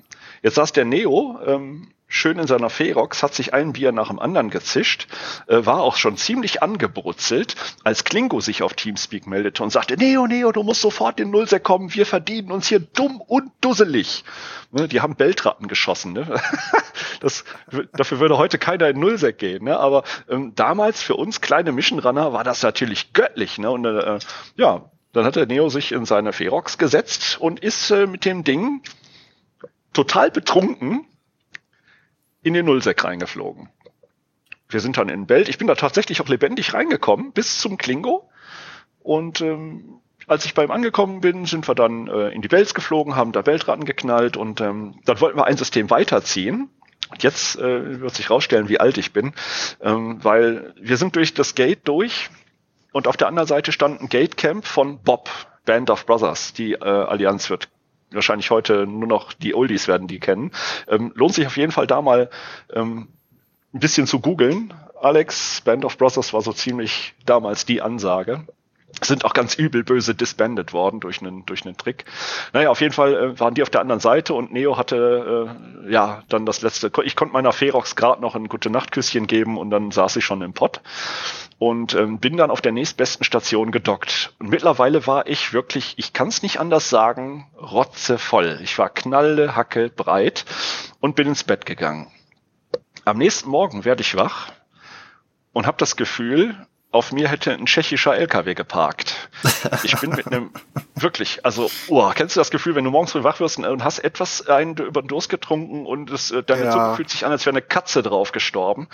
Jetzt 0.42 0.54
saß 0.54 0.72
der 0.72 0.86
Neo 0.86 1.38
ähm, 1.44 1.88
schön 2.06 2.38
in 2.38 2.46
seiner 2.46 2.70
Ferox, 2.70 3.22
hat 3.22 3.34
sich 3.34 3.54
ein 3.54 3.72
Bier 3.72 3.92
nach 3.92 4.08
dem 4.08 4.18
anderen 4.18 4.50
gezischt, 4.50 5.08
äh, 5.46 5.64
war 5.64 5.80
auch 5.80 5.96
schon 5.96 6.16
ziemlich 6.16 6.62
angebrutzelt, 6.62 7.56
als 7.82 8.04
Klingo 8.04 8.40
sich 8.40 8.62
auf 8.62 8.74
Teamspeak 8.74 9.26
meldete 9.26 9.62
und 9.62 9.70
sagte, 9.70 9.96
Neo, 9.96 10.26
Neo, 10.26 10.52
du 10.52 10.62
musst 10.62 10.80
sofort 10.80 11.18
in 11.20 11.30
Nullsec 11.30 11.62
kommen, 11.62 11.94
wir 11.94 12.06
verdienen 12.06 12.52
uns 12.52 12.68
hier 12.68 12.80
dumm 12.80 13.20
und 13.20 13.50
dusselig. 13.60 14.24
Ne, 14.70 14.88
die 14.88 15.00
haben 15.00 15.16
Beltratten 15.16 15.68
geschossen. 15.68 16.12
Ne? 16.12 16.40
Das, 17.20 17.44
dafür 17.92 18.20
würde 18.20 18.36
heute 18.36 18.58
keiner 18.58 18.88
in 18.88 18.98
Nullsec 18.98 19.38
gehen. 19.38 19.64
Ne? 19.64 19.78
Aber 19.78 20.04
ähm, 20.28 20.52
damals 20.54 21.02
für 21.02 21.16
uns 21.16 21.40
kleine 21.40 21.72
Mission 21.72 21.98
Runner 21.98 22.34
war 22.34 22.44
das 22.44 22.62
natürlich 22.62 23.14
göttlich. 23.14 23.56
Ne? 23.56 23.70
Und 23.70 23.86
äh, 23.86 24.18
ja, 24.56 24.90
dann 25.12 25.24
hat 25.24 25.36
der 25.36 25.46
Neo 25.46 25.70
sich 25.70 25.92
in 25.92 26.04
seine 26.04 26.32
Ferox 26.34 26.76
gesetzt 26.76 27.38
und 27.40 27.60
ist 27.60 27.90
äh, 27.90 28.06
mit 28.06 28.26
dem 28.26 28.44
Ding 28.44 28.82
total 29.94 30.30
betrunken 30.30 31.06
in 32.44 32.54
den 32.54 32.66
Nullsec 32.66 33.02
reingeflogen. 33.02 33.68
Wir 34.68 34.80
sind 34.80 34.96
dann 34.96 35.08
in 35.08 35.26
Belt. 35.26 35.48
Ich 35.48 35.58
bin 35.58 35.66
da 35.66 35.74
tatsächlich 35.74 36.20
auch 36.20 36.28
lebendig 36.28 36.74
reingekommen 36.74 37.32
bis 37.32 37.58
zum 37.58 37.76
Klingo. 37.76 38.28
Und 39.00 39.40
ähm, 39.40 40.00
als 40.26 40.44
ich 40.44 40.54
beim 40.54 40.70
angekommen 40.70 41.20
bin, 41.20 41.46
sind 41.46 41.68
wir 41.68 41.74
dann 41.74 42.06
äh, 42.06 42.28
in 42.28 42.42
die 42.42 42.48
Belts 42.48 42.74
geflogen, 42.74 43.16
haben 43.16 43.32
da 43.32 43.44
Weltratten 43.46 43.84
geknallt 43.84 44.36
und 44.36 44.60
ähm, 44.60 45.00
dann 45.04 45.20
wollten 45.20 45.38
wir 45.38 45.46
ein 45.46 45.56
System 45.56 45.90
weiterziehen. 45.90 46.70
Und 47.10 47.22
jetzt 47.22 47.58
äh, 47.58 48.00
wird 48.00 48.14
sich 48.14 48.30
rausstellen, 48.30 48.68
wie 48.68 48.80
alt 48.80 48.96
ich 48.96 49.12
bin, 49.12 49.34
ähm, 49.82 50.22
weil 50.22 50.74
wir 50.80 50.96
sind 50.96 51.16
durch 51.16 51.34
das 51.34 51.54
Gate 51.54 51.80
durch 51.86 52.30
und 52.92 53.06
auf 53.06 53.16
der 53.16 53.28
anderen 53.28 53.48
Seite 53.48 53.72
stand 53.72 54.00
ein 54.00 54.08
Gatecamp 54.08 54.64
von 54.64 54.98
Bob, 55.02 55.28
Band 55.66 55.90
of 55.90 56.06
Brothers. 56.06 56.54
Die 56.54 56.72
äh, 56.72 56.78
Allianz 56.78 57.50
wird 57.50 57.68
wahrscheinlich 58.10 58.50
heute 58.50 58.86
nur 58.86 59.08
noch 59.08 59.32
die 59.32 59.54
Oldies 59.54 59.88
werden 59.88 60.06
die 60.08 60.20
kennen. 60.20 60.52
Ähm, 60.88 61.12
lohnt 61.14 61.34
sich 61.34 61.46
auf 61.46 61.56
jeden 61.56 61.72
Fall 61.72 61.86
da 61.86 62.02
mal 62.02 62.30
ähm, 62.72 63.08
ein 63.72 63.80
bisschen 63.80 64.06
zu 64.06 64.20
googeln. 64.20 64.72
Alex, 65.00 65.60
Band 65.62 65.84
of 65.84 65.98
Brothers 65.98 66.32
war 66.32 66.42
so 66.42 66.52
ziemlich 66.52 67.14
damals 67.26 67.66
die 67.66 67.82
Ansage 67.82 68.46
sind 69.06 69.24
auch 69.24 69.32
ganz 69.32 69.54
übel 69.54 69.84
böse 69.84 70.14
disbanded 70.14 70.72
worden 70.72 71.00
durch 71.00 71.20
einen 71.20 71.44
durch 71.46 71.64
einen 71.64 71.76
Trick. 71.76 72.04
Naja, 72.52 72.70
auf 72.70 72.80
jeden 72.80 72.92
Fall 72.92 73.14
äh, 73.14 73.40
waren 73.40 73.54
die 73.54 73.62
auf 73.62 73.70
der 73.70 73.80
anderen 73.80 74.00
Seite 74.00 74.34
und 74.34 74.52
Neo 74.52 74.76
hatte 74.76 75.48
äh, 75.86 75.92
ja 75.92 76.22
dann 76.28 76.46
das 76.46 76.62
letzte. 76.62 76.90
Ich 77.04 77.16
konnte 77.16 77.32
meiner 77.32 77.52
Ferox 77.52 77.96
gerade 77.96 78.20
noch 78.20 78.34
ein 78.34 78.48
gute 78.48 78.70
Nachtküsschen 78.70 79.26
geben 79.26 79.58
und 79.58 79.70
dann 79.70 79.90
saß 79.90 80.16
ich 80.16 80.24
schon 80.24 80.42
im 80.42 80.52
Pott 80.52 80.80
und 81.58 81.94
ähm, 81.94 82.18
bin 82.18 82.36
dann 82.36 82.50
auf 82.50 82.60
der 82.60 82.72
nächstbesten 82.72 83.24
Station 83.24 83.70
gedockt. 83.70 84.34
Und 84.38 84.50
mittlerweile 84.50 85.06
war 85.06 85.26
ich 85.26 85.52
wirklich, 85.52 85.94
ich 85.96 86.12
kann 86.12 86.28
es 86.28 86.42
nicht 86.42 86.60
anders 86.60 86.90
sagen, 86.90 87.46
rotzevoll. 87.56 88.60
Ich 88.62 88.78
war 88.78 88.90
knalle, 88.90 89.56
hacke, 89.56 89.88
breit 89.88 90.44
und 91.00 91.16
bin 91.16 91.28
ins 91.28 91.44
Bett 91.44 91.66
gegangen. 91.66 92.10
Am 93.04 93.18
nächsten 93.18 93.50
Morgen 93.50 93.84
werde 93.84 94.02
ich 94.02 94.16
wach 94.16 94.52
und 95.52 95.66
habe 95.66 95.76
das 95.78 95.96
Gefühl, 95.96 96.66
auf 96.94 97.10
mir 97.10 97.28
hätte 97.28 97.52
ein 97.52 97.66
tschechischer 97.66 98.16
LKW 98.16 98.54
geparkt. 98.54 99.28
Ich 99.82 99.96
bin 99.96 100.10
mit 100.10 100.28
einem, 100.28 100.50
wirklich, 100.94 101.44
also, 101.44 101.68
oh, 101.88 102.08
kennst 102.14 102.36
du 102.36 102.40
das 102.40 102.52
Gefühl, 102.52 102.76
wenn 102.76 102.84
du 102.84 102.92
morgens 102.92 103.10
früh 103.10 103.24
wach 103.24 103.40
wirst 103.40 103.58
und 103.58 103.82
hast 103.82 103.98
etwas 103.98 104.46
einen 104.46 104.76
über 104.76 105.02
den 105.02 105.08
Durst 105.08 105.28
getrunken 105.28 105.86
und 105.86 106.12
es, 106.12 106.30
äh, 106.30 106.44
deine 106.44 106.66
ja. 106.66 106.70
Zunge 106.70 106.94
fühlt 106.94 107.10
sich 107.10 107.26
an, 107.26 107.32
als 107.32 107.44
wäre 107.46 107.54
eine 107.54 107.62
Katze 107.62 108.04
drauf 108.04 108.30
gestorben. 108.30 108.88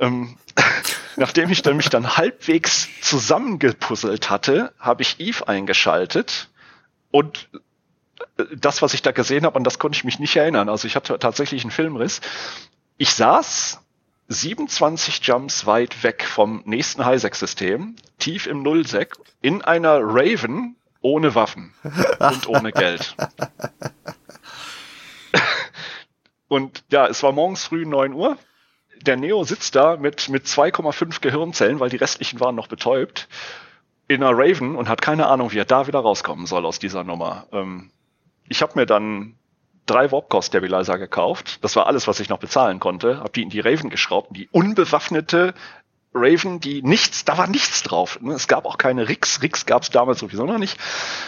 Ähm, 0.00 0.36
nachdem 1.16 1.48
ich 1.48 1.62
dann 1.62 1.78
mich 1.78 1.88
dann 1.88 2.18
halbwegs 2.18 2.88
zusammengepuzzelt 3.00 4.28
hatte, 4.28 4.74
habe 4.78 5.00
ich 5.00 5.18
Eve 5.18 5.48
eingeschaltet 5.48 6.50
und 7.10 7.48
äh, 8.36 8.44
das, 8.54 8.82
was 8.82 8.92
ich 8.92 9.00
da 9.00 9.12
gesehen 9.12 9.46
habe, 9.46 9.56
an 9.56 9.64
das 9.64 9.78
konnte 9.78 9.96
ich 9.96 10.04
mich 10.04 10.18
nicht 10.18 10.36
erinnern. 10.36 10.68
Also 10.68 10.86
ich 10.86 10.94
hatte 10.94 11.18
tatsächlich 11.18 11.64
einen 11.64 11.70
Filmriss. 11.70 12.20
Ich 12.98 13.14
saß 13.14 13.80
27 14.28 15.20
Jumps 15.22 15.66
weit 15.66 16.02
weg 16.02 16.24
vom 16.24 16.62
nächsten 16.64 17.04
Highsec-System, 17.04 17.96
tief 18.18 18.46
im 18.46 18.62
Nullsec, 18.62 19.14
in 19.42 19.62
einer 19.62 19.98
Raven 20.00 20.76
ohne 21.00 21.34
Waffen 21.34 21.74
und 22.18 22.48
ohne 22.48 22.72
Geld. 22.72 23.14
und 26.48 26.84
ja, 26.90 27.06
es 27.06 27.22
war 27.22 27.32
morgens 27.32 27.64
früh 27.64 27.84
9 27.84 28.14
Uhr. 28.14 28.38
Der 29.02 29.16
Neo 29.16 29.44
sitzt 29.44 29.74
da 29.74 29.98
mit, 29.98 30.30
mit 30.30 30.46
2,5 30.46 31.20
Gehirnzellen, 31.20 31.78
weil 31.78 31.90
die 31.90 31.96
restlichen 31.96 32.40
waren 32.40 32.54
noch 32.54 32.68
betäubt, 32.68 33.28
in 34.08 34.22
einer 34.22 34.36
Raven 34.36 34.76
und 34.76 34.88
hat 34.88 35.02
keine 35.02 35.26
Ahnung, 35.26 35.52
wie 35.52 35.58
er 35.58 35.66
da 35.66 35.86
wieder 35.86 35.98
rauskommen 35.98 36.46
soll 36.46 36.64
aus 36.64 36.78
dieser 36.78 37.04
Nummer. 37.04 37.46
Ähm, 37.52 37.90
ich 38.48 38.62
habe 38.62 38.72
mir 38.76 38.86
dann 38.86 39.36
drei 39.86 40.10
Warpcore 40.10 40.42
Stabilizer 40.42 40.98
gekauft. 40.98 41.58
Das 41.62 41.76
war 41.76 41.86
alles, 41.86 42.06
was 42.08 42.20
ich 42.20 42.28
noch 42.28 42.38
bezahlen 42.38 42.80
konnte. 42.80 43.20
Hab 43.20 43.32
die 43.32 43.42
in 43.42 43.50
die 43.50 43.60
Raven 43.60 43.90
geschraubt, 43.90 44.36
die 44.36 44.48
unbewaffnete 44.50 45.54
Raven, 46.14 46.60
die 46.60 46.80
nichts, 46.82 47.24
da 47.24 47.36
war 47.38 47.48
nichts 47.48 47.82
drauf. 47.82 48.20
Ne? 48.20 48.34
Es 48.34 48.46
gab 48.46 48.66
auch 48.66 48.78
keine 48.78 49.08
Rigs. 49.08 49.42
Rigs 49.42 49.66
gab 49.66 49.82
es 49.82 49.90
damals 49.90 50.20
sowieso 50.20 50.46
noch 50.46 50.58
nicht. 50.58 50.78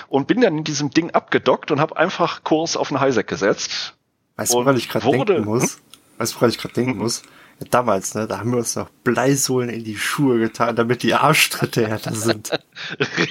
Und 0.09 0.29
bin 0.29 0.41
dann 0.41 0.59
in 0.59 0.65
diesem 0.65 0.91
Ding 0.91 1.11
abgedockt 1.11 1.73
und 1.73 1.81
habe 1.81 1.97
einfach 1.97 2.45
Kurs 2.45 2.77
auf 2.77 2.89
den 2.89 3.01
Highsec 3.01 3.27
gesetzt. 3.27 3.95
Weißt 4.37 4.53
du, 4.53 4.59
woran 4.59 4.77
ich 4.77 4.89
gerade 4.89 5.11
denken 5.11 5.45
muss? 5.45 5.75
Hm? 5.75 5.81
Weißt 6.19 6.33
du, 6.33 6.37
woran 6.37 6.51
ich 6.51 6.59
gerade 6.59 6.75
denken 6.75 6.93
mhm. 6.93 6.99
muss? 6.99 7.23
Damals, 7.71 8.15
ne, 8.15 8.27
da 8.27 8.39
haben 8.39 8.51
wir 8.51 8.59
uns 8.59 8.77
noch 8.77 8.91
Bleisohlen 9.05 9.71
in 9.71 9.85
die 9.85 9.97
Schuhe 9.97 10.39
getan, 10.39 10.77
damit 10.77 11.03
die 11.03 11.15
Arschtritte 11.15 11.89
härter 11.89 12.15
sind. 12.15 12.51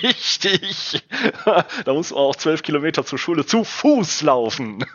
Richtig. 0.04 1.04
Da 1.86 1.94
muss 1.94 2.12
man 2.12 2.20
auch 2.20 2.36
zwölf 2.36 2.64
Kilometer 2.64 3.06
zur 3.06 3.20
Schule 3.20 3.46
zu 3.46 3.64
Fuß 3.64 4.24
laufen. 4.24 4.86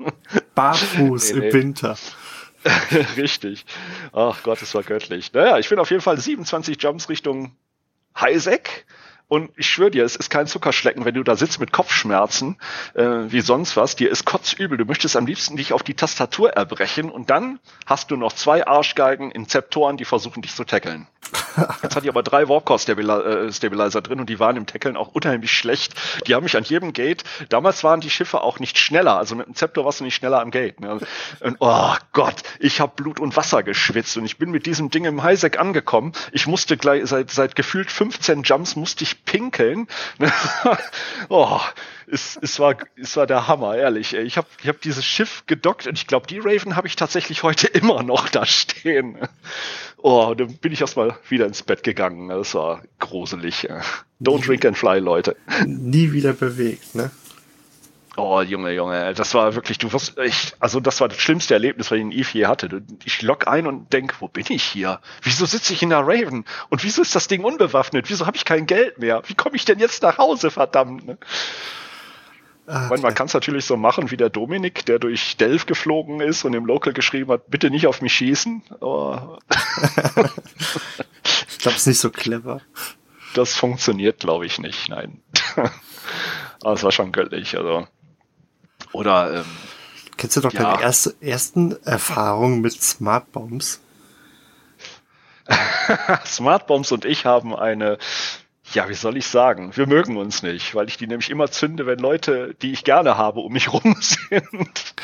Barfuß 0.54 1.32
nee, 1.32 1.38
nee. 1.38 1.48
im 1.48 1.52
Winter. 1.52 1.96
Richtig. 3.16 3.64
Ach 4.12 4.42
Gott, 4.42 4.60
es 4.62 4.74
war 4.74 4.82
göttlich. 4.82 5.32
Naja, 5.32 5.58
ich 5.58 5.68
bin 5.68 5.78
auf 5.78 5.90
jeden 5.90 6.02
Fall 6.02 6.18
27 6.18 6.82
Jumps 6.82 7.08
Richtung 7.08 7.56
Highsec 8.18 8.86
und 9.30 9.52
ich 9.56 9.68
schwöre 9.68 9.92
dir, 9.92 10.04
es 10.04 10.16
ist 10.16 10.28
kein 10.28 10.48
Zuckerschlecken, 10.48 11.04
wenn 11.04 11.14
du 11.14 11.22
da 11.22 11.36
sitzt 11.36 11.60
mit 11.60 11.70
Kopfschmerzen, 11.70 12.56
äh, 12.94 13.04
wie 13.28 13.42
sonst 13.42 13.76
was. 13.76 13.94
Dir 13.94 14.10
ist 14.10 14.24
kotzübel. 14.24 14.76
Du 14.76 14.84
möchtest 14.84 15.16
am 15.16 15.24
liebsten 15.24 15.56
dich 15.56 15.72
auf 15.72 15.84
die 15.84 15.94
Tastatur 15.94 16.50
erbrechen 16.50 17.08
und 17.08 17.30
dann 17.30 17.60
hast 17.86 18.10
du 18.10 18.16
noch 18.16 18.32
zwei 18.32 18.66
Arschgeigen 18.66 19.30
in 19.30 19.46
Zeptoren, 19.46 19.96
die 19.96 20.04
versuchen 20.04 20.42
dich 20.42 20.56
zu 20.56 20.64
tackeln. 20.64 21.06
Jetzt 21.82 21.96
hatte 21.96 22.04
ich 22.04 22.08
aber 22.08 22.22
drei 22.22 22.48
Warpcore-Stabilizer 22.48 23.98
äh, 23.98 24.02
drin 24.02 24.20
und 24.20 24.28
die 24.28 24.40
waren 24.40 24.56
im 24.56 24.66
Tackeln 24.66 24.96
auch 24.96 25.08
unheimlich 25.08 25.52
schlecht. 25.52 25.94
Die 26.26 26.34
haben 26.34 26.44
mich 26.44 26.56
an 26.56 26.64
jedem 26.64 26.92
Gate, 26.92 27.24
damals 27.48 27.84
waren 27.84 28.00
die 28.00 28.10
Schiffe 28.10 28.42
auch 28.42 28.58
nicht 28.58 28.78
schneller, 28.78 29.16
also 29.16 29.36
mit 29.36 29.46
dem 29.46 29.54
Zeptor 29.54 29.84
warst 29.84 30.00
du 30.00 30.04
nicht 30.04 30.14
schneller 30.14 30.40
am 30.40 30.50
Gate. 30.50 30.80
Ne? 30.80 30.98
Und 31.40 31.56
oh 31.60 31.94
Gott, 32.12 32.42
ich 32.58 32.80
habe 32.80 32.92
Blut 32.96 33.20
und 33.20 33.36
Wasser 33.36 33.62
geschwitzt 33.62 34.16
und 34.16 34.24
ich 34.24 34.38
bin 34.38 34.50
mit 34.50 34.66
diesem 34.66 34.90
Ding 34.90 35.04
im 35.04 35.22
Highsec 35.22 35.58
angekommen. 35.58 36.12
Ich 36.32 36.46
musste 36.46 36.76
gleich, 36.76 37.06
seit, 37.06 37.30
seit 37.30 37.54
gefühlt 37.54 37.90
15 37.90 38.42
Jumps 38.42 38.76
musste 38.76 39.04
ich 39.04 39.24
pinkeln. 39.24 39.88
oh, 41.28 41.60
es, 42.10 42.38
es, 42.40 42.58
war, 42.58 42.76
es 42.96 43.16
war 43.16 43.26
der 43.26 43.46
Hammer, 43.46 43.76
ehrlich. 43.76 44.14
Ich 44.14 44.36
habe 44.36 44.48
ich 44.62 44.68
hab 44.68 44.80
dieses 44.80 45.04
Schiff 45.04 45.44
gedockt 45.46 45.86
und 45.86 45.96
ich 45.96 46.06
glaube, 46.06 46.26
die 46.26 46.38
Raven 46.38 46.76
habe 46.76 46.88
ich 46.88 46.96
tatsächlich 46.96 47.42
heute 47.42 47.66
immer 47.72 48.02
noch 48.02 48.28
da 48.28 48.46
stehen. 48.46 49.18
Oh, 49.98 50.34
dann 50.36 50.56
bin 50.58 50.72
ich 50.72 50.80
erstmal 50.80 51.16
wieder 51.28 51.46
ins 51.46 51.62
Bett 51.62 51.82
gegangen. 51.82 52.28
Das 52.28 52.54
war 52.54 52.82
gruselig. 52.98 53.68
Don't 54.20 54.44
drink 54.44 54.64
and 54.64 54.76
fly, 54.76 54.98
Leute. 54.98 55.36
Nie 55.66 56.12
wieder 56.12 56.32
bewegt, 56.32 56.94
ne? 56.94 57.10
Oh, 58.16 58.42
Junge, 58.42 58.72
Junge, 58.72 59.14
das 59.14 59.34
war 59.34 59.54
wirklich, 59.54 59.78
du 59.78 59.92
wirst, 59.92 60.18
ich, 60.18 60.52
also 60.58 60.80
das 60.80 61.00
war 61.00 61.08
das 61.08 61.18
schlimmste 61.18 61.54
Erlebnis, 61.54 61.90
was 61.90 61.96
ich 61.96 62.02
in 62.02 62.10
Eve 62.12 62.28
je 62.32 62.46
hatte. 62.46 62.82
Ich 63.04 63.22
log 63.22 63.46
ein 63.46 63.66
und 63.66 63.92
denk, 63.92 64.20
wo 64.20 64.26
bin 64.26 64.46
ich 64.48 64.64
hier? 64.64 65.00
Wieso 65.22 65.46
sitze 65.46 65.72
ich 65.72 65.82
in 65.82 65.90
der 65.90 66.00
Raven? 66.00 66.44
Und 66.70 66.82
wieso 66.82 67.02
ist 67.02 67.14
das 67.14 67.28
Ding 67.28 67.44
unbewaffnet? 67.44 68.10
Wieso 68.10 68.26
habe 68.26 68.36
ich 68.36 68.44
kein 68.44 68.66
Geld 68.66 68.98
mehr? 68.98 69.22
Wie 69.26 69.34
komme 69.34 69.54
ich 69.54 69.64
denn 69.64 69.78
jetzt 69.78 70.02
nach 70.02 70.18
Hause, 70.18 70.50
verdammt? 70.50 71.06
Ne? 71.06 71.18
Ah, 72.70 72.86
meine, 72.88 73.02
man 73.02 73.14
kann 73.14 73.26
es 73.26 73.34
natürlich 73.34 73.64
so 73.64 73.76
machen 73.76 74.12
wie 74.12 74.16
der 74.16 74.30
Dominik, 74.30 74.86
der 74.86 75.00
durch 75.00 75.36
Delft 75.36 75.66
geflogen 75.66 76.20
ist 76.20 76.44
und 76.44 76.54
im 76.54 76.66
Local 76.66 76.92
geschrieben 76.92 77.32
hat, 77.32 77.50
bitte 77.50 77.68
nicht 77.68 77.88
auf 77.88 78.00
mich 78.00 78.12
schießen. 78.12 78.62
Aber 78.80 79.40
ich 81.48 81.58
glaube, 81.58 81.76
es 81.76 81.82
ist 81.82 81.86
nicht 81.86 81.98
so 81.98 82.10
clever. 82.10 82.60
Das 83.34 83.56
funktioniert, 83.56 84.20
glaube 84.20 84.46
ich, 84.46 84.60
nicht. 84.60 84.88
Nein. 84.88 85.20
Aber 86.62 86.74
es 86.74 86.84
war 86.84 86.92
schon 86.92 87.10
göttlich. 87.10 87.58
Also. 87.58 87.88
Oder 88.92 89.40
ähm, 89.40 89.44
Kennst 90.16 90.36
du 90.36 90.40
doch 90.40 90.52
ja. 90.52 90.62
deine 90.62 90.82
erste, 90.82 91.14
ersten 91.20 91.76
Erfahrungen 91.84 92.60
mit 92.60 92.80
Smart 92.80 93.32
Bombs? 93.32 93.80
Smart 96.24 96.68
Bombs 96.68 96.92
und 96.92 97.04
ich 97.04 97.26
haben 97.26 97.56
eine 97.56 97.98
ja, 98.72 98.88
wie 98.88 98.94
soll 98.94 99.16
ich 99.16 99.26
sagen? 99.26 99.72
Wir 99.74 99.86
mögen 99.86 100.16
uns 100.16 100.42
nicht, 100.42 100.74
weil 100.74 100.88
ich 100.88 100.96
die 100.96 101.06
nämlich 101.06 101.30
immer 101.30 101.50
zünde, 101.50 101.86
wenn 101.86 101.98
Leute, 101.98 102.54
die 102.62 102.72
ich 102.72 102.84
gerne 102.84 103.16
habe, 103.16 103.40
um 103.40 103.52
mich 103.52 103.72
rum 103.72 103.96
sind. 104.00 104.94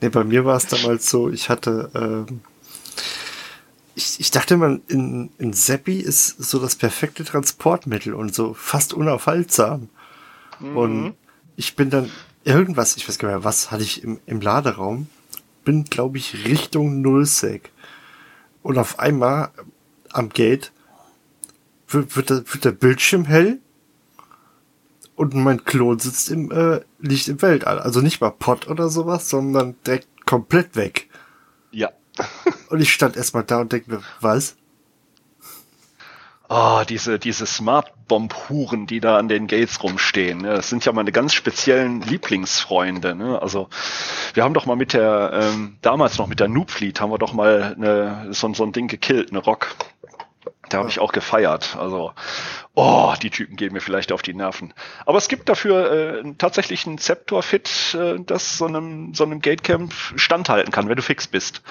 nee, 0.00 0.08
bei 0.08 0.24
mir 0.24 0.44
war 0.44 0.56
es 0.56 0.66
damals 0.66 1.10
so, 1.10 1.30
ich 1.30 1.48
hatte, 1.48 1.90
ähm, 1.94 2.40
ich, 3.94 4.20
ich 4.20 4.30
dachte 4.30 4.54
immer, 4.54 4.78
in, 4.88 5.30
in 5.38 5.52
Seppi 5.52 6.00
ist 6.00 6.42
so 6.42 6.58
das 6.58 6.76
perfekte 6.76 7.24
Transportmittel 7.24 8.14
und 8.14 8.34
so 8.34 8.54
fast 8.54 8.94
unaufhaltsam. 8.94 9.88
Mhm. 10.58 10.76
Und 10.76 11.14
ich 11.56 11.76
bin 11.76 11.90
dann 11.90 12.10
irgendwas, 12.44 12.96
ich 12.96 13.08
weiß 13.08 13.18
gar 13.18 13.28
nicht 13.28 13.36
mehr, 13.36 13.44
was 13.44 13.70
hatte 13.70 13.82
ich 13.82 14.02
im, 14.02 14.20
im 14.26 14.40
Laderaum, 14.40 15.08
bin, 15.64 15.84
glaube 15.84 16.18
ich, 16.18 16.46
Richtung 16.46 17.02
Nullsec. 17.02 17.70
Und 18.62 18.78
auf 18.78 18.98
einmal 18.98 19.50
am 20.10 20.30
Gate 20.30 20.72
wird, 21.92 22.16
wird, 22.16 22.30
der, 22.30 22.38
wird 22.38 22.64
der 22.64 22.72
Bildschirm 22.72 23.24
hell 23.24 23.60
und 25.16 25.34
mein 25.34 25.64
Klon 25.64 25.98
sitzt 25.98 26.30
im, 26.30 26.50
äh, 26.50 26.80
liegt 26.98 27.28
im 27.28 27.42
Weltall. 27.42 27.78
Also 27.78 28.00
nicht 28.00 28.20
mal 28.20 28.30
Pott 28.30 28.68
oder 28.68 28.88
sowas, 28.88 29.28
sondern 29.28 29.76
direkt 29.86 30.08
komplett 30.24 30.76
weg. 30.76 31.08
Ja. 31.70 31.90
und 32.70 32.80
ich 32.80 32.92
stand 32.92 33.16
erstmal 33.16 33.44
da 33.44 33.60
und 33.60 33.72
denke 33.72 33.90
mir, 33.90 34.02
was? 34.20 34.56
Oh, 36.48 36.82
diese, 36.88 37.20
diese 37.20 37.46
Smart 37.46 37.92
Bomb 38.08 38.34
Huren, 38.48 38.88
die 38.88 38.98
da 38.98 39.18
an 39.18 39.28
den 39.28 39.46
Gates 39.46 39.84
rumstehen. 39.84 40.38
Ne? 40.38 40.54
Das 40.54 40.68
sind 40.68 40.84
ja 40.84 40.92
meine 40.92 41.12
ganz 41.12 41.32
speziellen 41.32 42.00
Lieblingsfreunde. 42.00 43.14
Ne? 43.14 43.40
Also 43.40 43.68
wir 44.34 44.42
haben 44.42 44.54
doch 44.54 44.66
mal 44.66 44.74
mit 44.74 44.92
der, 44.92 45.30
ähm, 45.32 45.76
damals 45.80 46.18
noch 46.18 46.26
mit 46.26 46.40
der 46.40 46.48
Noob 46.48 46.72
Fleet, 46.72 47.00
haben 47.00 47.12
wir 47.12 47.18
doch 47.18 47.34
mal 47.34 47.76
eine, 47.76 48.34
so, 48.34 48.52
so 48.52 48.64
ein 48.64 48.72
Ding 48.72 48.88
gekillt, 48.88 49.30
eine 49.30 49.38
Rock. 49.38 49.76
Da 50.68 50.78
habe 50.78 50.88
ich 50.88 51.00
auch 51.00 51.12
gefeiert. 51.12 51.76
Also, 51.76 52.12
oh, 52.74 53.14
die 53.20 53.30
Typen 53.30 53.56
gehen 53.56 53.72
mir 53.72 53.80
vielleicht 53.80 54.12
auf 54.12 54.22
die 54.22 54.34
Nerven. 54.34 54.72
Aber 55.06 55.18
es 55.18 55.28
gibt 55.28 55.48
dafür 55.48 56.22
äh, 56.22 56.34
tatsächlich 56.38 56.86
ein 56.86 56.98
Zeptor-Fit, 56.98 57.94
äh, 57.94 58.20
das 58.20 58.58
so 58.58 58.66
einem, 58.66 59.14
so 59.14 59.24
einem 59.24 59.40
Gatecamp 59.40 59.92
standhalten 60.16 60.72
kann, 60.72 60.88
wenn 60.88 60.96
du 60.96 61.02
fix 61.02 61.26
bist. 61.26 61.62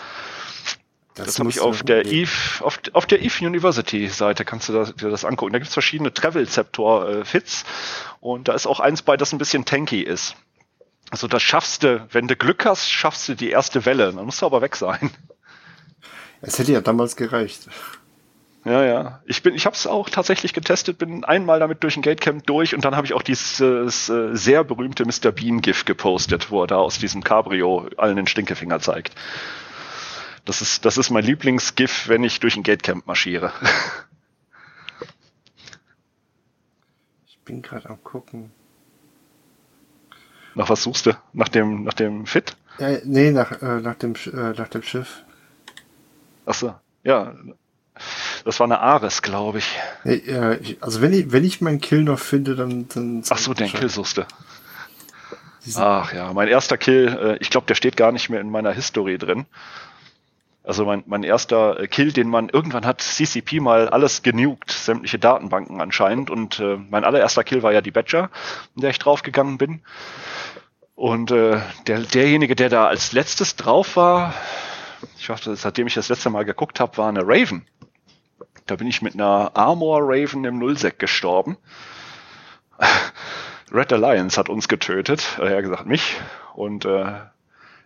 Das, 1.16 1.28
das 1.28 1.40
habe 1.40 1.50
ich 1.50 1.60
auf 1.60 1.84
der 1.84 2.06
Eve, 2.06 2.32
auf, 2.62 2.80
auf 2.94 3.06
der 3.06 3.22
Eve 3.22 3.46
University 3.46 4.08
Seite 4.08 4.46
kannst 4.46 4.70
du 4.70 4.74
das, 4.74 4.96
dir 4.96 5.10
das 5.10 5.26
angucken. 5.26 5.52
Da 5.52 5.60
gibt 5.60 5.68
es 5.68 5.74
verschiedene 5.74 6.14
Travel 6.14 6.48
Zeptor 6.48 7.10
äh, 7.10 7.26
Fits 7.26 7.66
und 8.22 8.48
da 8.48 8.54
ist 8.54 8.68
auch 8.68 8.80
eins 8.80 9.02
bei, 9.02 9.18
das 9.18 9.34
ein 9.34 9.38
bisschen 9.38 9.66
tanky 9.66 10.02
ist. 10.02 10.36
Also 11.10 11.28
das 11.28 11.42
schaffst 11.42 11.84
du, 11.84 12.08
wenn 12.12 12.28
du 12.28 12.36
Glück 12.36 12.66
hast, 12.66 12.90
schaffst 12.90 13.28
du 13.28 13.36
die 13.36 13.50
erste 13.50 13.86
Welle. 13.86 14.14
Dann 14.14 14.26
musst 14.26 14.42
du 14.42 14.46
aber 14.46 14.62
weg 14.62 14.76
sein. 14.76 15.10
Es 16.42 16.58
hätte 16.58 16.72
ja 16.72 16.82
damals 16.82 17.16
gereicht. 17.16 17.68
Ja, 18.66 18.84
ja. 18.84 19.22
Ich 19.26 19.42
bin, 19.42 19.56
ich 19.56 19.66
habe 19.66 19.76
es 19.76 19.88
auch 19.88 20.10
tatsächlich 20.10 20.54
getestet, 20.54 20.98
bin 20.98 21.24
einmal 21.24 21.60
damit 21.60 21.82
durch 21.84 21.96
ein 21.96 22.02
Gatecamp 22.02 22.46
durch 22.46 22.76
und 22.76 22.84
dann 22.84 22.96
habe 22.96 23.08
ich 23.08 23.14
auch 23.14 23.22
dieses 23.22 23.60
äh, 23.60 24.36
sehr 24.36 24.64
berühmte 24.64 25.06
Mr. 25.06 25.32
Bean 25.32 25.62
GIF 25.62 25.86
gepostet, 25.86 26.52
wo 26.52 26.64
er 26.64 26.68
da 26.68 26.76
aus 26.76 27.00
diesem 27.00 27.24
Cabrio 27.24 27.90
allen 27.96 28.18
den 28.18 28.28
Stinkefinger 28.28 28.80
zeigt. 28.80 29.16
Das 30.44 30.62
ist, 30.62 30.84
das 30.84 30.98
ist 30.98 31.10
mein 31.10 31.24
Lieblings-GIF, 31.24 32.10
wenn 32.10 32.24
ich 32.24 32.40
durch 32.40 32.58
ein 32.58 32.64
Gatecamp 32.64 33.08
marschiere. 33.08 33.54
Ich 37.28 37.40
bin 37.46 37.62
gerade 37.62 37.90
am 37.90 38.04
gucken. 38.04 38.52
Nach 40.56 40.70
was 40.70 40.84
suchst 40.84 41.06
du? 41.06 41.12
Nach 41.34 41.48
dem, 41.48 41.84
nach 41.84 41.94
dem 41.94 42.26
Fit? 42.26 42.58
Ja, 42.80 42.98
nee, 43.04 43.32
nach, 43.32 43.62
äh, 43.62 43.80
nach, 43.80 43.96
dem, 43.96 44.16
äh, 44.16 44.54
nach 44.58 44.68
dem 44.68 44.84
Schiff. 44.84 45.24
Achso, 46.46 46.76
ja. 47.04 47.34
Das 48.46 48.60
war 48.60 48.66
eine 48.66 48.80
Ares, 48.80 49.22
glaube 49.22 49.60
ich. 49.60 49.68
Ich- 50.04 50.78
also 50.82 51.02
wenn 51.02 51.14
ich, 51.14 51.32
wenn 51.32 51.44
ich 51.44 51.62
meinen 51.62 51.82
Kill 51.82 52.04
noch 52.04 52.20
finde, 52.20 52.56
dann... 52.56 52.88
dann 52.94 53.24
Ach 53.30 53.38
so, 53.38 53.54
den 53.54 53.68
Kill 53.72 53.90
suchst 53.90 54.18
du. 54.18 54.26
Ach 55.76 56.14
ja, 56.14 56.34
mein 56.34 56.48
erster 56.48 56.78
Kill, 56.78 57.08
äh, 57.22 57.38
ich 57.42 57.50
glaube, 57.50 57.68
der 57.68 57.76
steht 57.76 57.98
gar 57.98 58.12
nicht 58.12 58.30
mehr 58.30 58.40
in 58.42 58.50
meiner 58.50 58.72
History 58.72 59.18
drin. 59.18 59.46
Also 60.64 60.86
mein, 60.86 61.04
mein 61.06 61.24
erster 61.24 61.80
äh, 61.80 61.88
Kill, 61.88 62.12
den 62.12 62.30
man 62.30 62.50
irgendwann 62.50 62.86
hat 62.86 63.02
CCP 63.02 63.60
mal 63.60 63.90
alles 63.90 64.22
genugt, 64.24 64.72
sämtliche 64.72 65.20
Datenbanken 65.20 65.82
anscheinend. 65.82 66.30
Und 66.30 66.60
äh, 66.60 66.78
mein 66.90 67.04
allererster 67.04 67.44
Kill 67.44 67.62
war 67.64 67.74
ja 67.74 67.82
die 67.82 67.92
Badger, 67.92 68.30
in 68.76 68.82
der 68.82 68.92
ich 68.92 69.00
draufgegangen 69.00 69.58
bin. 69.58 69.82
Und 70.96 71.32
äh, 71.32 71.60
der, 71.88 72.00
derjenige, 72.00 72.56
der 72.56 72.70
da 72.70 72.88
als 72.88 73.12
letztes 73.14 73.56
drauf 73.56 73.96
war, 73.96 74.34
ich 75.18 75.30
hoffe, 75.30 75.56
seitdem 75.56 75.88
ich 75.88 75.94
das 75.94 76.10
letzte 76.10 76.30
Mal 76.30 76.44
geguckt 76.46 76.80
habe, 76.80 76.98
war 76.98 77.10
eine 77.10 77.22
Raven. 77.24 77.66
Da 78.70 78.76
bin 78.76 78.86
ich 78.86 79.02
mit 79.02 79.16
einer 79.16 79.50
Armor 79.56 80.02
Raven 80.04 80.46
im 80.46 80.60
Nullsec 80.60 81.00
gestorben. 81.00 81.58
Red 83.72 83.92
Alliance 83.92 84.40
hat 84.40 84.48
uns 84.48 84.68
getötet, 84.68 85.40
äh, 85.40 85.52
er 85.52 85.64
gesagt 85.64 85.88
mich. 85.88 86.18
Und 86.54 86.86
äh, 86.86 87.20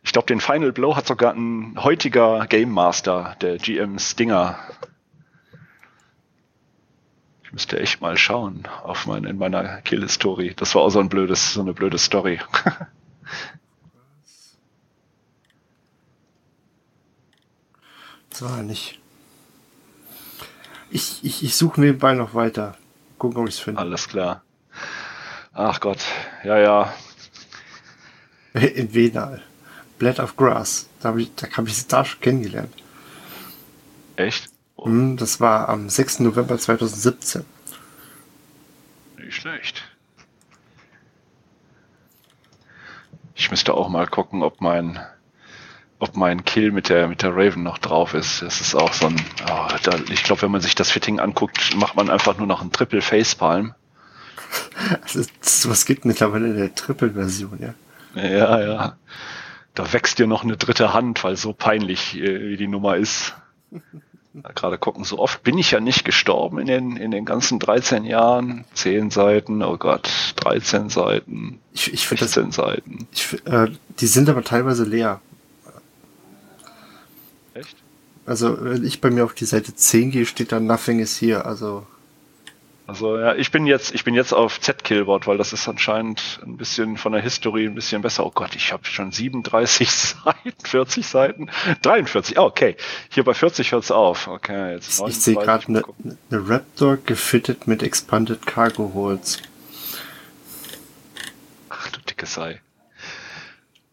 ich 0.02 0.12
glaube, 0.12 0.28
den 0.28 0.42
Final 0.42 0.74
Blow 0.74 0.98
hat 0.98 1.08
sogar 1.08 1.34
ein 1.36 1.82
heutiger 1.82 2.46
Game 2.48 2.70
Master, 2.70 3.38
der 3.40 3.60
GM 3.60 3.98
Stinger. 3.98 4.60
Ich 7.46 7.54
müsste 7.54 7.80
echt 7.80 8.02
mal 8.02 8.18
schauen 8.18 8.68
auf 8.84 9.06
mein, 9.06 9.24
in 9.24 9.38
meiner 9.38 9.82
Kill-Story. 9.84 10.54
Das 10.54 10.76
war 10.76 10.82
auch 10.82 10.90
so 10.90 11.00
ein 11.00 11.08
blödes, 11.08 11.54
so 11.54 11.62
eine 11.62 11.74
blöde 11.74 11.98
Story. 11.98 12.42
Das 18.30 18.42
war 18.42 18.58
er 18.58 18.64
nicht. 18.64 19.03
Ich, 20.96 21.24
ich, 21.24 21.44
ich 21.44 21.56
suche 21.56 21.82
nebenbei 21.82 22.14
noch 22.14 22.36
weiter. 22.36 22.78
Gucken, 23.18 23.39
ob 23.41 23.48
ich 23.48 23.56
es 23.56 23.60
finde. 23.62 23.82
Alles 23.82 24.08
klar. 24.08 24.44
Ach 25.54 25.80
Gott, 25.80 25.98
ja, 26.44 26.58
ja. 26.60 26.94
In 28.54 28.94
Venal. 28.94 29.41
Blade 29.98 30.22
of 30.22 30.36
Grass. 30.36 30.88
Da 31.02 31.10
habe 31.10 31.24
ich, 31.24 31.34
da 31.36 31.48
habe 31.58 31.68
ich 31.68 31.78
sie 31.78 31.88
da 31.88 32.06
schon 32.06 32.22
kennengelernt. 32.22 32.72
Echt? 34.18 34.52
Oh, 34.76 34.86
Hm, 34.86 35.18
Das 35.18 35.39
war 35.39 35.68
am 35.70 35.89
6. 35.89 36.20
November 36.20 36.60
2017. 36.60 37.44
nicht 39.18 39.36
schlecht. 39.36 39.84
Ich 43.36 43.50
müsste 43.50 43.74
auch 43.74 43.89
mal 43.89 44.06
gucken, 44.08 44.44
ob 44.44 44.62
mein, 44.62 45.00
ob 46.04 46.16
mein 46.16 46.43
Kill 46.43 46.72
mit 46.72 46.89
der, 46.89 47.08
mit 47.08 47.22
der 47.24 47.36
Raven 47.36 47.64
noch 47.64 47.78
drauf 47.78 48.14
ist. 48.14 48.41
Das 48.41 48.62
ist 48.62 48.76
auch 48.76 48.93
so 48.93 49.08
ein, 49.08 49.16
oh, 49.49 49.68
da, 49.84 49.93
ich 50.12 50.24
glaube, 50.24 50.43
wenn 50.43 50.51
man 50.51 50.62
sich 50.62 50.76
das 50.76 50.91
Fitting 50.91 51.20
anguckt, 51.20 51.76
macht 51.78 51.95
man 51.95 52.10
einfach 52.10 52.38
nur 52.38 52.47
noch 52.47 52.62
einen 52.62 52.72
Triple 52.72 53.01
Facepalm. 53.01 53.74
Also, 55.01 55.24
sowas 55.41 55.86
gibt 55.86 56.06
mittlerweile 56.06 56.47
in 56.47 56.58
der 56.58 56.76
Triple-Version, 56.76 57.60
ja. 57.60 57.74
Ja, 58.22 58.62
ja. 58.62 58.97
Da 59.74 59.93
wächst 59.93 60.20
dir 60.20 60.28
noch 60.28 60.43
eine 60.43 60.58
dritte 60.58 60.93
Hand, 60.93 61.24
weil 61.24 61.36
so 61.36 61.54
peinlich 61.54 62.16
äh, 62.16 62.49
wie 62.49 62.58
die 62.58 62.68
Nummer 62.68 62.97
ist. 62.97 63.34
Gerade 64.56 64.78
gucken, 64.78 65.04
so 65.04 65.20
oft 65.20 65.43
bin 65.43 65.58
ich 65.58 65.72
ja 65.72 65.80
nicht 65.80 66.06
gestorben 66.06 66.60
in 66.60 66.68
den, 66.68 66.97
in 66.97 67.12
den 67.12 67.26
ganzen 67.26 67.60
13 67.60 68.04
Jahren. 68.04 68.66
10 68.74 69.10
Seiten, 69.10 69.64
oh 69.64 69.78
Gott, 69.78 70.34
13 70.38 70.89
Seiten, 70.89 71.60
Ich, 71.74 71.93
ich 71.93 72.08
finde 72.08 72.26
das, 72.26 72.34
16 72.34 72.51
Seiten. 72.51 73.08
ich, 73.12 73.34
äh, 73.45 73.70
die 73.99 74.08
sind 74.08 74.30
aber 74.30 74.43
teilweise 74.43 74.84
leer. 74.84 75.22
Also, 78.26 78.58
wenn 78.62 78.86
ich 78.86 79.02
bei 79.02 79.10
mir 79.10 79.26
auf 79.26 79.34
die 79.34 79.46
Seite 79.46 79.76
10 79.76 80.12
gehe, 80.12 80.26
steht 80.26 80.52
da 80.52 80.60
Nothing 80.60 81.00
is 81.00 81.22
here. 81.22 81.44
Also, 81.46 81.86
Also 82.88 83.18
ja, 83.18 83.36
ich 83.36 83.52
bin 83.52 83.66
jetzt, 83.66 83.94
ich 83.94 84.04
bin 84.04 84.14
jetzt 84.14 84.34
auf 84.34 84.60
Z-Killboard, 84.62 85.28
weil 85.28 85.38
das 85.38 85.52
ist 85.54 85.68
anscheinend 85.68 86.40
ein 86.46 86.56
bisschen 86.58 86.98
von 86.98 87.12
der 87.14 87.22
History 87.22 87.66
ein 87.66 87.76
bisschen 87.76 88.02
besser. 88.02 88.26
Oh 88.26 88.32
Gott, 88.34 88.56
ich 88.56 88.72
habe 88.72 88.86
schon 88.86 89.12
37 89.12 89.90
Seiten, 90.24 90.54
40 90.64 91.06
Seiten, 91.06 91.50
43. 91.82 92.38
Ah, 92.38 92.44
okay. 92.44 92.76
Hier 93.10 93.24
bei 93.24 93.34
40 93.34 93.72
hört's 93.74 93.92
auf. 93.92 94.28
Okay, 94.28 94.74
jetzt 94.74 95.00
ich, 95.02 95.08
ich 95.08 95.20
sehe 95.20 95.36
39. 95.36 95.46
gerade 95.46 95.68
eine 95.68 96.18
eine 96.32 96.50
Raptor 96.50 96.98
gefittet 96.98 97.68
mit 97.68 97.84
Expanded 97.84 98.46
Cargo 98.46 98.92
Holds. 98.94 99.42
Ach 101.70 101.90
du 101.90 102.00
dicke 102.02 102.26
Sei. 102.26 102.62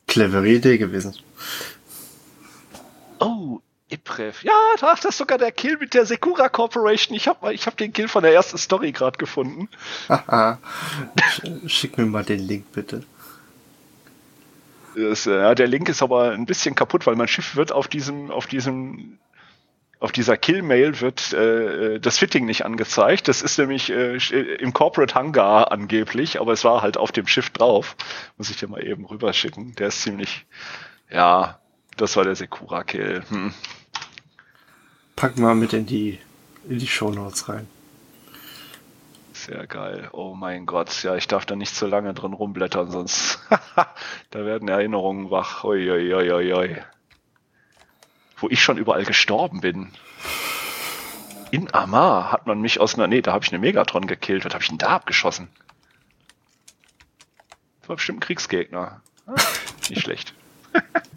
Clevere 0.07 0.49
Idee 0.49 0.78
gewesen. 0.78 1.14
Iprev. 4.20 4.42
Ja, 4.42 4.52
das 4.80 5.04
ist 5.04 5.18
sogar 5.18 5.38
der 5.38 5.52
Kill 5.52 5.76
mit 5.78 5.94
der 5.94 6.06
Sekura 6.06 6.48
Corporation. 6.48 7.16
Ich 7.16 7.28
habe 7.28 7.52
ich 7.54 7.66
hab 7.66 7.76
den 7.76 7.92
Kill 7.92 8.08
von 8.08 8.22
der 8.22 8.32
ersten 8.32 8.58
Story 8.58 8.92
gerade 8.92 9.18
gefunden. 9.18 9.68
Schick 11.66 11.96
mir 11.98 12.06
mal 12.06 12.24
den 12.24 12.40
Link 12.40 12.72
bitte. 12.72 13.02
Das, 14.96 15.26
äh, 15.26 15.36
ja, 15.36 15.54
der 15.54 15.68
Link 15.68 15.88
ist 15.88 16.02
aber 16.02 16.32
ein 16.32 16.46
bisschen 16.46 16.74
kaputt, 16.74 17.06
weil 17.06 17.16
mein 17.16 17.28
Schiff 17.28 17.56
wird 17.56 17.72
auf 17.72 17.88
diesem, 17.88 18.30
auf 18.30 18.46
diesem, 18.46 19.18
auf 20.00 20.12
dieser 20.12 20.36
Kill-Mail 20.36 21.00
wird 21.00 21.32
äh, 21.32 22.00
das 22.00 22.18
Fitting 22.18 22.44
nicht 22.44 22.64
angezeigt. 22.64 23.28
Das 23.28 23.40
ist 23.40 23.58
nämlich 23.58 23.90
äh, 23.90 24.16
äh, 24.16 24.56
im 24.56 24.72
Corporate 24.72 25.14
Hangar 25.14 25.70
angeblich, 25.70 26.40
aber 26.40 26.52
es 26.52 26.64
war 26.64 26.82
halt 26.82 26.96
auf 26.96 27.12
dem 27.12 27.26
Schiff 27.26 27.50
drauf. 27.50 27.96
Muss 28.36 28.50
ich 28.50 28.56
dir 28.56 28.68
mal 28.68 28.84
eben 28.84 29.04
rüberschicken. 29.04 29.74
Der 29.76 29.88
ist 29.88 30.02
ziemlich, 30.02 30.46
ja, 31.10 31.60
das 31.96 32.16
war 32.16 32.24
der 32.24 32.34
Sekura-Kill. 32.34 33.22
Hm. 33.28 33.54
Pack 35.20 35.36
mal 35.36 35.54
mit 35.54 35.74
in 35.74 35.84
die, 35.84 36.18
in 36.66 36.78
die 36.78 36.86
Shownotes 36.86 37.50
rein. 37.50 37.68
Sehr 39.34 39.66
geil. 39.66 40.08
Oh 40.12 40.34
mein 40.34 40.64
Gott. 40.64 41.02
Ja, 41.02 41.14
ich 41.14 41.28
darf 41.28 41.44
da 41.44 41.56
nicht 41.56 41.76
zu 41.76 41.86
lange 41.86 42.14
drin 42.14 42.32
rumblättern, 42.32 42.90
sonst 42.90 43.38
da 44.30 44.46
werden 44.46 44.66
Erinnerungen 44.68 45.30
wach. 45.30 45.62
Oi, 45.64 45.90
oi, 45.90 46.14
oi, 46.14 46.54
oi. 46.54 46.82
Wo 48.38 48.48
ich 48.48 48.62
schon 48.62 48.78
überall 48.78 49.04
gestorben 49.04 49.60
bin. 49.60 49.92
In 51.50 51.74
Amar 51.74 52.32
hat 52.32 52.46
man 52.46 52.62
mich 52.62 52.80
aus 52.80 52.94
einer. 52.94 53.06
Nee, 53.06 53.20
da 53.20 53.34
habe 53.34 53.44
ich 53.44 53.52
eine 53.52 53.58
Megatron 53.58 54.06
gekillt. 54.06 54.46
Was 54.46 54.54
habe 54.54 54.62
ich 54.62 54.70
denn 54.70 54.78
da 54.78 54.86
abgeschossen? 54.86 55.48
Das 57.80 57.90
war 57.90 57.96
bestimmt 57.96 58.20
ein 58.20 58.26
Kriegsgegner. 58.26 59.02
Ah, 59.26 59.34
nicht 59.90 60.00
schlecht. 60.00 60.32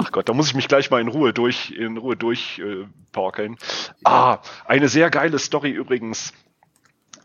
Ach 0.00 0.12
Gott, 0.12 0.28
da 0.28 0.34
muss 0.34 0.48
ich 0.48 0.54
mich 0.54 0.68
gleich 0.68 0.90
mal 0.90 1.00
in 1.00 1.08
Ruhe 1.08 1.32
durch, 1.32 1.70
in 1.70 1.96
Ruhe 1.96 2.16
durch 2.16 2.58
äh, 2.58 2.86
porkeln. 3.12 3.56
Ah, 4.04 4.38
eine 4.66 4.88
sehr 4.88 5.10
geile 5.10 5.38
Story 5.38 5.70
übrigens. 5.70 6.32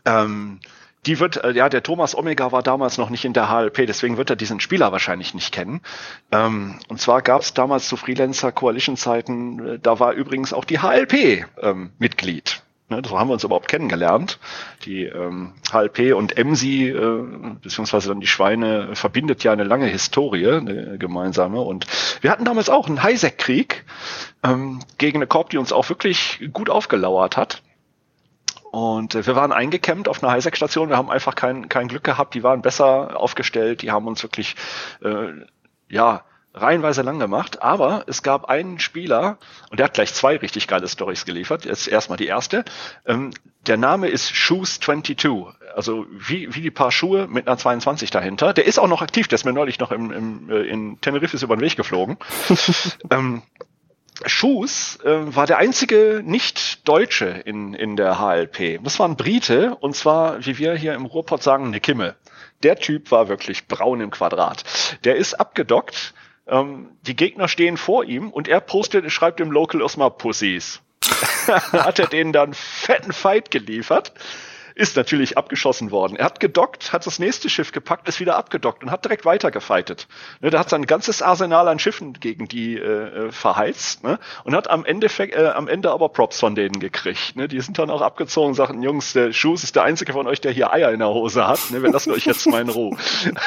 Ähm, 0.04 0.60
die 1.06 1.20
wird, 1.20 1.42
äh, 1.42 1.52
ja, 1.52 1.68
der 1.68 1.82
Thomas 1.82 2.16
Omega 2.16 2.50
war 2.52 2.62
damals 2.62 2.98
noch 2.98 3.10
nicht 3.10 3.24
in 3.24 3.32
der 3.32 3.50
HLP, 3.50 3.86
deswegen 3.86 4.16
wird 4.16 4.30
er 4.30 4.36
diesen 4.36 4.60
Spieler 4.60 4.92
wahrscheinlich 4.92 5.34
nicht 5.34 5.52
kennen. 5.52 5.80
Ähm, 6.32 6.78
und 6.88 7.00
zwar 7.00 7.22
gab 7.22 7.42
es 7.42 7.52
damals 7.54 7.88
zu 7.88 7.96
Freelancer 7.96 8.52
Coalition 8.52 8.96
Zeiten, 8.96 9.66
äh, 9.66 9.78
da 9.78 10.00
war 10.00 10.12
übrigens 10.12 10.52
auch 10.52 10.64
die 10.64 10.80
HLP 10.80 11.46
ähm, 11.60 11.92
Mitglied. 11.98 12.63
Ne, 12.90 13.00
so 13.06 13.18
haben 13.18 13.28
wir 13.28 13.34
uns 13.34 13.44
überhaupt 13.44 13.68
kennengelernt. 13.68 14.38
Die 14.84 15.04
ähm, 15.04 15.54
HLP 15.72 16.14
und 16.14 16.36
EMSI, 16.36 16.90
äh, 16.90 17.22
beziehungsweise 17.62 18.08
dann 18.10 18.20
die 18.20 18.26
Schweine, 18.26 18.94
verbindet 18.94 19.42
ja 19.42 19.52
eine 19.52 19.64
lange 19.64 19.86
Historie, 19.86 20.50
eine 20.50 20.98
gemeinsame. 20.98 21.60
Und 21.62 21.86
wir 22.20 22.30
hatten 22.30 22.44
damals 22.44 22.68
auch 22.68 22.86
einen 22.86 23.02
Highsec-Krieg 23.02 23.86
ähm, 24.42 24.80
gegen 24.98 25.18
eine 25.18 25.26
Korb, 25.26 25.48
die 25.48 25.56
uns 25.56 25.72
auch 25.72 25.88
wirklich 25.88 26.50
gut 26.52 26.68
aufgelauert 26.68 27.38
hat. 27.38 27.62
Und 28.70 29.14
äh, 29.14 29.26
wir 29.26 29.34
waren 29.34 29.52
eingecampt 29.52 30.06
auf 30.06 30.22
einer 30.22 30.32
Highsec-Station. 30.32 30.90
Wir 30.90 30.98
haben 30.98 31.10
einfach 31.10 31.34
kein, 31.34 31.70
kein 31.70 31.88
Glück 31.88 32.04
gehabt. 32.04 32.34
Die 32.34 32.42
waren 32.42 32.60
besser 32.60 33.18
aufgestellt. 33.18 33.80
Die 33.80 33.92
haben 33.92 34.06
uns 34.06 34.22
wirklich, 34.22 34.56
äh, 35.02 35.28
ja, 35.88 36.24
reihenweise 36.54 37.02
lang 37.02 37.18
gemacht. 37.18 37.62
Aber 37.62 38.04
es 38.06 38.22
gab 38.22 38.46
einen 38.46 38.78
Spieler, 38.78 39.38
und 39.70 39.78
der 39.78 39.84
hat 39.84 39.94
gleich 39.94 40.14
zwei 40.14 40.36
richtig 40.36 40.68
geile 40.68 40.88
Stories 40.88 41.24
geliefert. 41.24 41.64
Jetzt 41.64 41.88
erstmal 41.88 42.16
die 42.16 42.26
erste. 42.26 42.64
Ähm, 43.06 43.32
der 43.66 43.76
Name 43.76 44.08
ist 44.08 44.30
Shoes22. 44.30 45.52
also 45.74 46.06
wie, 46.10 46.54
wie 46.54 46.60
die 46.60 46.70
Paar 46.70 46.92
Schuhe 46.92 47.26
mit 47.26 47.46
einer 47.46 47.58
22 47.58 48.10
dahinter. 48.10 48.52
Der 48.52 48.66
ist 48.66 48.78
auch 48.78 48.88
noch 48.88 49.02
aktiv, 49.02 49.28
der 49.28 49.36
ist 49.36 49.44
mir 49.44 49.52
neulich 49.52 49.78
noch 49.78 49.90
im, 49.90 50.10
im, 50.10 50.50
äh, 50.50 50.62
in 50.62 51.00
Tenerife 51.00 51.42
über 51.44 51.56
den 51.56 51.62
Weg 51.62 51.76
geflogen. 51.76 52.16
ähm, 53.10 53.42
Schuss 54.26 55.00
äh, 55.04 55.34
war 55.34 55.46
der 55.46 55.58
einzige 55.58 56.22
Nicht-Deutsche 56.24 57.26
in, 57.26 57.74
in 57.74 57.96
der 57.96 58.20
HLP. 58.20 58.80
Das 58.82 58.98
war 59.00 59.08
ein 59.08 59.16
Brite, 59.16 59.74
und 59.74 59.96
zwar, 59.96 60.44
wie 60.46 60.56
wir 60.58 60.74
hier 60.74 60.94
im 60.94 61.04
Ruhrpott 61.04 61.42
sagen, 61.42 61.66
eine 61.66 61.80
Kimme. 61.80 62.14
Der 62.62 62.76
Typ 62.76 63.10
war 63.10 63.28
wirklich 63.28 63.66
braun 63.66 64.00
im 64.00 64.10
Quadrat. 64.10 64.64
Der 65.04 65.16
ist 65.16 65.34
abgedockt, 65.34 66.14
ähm, 66.46 66.90
die 67.02 67.16
Gegner 67.16 67.48
stehen 67.48 67.76
vor 67.76 68.04
ihm 68.04 68.30
und 68.30 68.48
er 68.48 68.60
postet, 68.60 69.10
schreibt 69.10 69.40
im 69.40 69.50
Local 69.50 69.80
erstmal 69.80 70.10
Pussies. 70.10 70.80
Hat 71.46 71.98
er 71.98 72.06
denen 72.06 72.32
dann 72.32 72.54
fetten 72.54 73.12
Fight 73.12 73.50
geliefert 73.50 74.12
ist 74.74 74.96
natürlich 74.96 75.38
abgeschossen 75.38 75.90
worden. 75.90 76.16
Er 76.16 76.24
hat 76.24 76.40
gedockt, 76.40 76.92
hat 76.92 77.06
das 77.06 77.18
nächste 77.18 77.48
Schiff 77.48 77.70
gepackt, 77.70 78.08
ist 78.08 78.18
wieder 78.18 78.36
abgedockt 78.36 78.82
und 78.82 78.90
hat 78.90 79.04
direkt 79.04 79.24
weitergefightet. 79.24 80.08
Ne, 80.40 80.50
der 80.50 80.60
hat 80.60 80.68
sein 80.68 80.86
ganzes 80.86 81.22
Arsenal 81.22 81.68
an 81.68 81.78
Schiffen 81.78 82.14
gegen 82.14 82.48
die 82.48 82.76
äh, 82.76 83.26
äh 83.28 83.32
verheizt 83.32 84.02
ne, 84.02 84.18
und 84.42 84.54
hat 84.54 84.68
am 84.68 84.84
Ende, 84.84 85.06
äh, 85.06 85.46
am 85.48 85.68
Ende 85.68 85.92
aber 85.92 86.08
Props 86.08 86.40
von 86.40 86.54
denen 86.56 86.80
gekriegt. 86.80 87.36
Ne. 87.36 87.46
Die 87.46 87.60
sind 87.60 87.78
dann 87.78 87.88
auch 87.88 88.02
abgezogen 88.02 88.48
und 88.48 88.54
sagten, 88.54 88.82
Jungs, 88.82 89.12
der 89.12 89.32
Schuss 89.32 89.62
ist 89.62 89.76
der 89.76 89.84
einzige 89.84 90.12
von 90.12 90.26
euch, 90.26 90.40
der 90.40 90.50
hier 90.50 90.72
Eier 90.72 90.90
in 90.90 90.98
der 90.98 91.08
Hose 91.08 91.46
hat. 91.46 91.70
Ne, 91.70 91.82
wir 91.82 91.92
lassen 91.92 92.10
euch 92.10 92.26
jetzt 92.26 92.46
mal 92.46 92.60
in 92.60 92.68
Ruhe. 92.68 92.96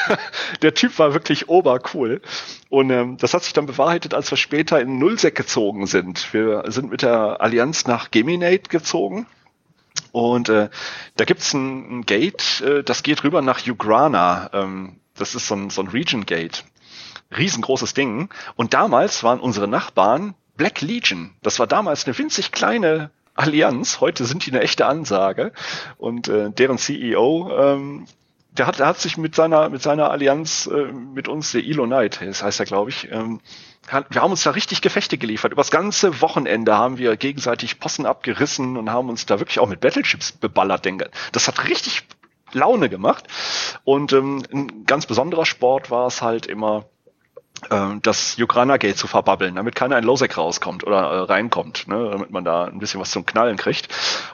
der 0.62 0.74
Typ 0.74 0.98
war 0.98 1.14
wirklich 1.14 1.50
obercool. 1.50 2.22
Und 2.70 2.90
ähm, 2.90 3.18
das 3.18 3.34
hat 3.34 3.44
sich 3.44 3.54
dann 3.54 3.66
bewahrheitet, 3.66 4.14
als 4.14 4.32
wir 4.32 4.38
später 4.38 4.80
in 4.80 4.98
Nullsec 4.98 5.36
gezogen 5.36 5.88
sind. 5.88 6.34
Wir 6.34 6.64
sind 6.68 6.90
mit 6.90 7.02
der 7.02 7.42
Allianz 7.42 7.86
nach 7.86 8.12
Geminate 8.12 8.70
gezogen 8.70 9.26
und 10.18 10.50
äh, 10.50 10.70
da 11.16 11.26
gibt's 11.26 11.54
ein, 11.54 12.00
ein 12.00 12.06
Gate, 12.06 12.62
äh, 12.62 12.84
das 12.84 13.04
geht 13.04 13.24
rüber 13.24 13.42
nach 13.42 13.66
Ugrana. 13.66 14.50
Ähm, 14.54 15.00
das 15.16 15.36
ist 15.36 15.48
so 15.48 15.56
ein, 15.56 15.70
so 15.70 15.82
ein 15.82 15.88
Region 15.88 16.26
Gate. 16.26 16.66
Riesengroßes 17.38 17.94
Ding. 17.94 18.30
Und 18.56 18.74
damals 18.74 19.24
waren 19.24 19.40
unsere 19.40 19.68
Nachbarn 19.68 20.34
Black 20.56 20.82
Legion. 20.82 21.36
Das 21.44 21.60
war 21.60 21.68
damals 21.68 22.06
eine 22.06 22.18
winzig 22.18 22.52
kleine 22.52 23.12
Allianz. 23.36 24.02
Heute 24.02 24.26
sind 24.26 24.46
die 24.46 24.52
eine 24.52 24.62
echte 24.62 24.88
Ansage. 24.88 25.52
Und 25.98 26.30
äh, 26.30 26.50
deren 26.50 26.80
CEO, 26.80 27.52
ähm, 27.56 28.08
der 28.58 28.68
hat, 28.68 28.80
der 28.80 28.88
hat 28.88 29.00
sich 29.00 29.18
mit 29.18 29.36
seiner, 29.36 29.70
mit 29.70 29.82
seiner 29.82 30.12
Allianz, 30.12 30.68
äh, 30.68 30.92
mit 30.92 31.28
uns, 31.28 31.52
der 31.52 31.64
Elo 31.64 31.86
Knight, 31.86 32.20
das 32.22 32.44
heißt 32.44 32.60
er, 32.60 32.66
glaube 32.66 32.90
ich, 32.90 33.12
ähm, 33.12 33.40
wir 34.10 34.22
haben 34.22 34.32
uns 34.32 34.44
da 34.44 34.52
richtig 34.52 34.82
Gefechte 34.82 35.18
geliefert. 35.18 35.54
Übers 35.54 35.72
ganze 35.72 36.22
Wochenende 36.22 36.78
haben 36.78 36.98
wir 36.98 37.16
gegenseitig 37.16 37.80
Possen 37.80 38.06
abgerissen 38.06 38.76
und 38.76 38.92
haben 38.92 39.08
uns 39.08 39.26
da 39.26 39.40
wirklich 39.40 39.60
auch 39.60 39.68
mit 39.68 39.80
Battleships 39.80 40.34
beballert. 40.34 40.84
Denke. 40.84 41.10
Das 41.32 41.48
hat 41.48 41.70
richtig 41.70 42.04
Laune 42.52 42.90
gemacht. 42.90 43.26
Und 43.86 44.12
ähm, 44.12 44.44
ein 44.52 44.86
ganz 44.86 45.06
besonderer 45.06 45.46
Sport 45.46 45.90
war 45.90 46.08
es 46.08 46.22
halt 46.22 46.48
immer, 46.48 46.84
ähm, 47.72 48.02
das 48.02 48.38
Ukrainer 48.40 48.78
Gate 48.78 48.98
zu 48.98 49.08
verbabbeln, 49.08 49.56
damit 49.56 49.76
keiner 49.76 49.98
in 49.98 50.04
Losek 50.04 50.38
rauskommt 50.38 50.84
oder 50.84 51.00
äh, 51.00 51.20
reinkommt, 51.22 51.88
ne, 51.88 52.10
damit 52.12 52.30
man 52.32 52.44
da 52.44 52.66
ein 52.66 52.80
bisschen 52.80 53.00
was 53.00 53.12
zum 53.12 53.26
Knallen 53.26 53.58
kriegt. 53.58 53.88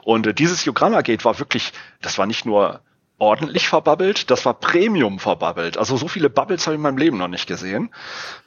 Und 0.03 0.27
äh, 0.27 0.33
dieses 0.33 0.67
Ukrainer 0.67 1.03
Gate 1.03 1.25
war 1.25 1.39
wirklich, 1.39 1.73
das 2.01 2.17
war 2.17 2.25
nicht 2.25 2.45
nur 2.45 2.81
ordentlich 3.23 3.67
verbabbelt, 3.67 4.29
das 4.29 4.45
war 4.45 4.53
Premium 4.53 5.19
verbabbelt. 5.19 5.77
Also 5.77 5.97
so 5.97 6.07
viele 6.07 6.29
Bubbles 6.29 6.65
habe 6.65 6.75
ich 6.75 6.77
in 6.77 6.81
meinem 6.81 6.97
Leben 6.97 7.17
noch 7.17 7.27
nicht 7.27 7.47
gesehen. 7.47 7.89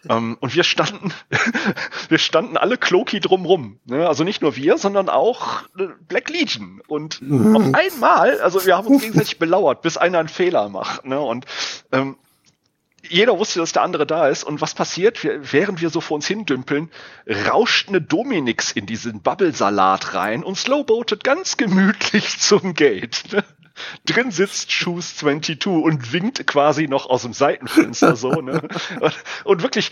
Ähm, 0.09 0.37
und 0.41 0.55
wir 0.55 0.63
standen, 0.65 1.13
wir 2.09 2.19
standen 2.19 2.57
alle 2.57 2.77
Kloki 2.77 3.21
drumrum. 3.21 3.81
Ne? 3.87 4.07
Also 4.07 4.23
nicht 4.23 4.43
nur 4.43 4.57
wir, 4.57 4.79
sondern 4.79 5.09
auch 5.09 5.63
äh, 5.79 5.89
Black 6.07 6.29
Legion. 6.29 6.83
Und 6.87 7.23
mhm. 7.23 7.57
auf 7.57 7.75
einmal, 7.75 8.41
also 8.41 8.65
wir 8.67 8.77
haben 8.77 8.87
uns 8.87 9.03
gegenseitig 9.03 9.39
belauert, 9.39 9.83
bis 9.83 9.97
einer 9.97 10.19
einen 10.19 10.29
Fehler 10.29 10.69
macht. 10.69 11.07
Ne? 11.07 11.19
Und 11.19 11.47
ähm, 11.93 12.17
jeder 13.09 13.39
wusste, 13.39 13.59
dass 13.61 13.73
der 13.73 13.83
andere 13.83 14.07
da 14.07 14.29
ist. 14.29 14.45
Und 14.45 14.61
was 14.61 14.75
passiert? 14.75 15.23
Wir, 15.23 15.53
während 15.53 15.81
wir 15.81 15.91
so 15.91 16.01
vor 16.01 16.17
uns 16.17 16.27
hindümpeln, 16.27 16.91
rauscht 17.49 17.89
eine 17.89 18.01
Dominix 18.01 18.73
in 18.73 18.87
diesen 18.87 19.21
Bubble-Salat 19.21 20.15
rein 20.15 20.43
und 20.43 20.57
slowboatet 20.57 21.25
ganz 21.25 21.57
gemütlich 21.57 22.39
zum 22.39 22.75
Gate. 22.75 23.23
Drin 24.05 24.31
sitzt 24.31 24.73
Shoes 24.73 25.17
22 25.17 25.67
und 25.67 26.13
winkt 26.13 26.47
quasi 26.47 26.89
noch 26.89 27.07
aus 27.07 27.23
dem 27.23 27.33
Seitenfenster 27.33 28.17
so, 28.17 28.31
ne? 28.41 28.63
Und 29.45 29.63
wirklich, 29.63 29.91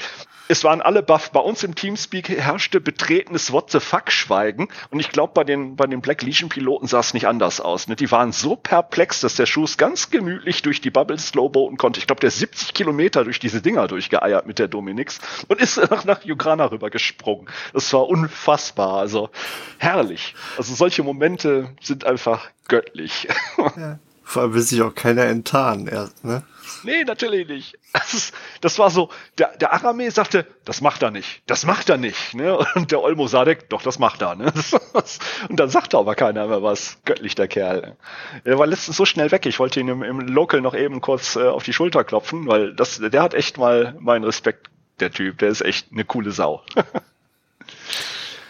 es 0.48 0.64
waren 0.64 0.82
alle 0.82 1.02
buff. 1.02 1.30
Bei 1.30 1.40
uns 1.40 1.62
im 1.62 1.74
Teamspeak 1.74 2.28
herrschte 2.28 2.80
betretenes 2.80 3.52
What 3.52 3.70
the 3.70 3.80
fuck 3.80 4.10
Schweigen. 4.10 4.68
Und 4.90 5.00
ich 5.00 5.10
glaube, 5.10 5.32
bei 5.32 5.44
den, 5.44 5.76
bei 5.76 5.86
den 5.86 6.00
Black 6.00 6.22
Legion 6.22 6.48
Piloten 6.48 6.86
sah 6.86 7.00
es 7.00 7.14
nicht 7.14 7.26
anders 7.26 7.60
aus. 7.60 7.88
Ne? 7.88 7.96
Die 7.96 8.10
waren 8.10 8.32
so 8.32 8.56
perplex, 8.56 9.20
dass 9.20 9.36
der 9.36 9.46
Schuss 9.46 9.78
ganz 9.78 10.10
gemütlich 10.10 10.62
durch 10.62 10.80
die 10.80 10.90
Bubbles 10.90 11.28
slowboaten 11.28 11.78
konnte. 11.78 11.98
Ich 11.98 12.06
glaube, 12.06 12.20
der 12.20 12.28
ist 12.28 12.38
70 12.38 12.74
Kilometer 12.74 13.24
durch 13.24 13.38
diese 13.38 13.62
Dinger 13.62 13.88
durchgeeiert 13.88 14.46
mit 14.46 14.58
der 14.58 14.68
Dominix 14.68 15.18
und 15.48 15.60
ist 15.60 15.76
nach, 15.90 16.04
nach 16.04 16.22
Jugrana 16.24 16.66
rüber 16.66 16.90
gesprungen. 16.90 17.48
Das 17.72 17.92
war 17.92 18.06
unfassbar. 18.08 18.98
Also 18.98 19.30
herrlich. 19.78 20.34
Also 20.58 20.74
solche 20.74 21.02
Momente 21.02 21.70
sind 21.80 22.04
einfach 22.04 22.50
göttlich. 22.68 23.28
Ja. 23.76 23.98
Vor 24.24 24.42
allem 24.42 24.54
will 24.54 24.62
sich 24.62 24.82
auch 24.82 24.94
keiner 24.94 25.24
enttarnen 25.24 25.86
erst, 25.86 26.24
ne? 26.24 26.42
Nee, 26.82 27.04
natürlich 27.04 27.48
nicht. 27.48 27.78
Das, 27.92 28.14
ist, 28.14 28.34
das 28.60 28.78
war 28.78 28.90
so, 28.90 29.10
der, 29.38 29.56
der 29.58 29.72
Arame 29.72 30.10
sagte, 30.10 30.46
das 30.64 30.80
macht 30.80 31.02
er 31.02 31.10
nicht, 31.10 31.42
das 31.46 31.64
macht 31.64 31.88
er 31.88 31.96
nicht. 31.96 32.34
Ne? 32.34 32.58
Und 32.74 32.90
der 32.90 33.02
Olmo 33.02 33.26
Sadek, 33.26 33.68
doch, 33.70 33.82
das 33.82 33.98
macht 33.98 34.22
er. 34.22 34.34
Ne? 34.34 34.52
Und 35.48 35.60
dann 35.60 35.68
sagte 35.70 35.98
aber 35.98 36.14
keiner 36.14 36.46
mehr 36.46 36.62
was. 36.62 36.98
Göttlich, 37.04 37.34
der 37.34 37.48
Kerl. 37.48 37.96
Er 38.44 38.58
war 38.58 38.66
letztens 38.66 38.96
so 38.96 39.04
schnell 39.04 39.30
weg, 39.30 39.46
ich 39.46 39.58
wollte 39.58 39.80
ihn 39.80 39.88
im, 39.88 40.02
im 40.02 40.20
Local 40.20 40.60
noch 40.60 40.74
eben 40.74 41.00
kurz 41.00 41.36
äh, 41.36 41.46
auf 41.46 41.64
die 41.64 41.72
Schulter 41.72 42.04
klopfen, 42.04 42.46
weil 42.46 42.74
das, 42.74 42.98
der 42.98 43.22
hat 43.22 43.34
echt 43.34 43.58
mal 43.58 43.94
meinen 44.00 44.24
Respekt, 44.24 44.68
der 45.00 45.10
Typ. 45.10 45.38
Der 45.38 45.50
ist 45.50 45.60
echt 45.60 45.92
eine 45.92 46.04
coole 46.04 46.32
Sau. 46.32 46.62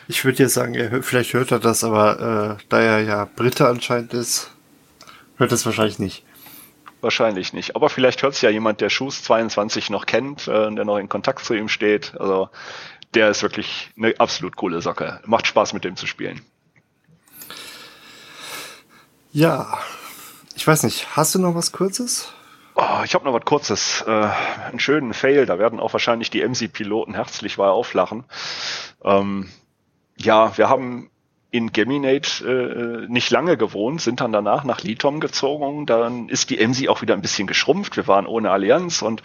ich 0.09 0.25
würde 0.25 0.43
jetzt 0.43 0.55
sagen, 0.55 0.75
er, 0.75 1.03
vielleicht 1.03 1.33
hört 1.35 1.51
er 1.51 1.59
das, 1.59 1.85
aber 1.85 2.59
äh, 2.61 2.65
da 2.69 2.81
er 2.81 3.01
ja 3.01 3.25
Brite 3.25 3.69
anscheinend 3.69 4.15
ist, 4.15 4.54
hört 5.37 5.53
es 5.53 5.67
wahrscheinlich 5.67 5.99
nicht. 5.99 6.25
Wahrscheinlich 7.01 7.53
nicht. 7.53 7.77
Aber 7.77 7.91
vielleicht 7.91 8.23
hört 8.23 8.35
es 8.35 8.41
ja 8.41 8.51
jemand, 8.51 8.81
der 8.81 8.89
Schuss 8.89 9.23
22 9.23 9.91
noch 9.91 10.07
kennt, 10.07 10.49
äh, 10.49 10.75
der 10.75 10.85
noch 10.85 10.99
in 10.99 11.09
Kontakt 11.09 11.45
zu 11.45 11.55
ihm 11.55 11.69
steht. 11.69 12.15
Also 12.19 12.49
der 13.15 13.31
ist 13.31 13.43
wirklich 13.43 13.91
eine 13.97 14.19
absolut 14.19 14.57
coole 14.57 14.81
Socke. 14.81 15.21
Macht 15.27 15.47
Spaß 15.47 15.73
mit 15.73 15.85
dem 15.85 15.97
zu 15.97 16.07
spielen. 16.07 16.41
Ja, 19.33 19.79
ich 20.55 20.67
weiß 20.67 20.85
nicht, 20.85 21.17
hast 21.17 21.35
du 21.35 21.41
noch 21.41 21.55
was 21.55 21.73
Kurzes? 21.73 22.33
Oh, 22.77 23.03
ich 23.05 23.15
habe 23.15 23.25
noch 23.25 23.35
was 23.35 23.45
Kurzes. 23.45 24.05
Äh, 24.07 24.11
einen 24.11 24.81
schönen 24.81 25.13
Fail, 25.13 25.47
da 25.47 25.59
werden 25.59 25.81
auch 25.81 25.93
wahrscheinlich 25.93 26.31
die 26.31 26.47
MC-Piloten 26.47 27.15
herzlich 27.15 27.57
bei 27.57 27.69
auflachen. 27.69 28.25
Ähm, 29.05 29.49
ja, 30.17 30.57
wir 30.57 30.69
haben 30.69 31.11
in 31.55 31.73
Geminate 31.73 33.07
äh, 33.07 33.13
nicht 33.13 33.31
lange 33.31 33.57
gewohnt, 33.57 34.01
sind 34.01 34.21
dann 34.21 34.33
danach 34.33 34.65
nach 34.65 34.83
Litom 34.83 35.21
gezogen. 35.21 35.87
Dann 35.87 36.29
ist 36.29 36.51
die 36.51 36.59
EMSI 36.59 36.89
auch 36.89 37.01
wieder 37.01 37.15
ein 37.15 37.21
bisschen 37.21 37.47
geschrumpft. 37.47 37.97
Wir 37.97 38.09
waren 38.09 38.27
ohne 38.27 38.51
Allianz 38.51 39.03
und 39.03 39.23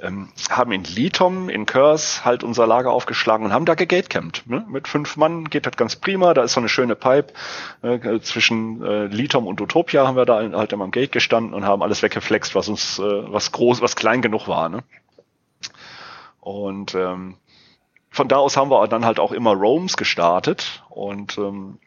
ähm, 0.00 0.28
haben 0.50 0.70
in 0.70 0.84
Litom, 0.84 1.48
in 1.48 1.66
Kurs 1.66 2.24
halt 2.24 2.44
unser 2.44 2.68
Lager 2.68 2.92
aufgeschlagen 2.92 3.44
und 3.44 3.52
haben 3.52 3.64
da 3.64 3.74
gegatecampt. 3.74 4.48
Ne? 4.48 4.64
Mit 4.68 4.86
fünf 4.86 5.16
Mann 5.16 5.50
geht 5.50 5.66
das 5.66 5.76
ganz 5.76 5.96
prima. 5.96 6.32
Da 6.32 6.44
ist 6.44 6.52
so 6.52 6.60
eine 6.60 6.68
schöne 6.68 6.94
Pipe 6.94 7.32
äh, 7.82 8.20
zwischen 8.20 8.80
äh, 8.84 9.06
Litom 9.06 9.48
und 9.48 9.60
Utopia 9.60 10.06
haben 10.06 10.16
wir 10.16 10.26
da 10.26 10.48
halt 10.52 10.72
immer 10.72 10.84
am 10.84 10.92
Gate 10.92 11.10
gestanden 11.10 11.54
und 11.54 11.64
haben 11.64 11.82
alles 11.82 12.04
weggeflext, 12.04 12.54
was 12.54 12.68
uns, 12.68 13.00
äh, 13.00 13.02
was 13.02 13.50
groß, 13.50 13.82
was 13.82 13.96
klein 13.96 14.22
genug 14.22 14.46
war. 14.46 14.68
Ne? 14.68 14.84
Und 16.40 16.94
ähm, 16.94 17.34
von 18.14 18.28
da 18.28 18.36
aus 18.36 18.56
haben 18.56 18.70
wir 18.70 18.86
dann 18.86 19.04
halt 19.04 19.18
auch 19.18 19.32
immer 19.32 19.52
Roams 19.52 19.96
gestartet 19.96 20.84
und 20.88 21.36
ähm, 21.36 21.78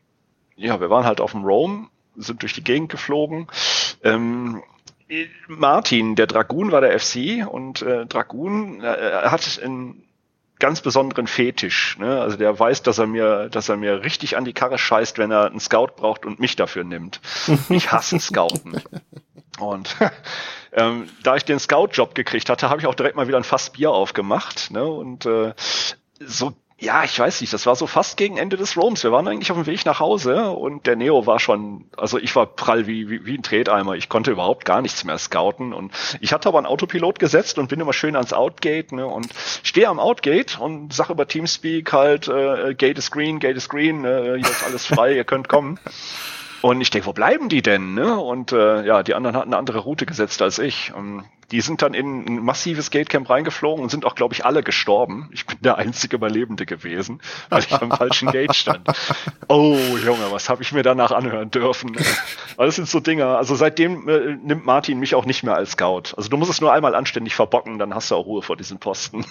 ja, 0.57 0.81
wir 0.81 0.89
waren 0.89 1.05
halt 1.05 1.21
auf 1.21 1.31
dem 1.31 1.45
Roam, 1.45 1.89
sind 2.17 2.41
durch 2.41 2.53
die 2.53 2.63
Gegend 2.63 2.89
geflogen. 2.89 3.47
Ähm, 4.03 4.61
Martin, 5.47 6.15
der 6.15 6.27
Dragoon 6.27 6.71
war 6.73 6.81
der 6.81 6.99
FC 6.99 7.47
und 7.49 7.81
äh, 7.81 8.05
Dragoon 8.05 8.81
äh, 8.81 9.21
hat 9.23 9.59
einen 9.63 10.03
ganz 10.59 10.81
besonderen 10.81 11.27
Fetisch. 11.27 11.97
Ne? 11.97 12.19
Also 12.19 12.35
der 12.35 12.59
weiß, 12.59 12.83
dass 12.83 12.97
er 12.97 13.07
mir, 13.07 13.47
dass 13.47 13.69
er 13.69 13.77
mir 13.77 14.03
richtig 14.03 14.35
an 14.35 14.43
die 14.43 14.53
Karre 14.53 14.77
scheißt, 14.77 15.17
wenn 15.19 15.31
er 15.31 15.45
einen 15.45 15.61
Scout 15.61 15.91
braucht 15.95 16.25
und 16.25 16.41
mich 16.41 16.57
dafür 16.57 16.83
nimmt. 16.83 17.21
Ich 17.69 17.91
hasse 17.91 18.19
Scouten. 18.19 18.81
Und 19.59 19.95
ähm, 20.73 21.07
da 21.23 21.37
ich 21.37 21.45
den 21.45 21.59
Scout-Job 21.59 22.15
gekriegt 22.15 22.49
hatte, 22.49 22.69
habe 22.69 22.81
ich 22.81 22.87
auch 22.87 22.95
direkt 22.95 23.15
mal 23.15 23.27
wieder 23.29 23.37
ein 23.37 23.45
Fass 23.45 23.69
Bier 23.69 23.91
aufgemacht. 23.91 24.71
Ne? 24.71 24.85
Und 24.85 25.25
äh, 25.25 25.53
so, 26.19 26.53
ja, 26.79 27.03
ich 27.03 27.17
weiß 27.17 27.41
nicht, 27.41 27.51
das 27.51 27.65
war 27.65 27.75
so 27.75 27.87
fast 27.87 28.17
gegen 28.17 28.37
Ende 28.37 28.55
des 28.55 28.77
Roams. 28.77 29.03
Wir 29.03 29.11
waren 29.11 29.27
eigentlich 29.27 29.49
auf 29.49 29.57
dem 29.57 29.65
Weg 29.65 29.83
nach 29.85 29.99
Hause 29.99 30.51
und 30.51 30.85
der 30.85 30.95
Neo 30.95 31.25
war 31.25 31.39
schon, 31.39 31.85
also 31.97 32.19
ich 32.19 32.35
war 32.35 32.45
prall 32.45 32.85
wie, 32.85 33.09
wie, 33.09 33.25
wie 33.25 33.35
ein 33.35 33.41
Treteimer. 33.41 33.95
Ich 33.95 34.09
konnte 34.09 34.29
überhaupt 34.29 34.63
gar 34.63 34.83
nichts 34.83 35.03
mehr 35.03 35.17
scouten 35.17 35.73
und 35.73 35.91
ich 36.21 36.33
hatte 36.33 36.47
aber 36.47 36.59
einen 36.59 36.67
Autopilot 36.67 37.17
gesetzt 37.17 37.57
und 37.57 37.69
bin 37.69 37.79
immer 37.79 37.93
schön 37.93 38.15
ans 38.15 38.31
Outgate 38.31 38.95
ne, 38.95 39.07
und 39.07 39.29
stehe 39.63 39.87
am 39.87 39.99
Outgate 39.99 40.59
und 40.59 40.93
sag 40.93 41.09
über 41.09 41.27
Teamspeak 41.27 41.91
halt, 41.91 42.27
äh, 42.27 42.75
Gate 42.75 42.99
is 42.99 43.09
green, 43.09 43.39
Gate 43.39 43.57
is 43.57 43.69
green, 43.69 44.05
äh, 44.05 44.35
hier 44.35 44.41
ist 44.41 44.63
alles 44.63 44.85
frei, 44.85 45.15
ihr 45.15 45.23
könnt 45.23 45.49
kommen. 45.49 45.79
Und 46.61 46.81
ich 46.81 46.89
denke, 46.89 47.07
wo 47.07 47.13
bleiben 47.13 47.49
die 47.49 47.61
denn? 47.61 47.93
Ne? 47.95 48.19
Und 48.19 48.51
äh, 48.51 48.85
ja, 48.85 49.01
die 49.01 49.13
anderen 49.15 49.35
hatten 49.35 49.49
eine 49.49 49.57
andere 49.57 49.79
Route 49.79 50.05
gesetzt 50.05 50.41
als 50.41 50.59
ich. 50.59 50.91
Um, 50.93 51.19
ähm, 51.19 51.25
die 51.51 51.61
sind 51.61 51.81
dann 51.81 51.93
in 51.93 52.25
ein 52.25 52.43
massives 52.43 52.91
Gatecamp 52.91 53.29
reingeflogen 53.29 53.81
und 53.81 53.89
sind 53.89 54.05
auch, 54.05 54.15
glaube 54.15 54.33
ich, 54.33 54.45
alle 54.45 54.63
gestorben. 54.63 55.29
Ich 55.31 55.45
bin 55.45 55.57
der 55.61 55.77
einzige 55.77 56.17
Überlebende 56.17 56.65
gewesen, 56.65 57.21
weil 57.49 57.59
ich 57.59 57.71
am 57.71 57.91
falschen 57.91 58.31
Gate 58.31 58.55
stand. 58.55 58.87
Oh, 59.49 59.77
Junge, 60.03 60.29
was 60.31 60.49
habe 60.49 60.61
ich 60.61 60.73
mir 60.73 60.83
danach 60.83 61.11
anhören 61.11 61.49
dürfen? 61.49 61.95
Das 62.57 62.75
sind 62.75 62.89
so 62.89 62.99
Dinge. 62.99 63.37
Also 63.37 63.55
seitdem 63.55 64.09
äh, 64.09 64.35
nimmt 64.35 64.65
Martin 64.65 64.99
mich 64.99 65.15
auch 65.15 65.25
nicht 65.25 65.43
mehr 65.43 65.55
als 65.55 65.71
Scout. 65.71 66.15
Also 66.17 66.29
du 66.29 66.35
musst 66.35 66.51
es 66.51 66.59
nur 66.59 66.73
einmal 66.73 66.95
anständig 66.95 67.33
verbocken, 67.33 67.79
dann 67.79 67.95
hast 67.95 68.11
du 68.11 68.15
auch 68.15 68.25
Ruhe 68.25 68.41
vor 68.41 68.57
diesen 68.57 68.79
Posten. 68.79 69.25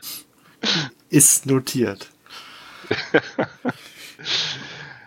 Ist 1.10 1.46
notiert. 1.46 2.08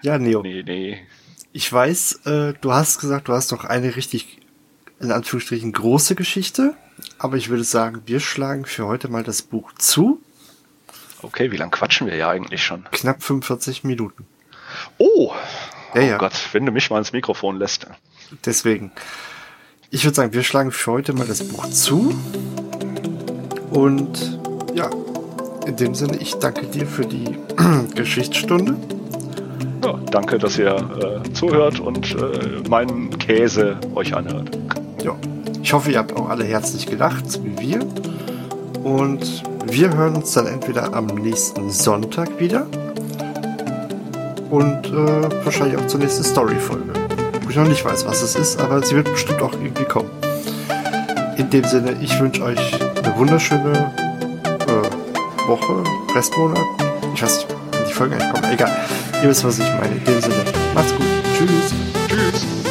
ja, 0.01 0.20
Neo. 0.20 0.43
Nee, 0.43 0.64
nee. 0.64 1.07
Ich 1.53 1.72
weiß, 1.72 2.26
äh, 2.26 2.53
du 2.59 2.74
hast 2.74 2.99
gesagt, 2.99 3.28
du 3.28 3.34
hast 3.34 3.51
noch 3.51 3.64
eine 3.64 3.95
richtig, 3.95 4.39
in 4.99 5.11
Anführungsstrichen, 5.11 5.71
große 5.71 6.15
Geschichte. 6.15 6.75
Aber 7.17 7.37
ich 7.37 7.49
würde 7.49 7.63
sagen, 7.63 8.03
wir 8.05 8.19
schlagen 8.19 8.65
für 8.65 8.85
heute 8.85 9.09
mal 9.09 9.23
das 9.23 9.41
Buch 9.41 9.73
zu. 9.73 10.21
Okay, 11.21 11.51
wie 11.51 11.57
lange 11.57 11.71
quatschen 11.71 12.07
wir 12.07 12.15
ja 12.15 12.29
eigentlich 12.29 12.63
schon? 12.63 12.85
Knapp 12.91 13.23
45 13.23 13.83
Minuten. 13.83 14.25
Oh! 14.97 15.33
Ja, 15.93 16.01
ja. 16.01 16.15
Oh 16.15 16.19
Gott, 16.19 16.33
wenn 16.51 16.65
du 16.65 16.71
mich 16.71 16.89
mal 16.89 16.97
ins 16.97 17.13
Mikrofon 17.13 17.57
lässt. 17.57 17.87
Deswegen. 18.45 18.91
Ich 19.89 20.03
würde 20.03 20.15
sagen, 20.15 20.33
wir 20.33 20.43
schlagen 20.43 20.71
für 20.71 20.91
heute 20.91 21.13
mal 21.13 21.27
das 21.27 21.47
Buch 21.47 21.69
zu. 21.69 22.15
Und 23.69 24.39
ja, 24.73 24.89
in 25.67 25.75
dem 25.75 25.93
Sinne, 25.93 26.17
ich 26.17 26.33
danke 26.35 26.65
dir 26.65 26.87
für 26.87 27.05
die 27.05 27.37
Geschichtsstunde. 27.95 28.75
Ja, 29.83 29.99
danke, 30.11 30.39
dass 30.39 30.57
ihr 30.57 31.21
äh, 31.25 31.33
zuhört 31.33 31.79
und 31.79 32.15
äh, 32.15 32.67
meinen 32.69 33.17
Käse 33.19 33.77
euch 33.93 34.15
anhört. 34.15 34.57
Ja, 35.04 35.18
ich 35.62 35.74
hoffe, 35.74 35.91
ihr 35.91 35.99
habt 35.99 36.16
auch 36.16 36.30
alle 36.30 36.45
herzlich 36.45 36.86
gelacht, 36.86 37.43
wie 37.43 37.60
wir. 37.60 37.80
Und 38.84 39.43
wir 39.66 39.93
hören 39.93 40.16
uns 40.16 40.32
dann 40.32 40.47
entweder 40.47 40.93
am 40.93 41.08
nächsten 41.08 41.70
Sonntag 41.70 42.39
wieder 42.39 42.66
und 44.49 44.88
äh, 44.88 45.43
wahrscheinlich 45.43 45.78
auch 45.78 45.88
zur 45.88 45.99
nächsten 45.99 46.24
Story-Folge. 46.24 46.93
Wo 47.41 47.49
ich 47.49 47.56
noch 47.58 47.68
nicht 47.68 47.84
weiß, 47.84 48.06
was 48.06 48.22
es 48.22 48.36
ist, 48.36 48.62
aber 48.62 48.82
sie 48.82 48.95
wird 48.95 49.12
bestimmt 49.12 49.41
auch 49.41 49.51
irgendwie 49.51 49.84
kommen. 49.84 50.10
In 51.38 51.49
dem 51.49 51.66
Sinne, 51.66 51.97
ich 51.99 52.18
wünsche 52.22 52.43
euch 52.43 52.80
eine 53.04 53.18
wunderschöne 53.18 53.91
äh, 54.68 55.47
Woche, 55.49 55.84
Restmonat. 56.16 56.64
Ich 57.14 57.22
weiß 57.22 57.38
nicht, 57.39 57.56
die 57.89 57.93
Folgen 57.93 58.14
eigentlich 58.14 58.32
kommen. 58.32 58.54
Egal. 58.54 58.72
Ihr 59.22 59.30
wisst, 59.30 59.43
was 59.43 59.60
ich 59.60 59.66
meine. 59.66 59.95
In 59.95 60.06
dem 60.06 60.22
Sinne, 60.22 60.45
macht's 60.74 60.93
gut. 60.93 61.06
Tschüss. 61.38 62.62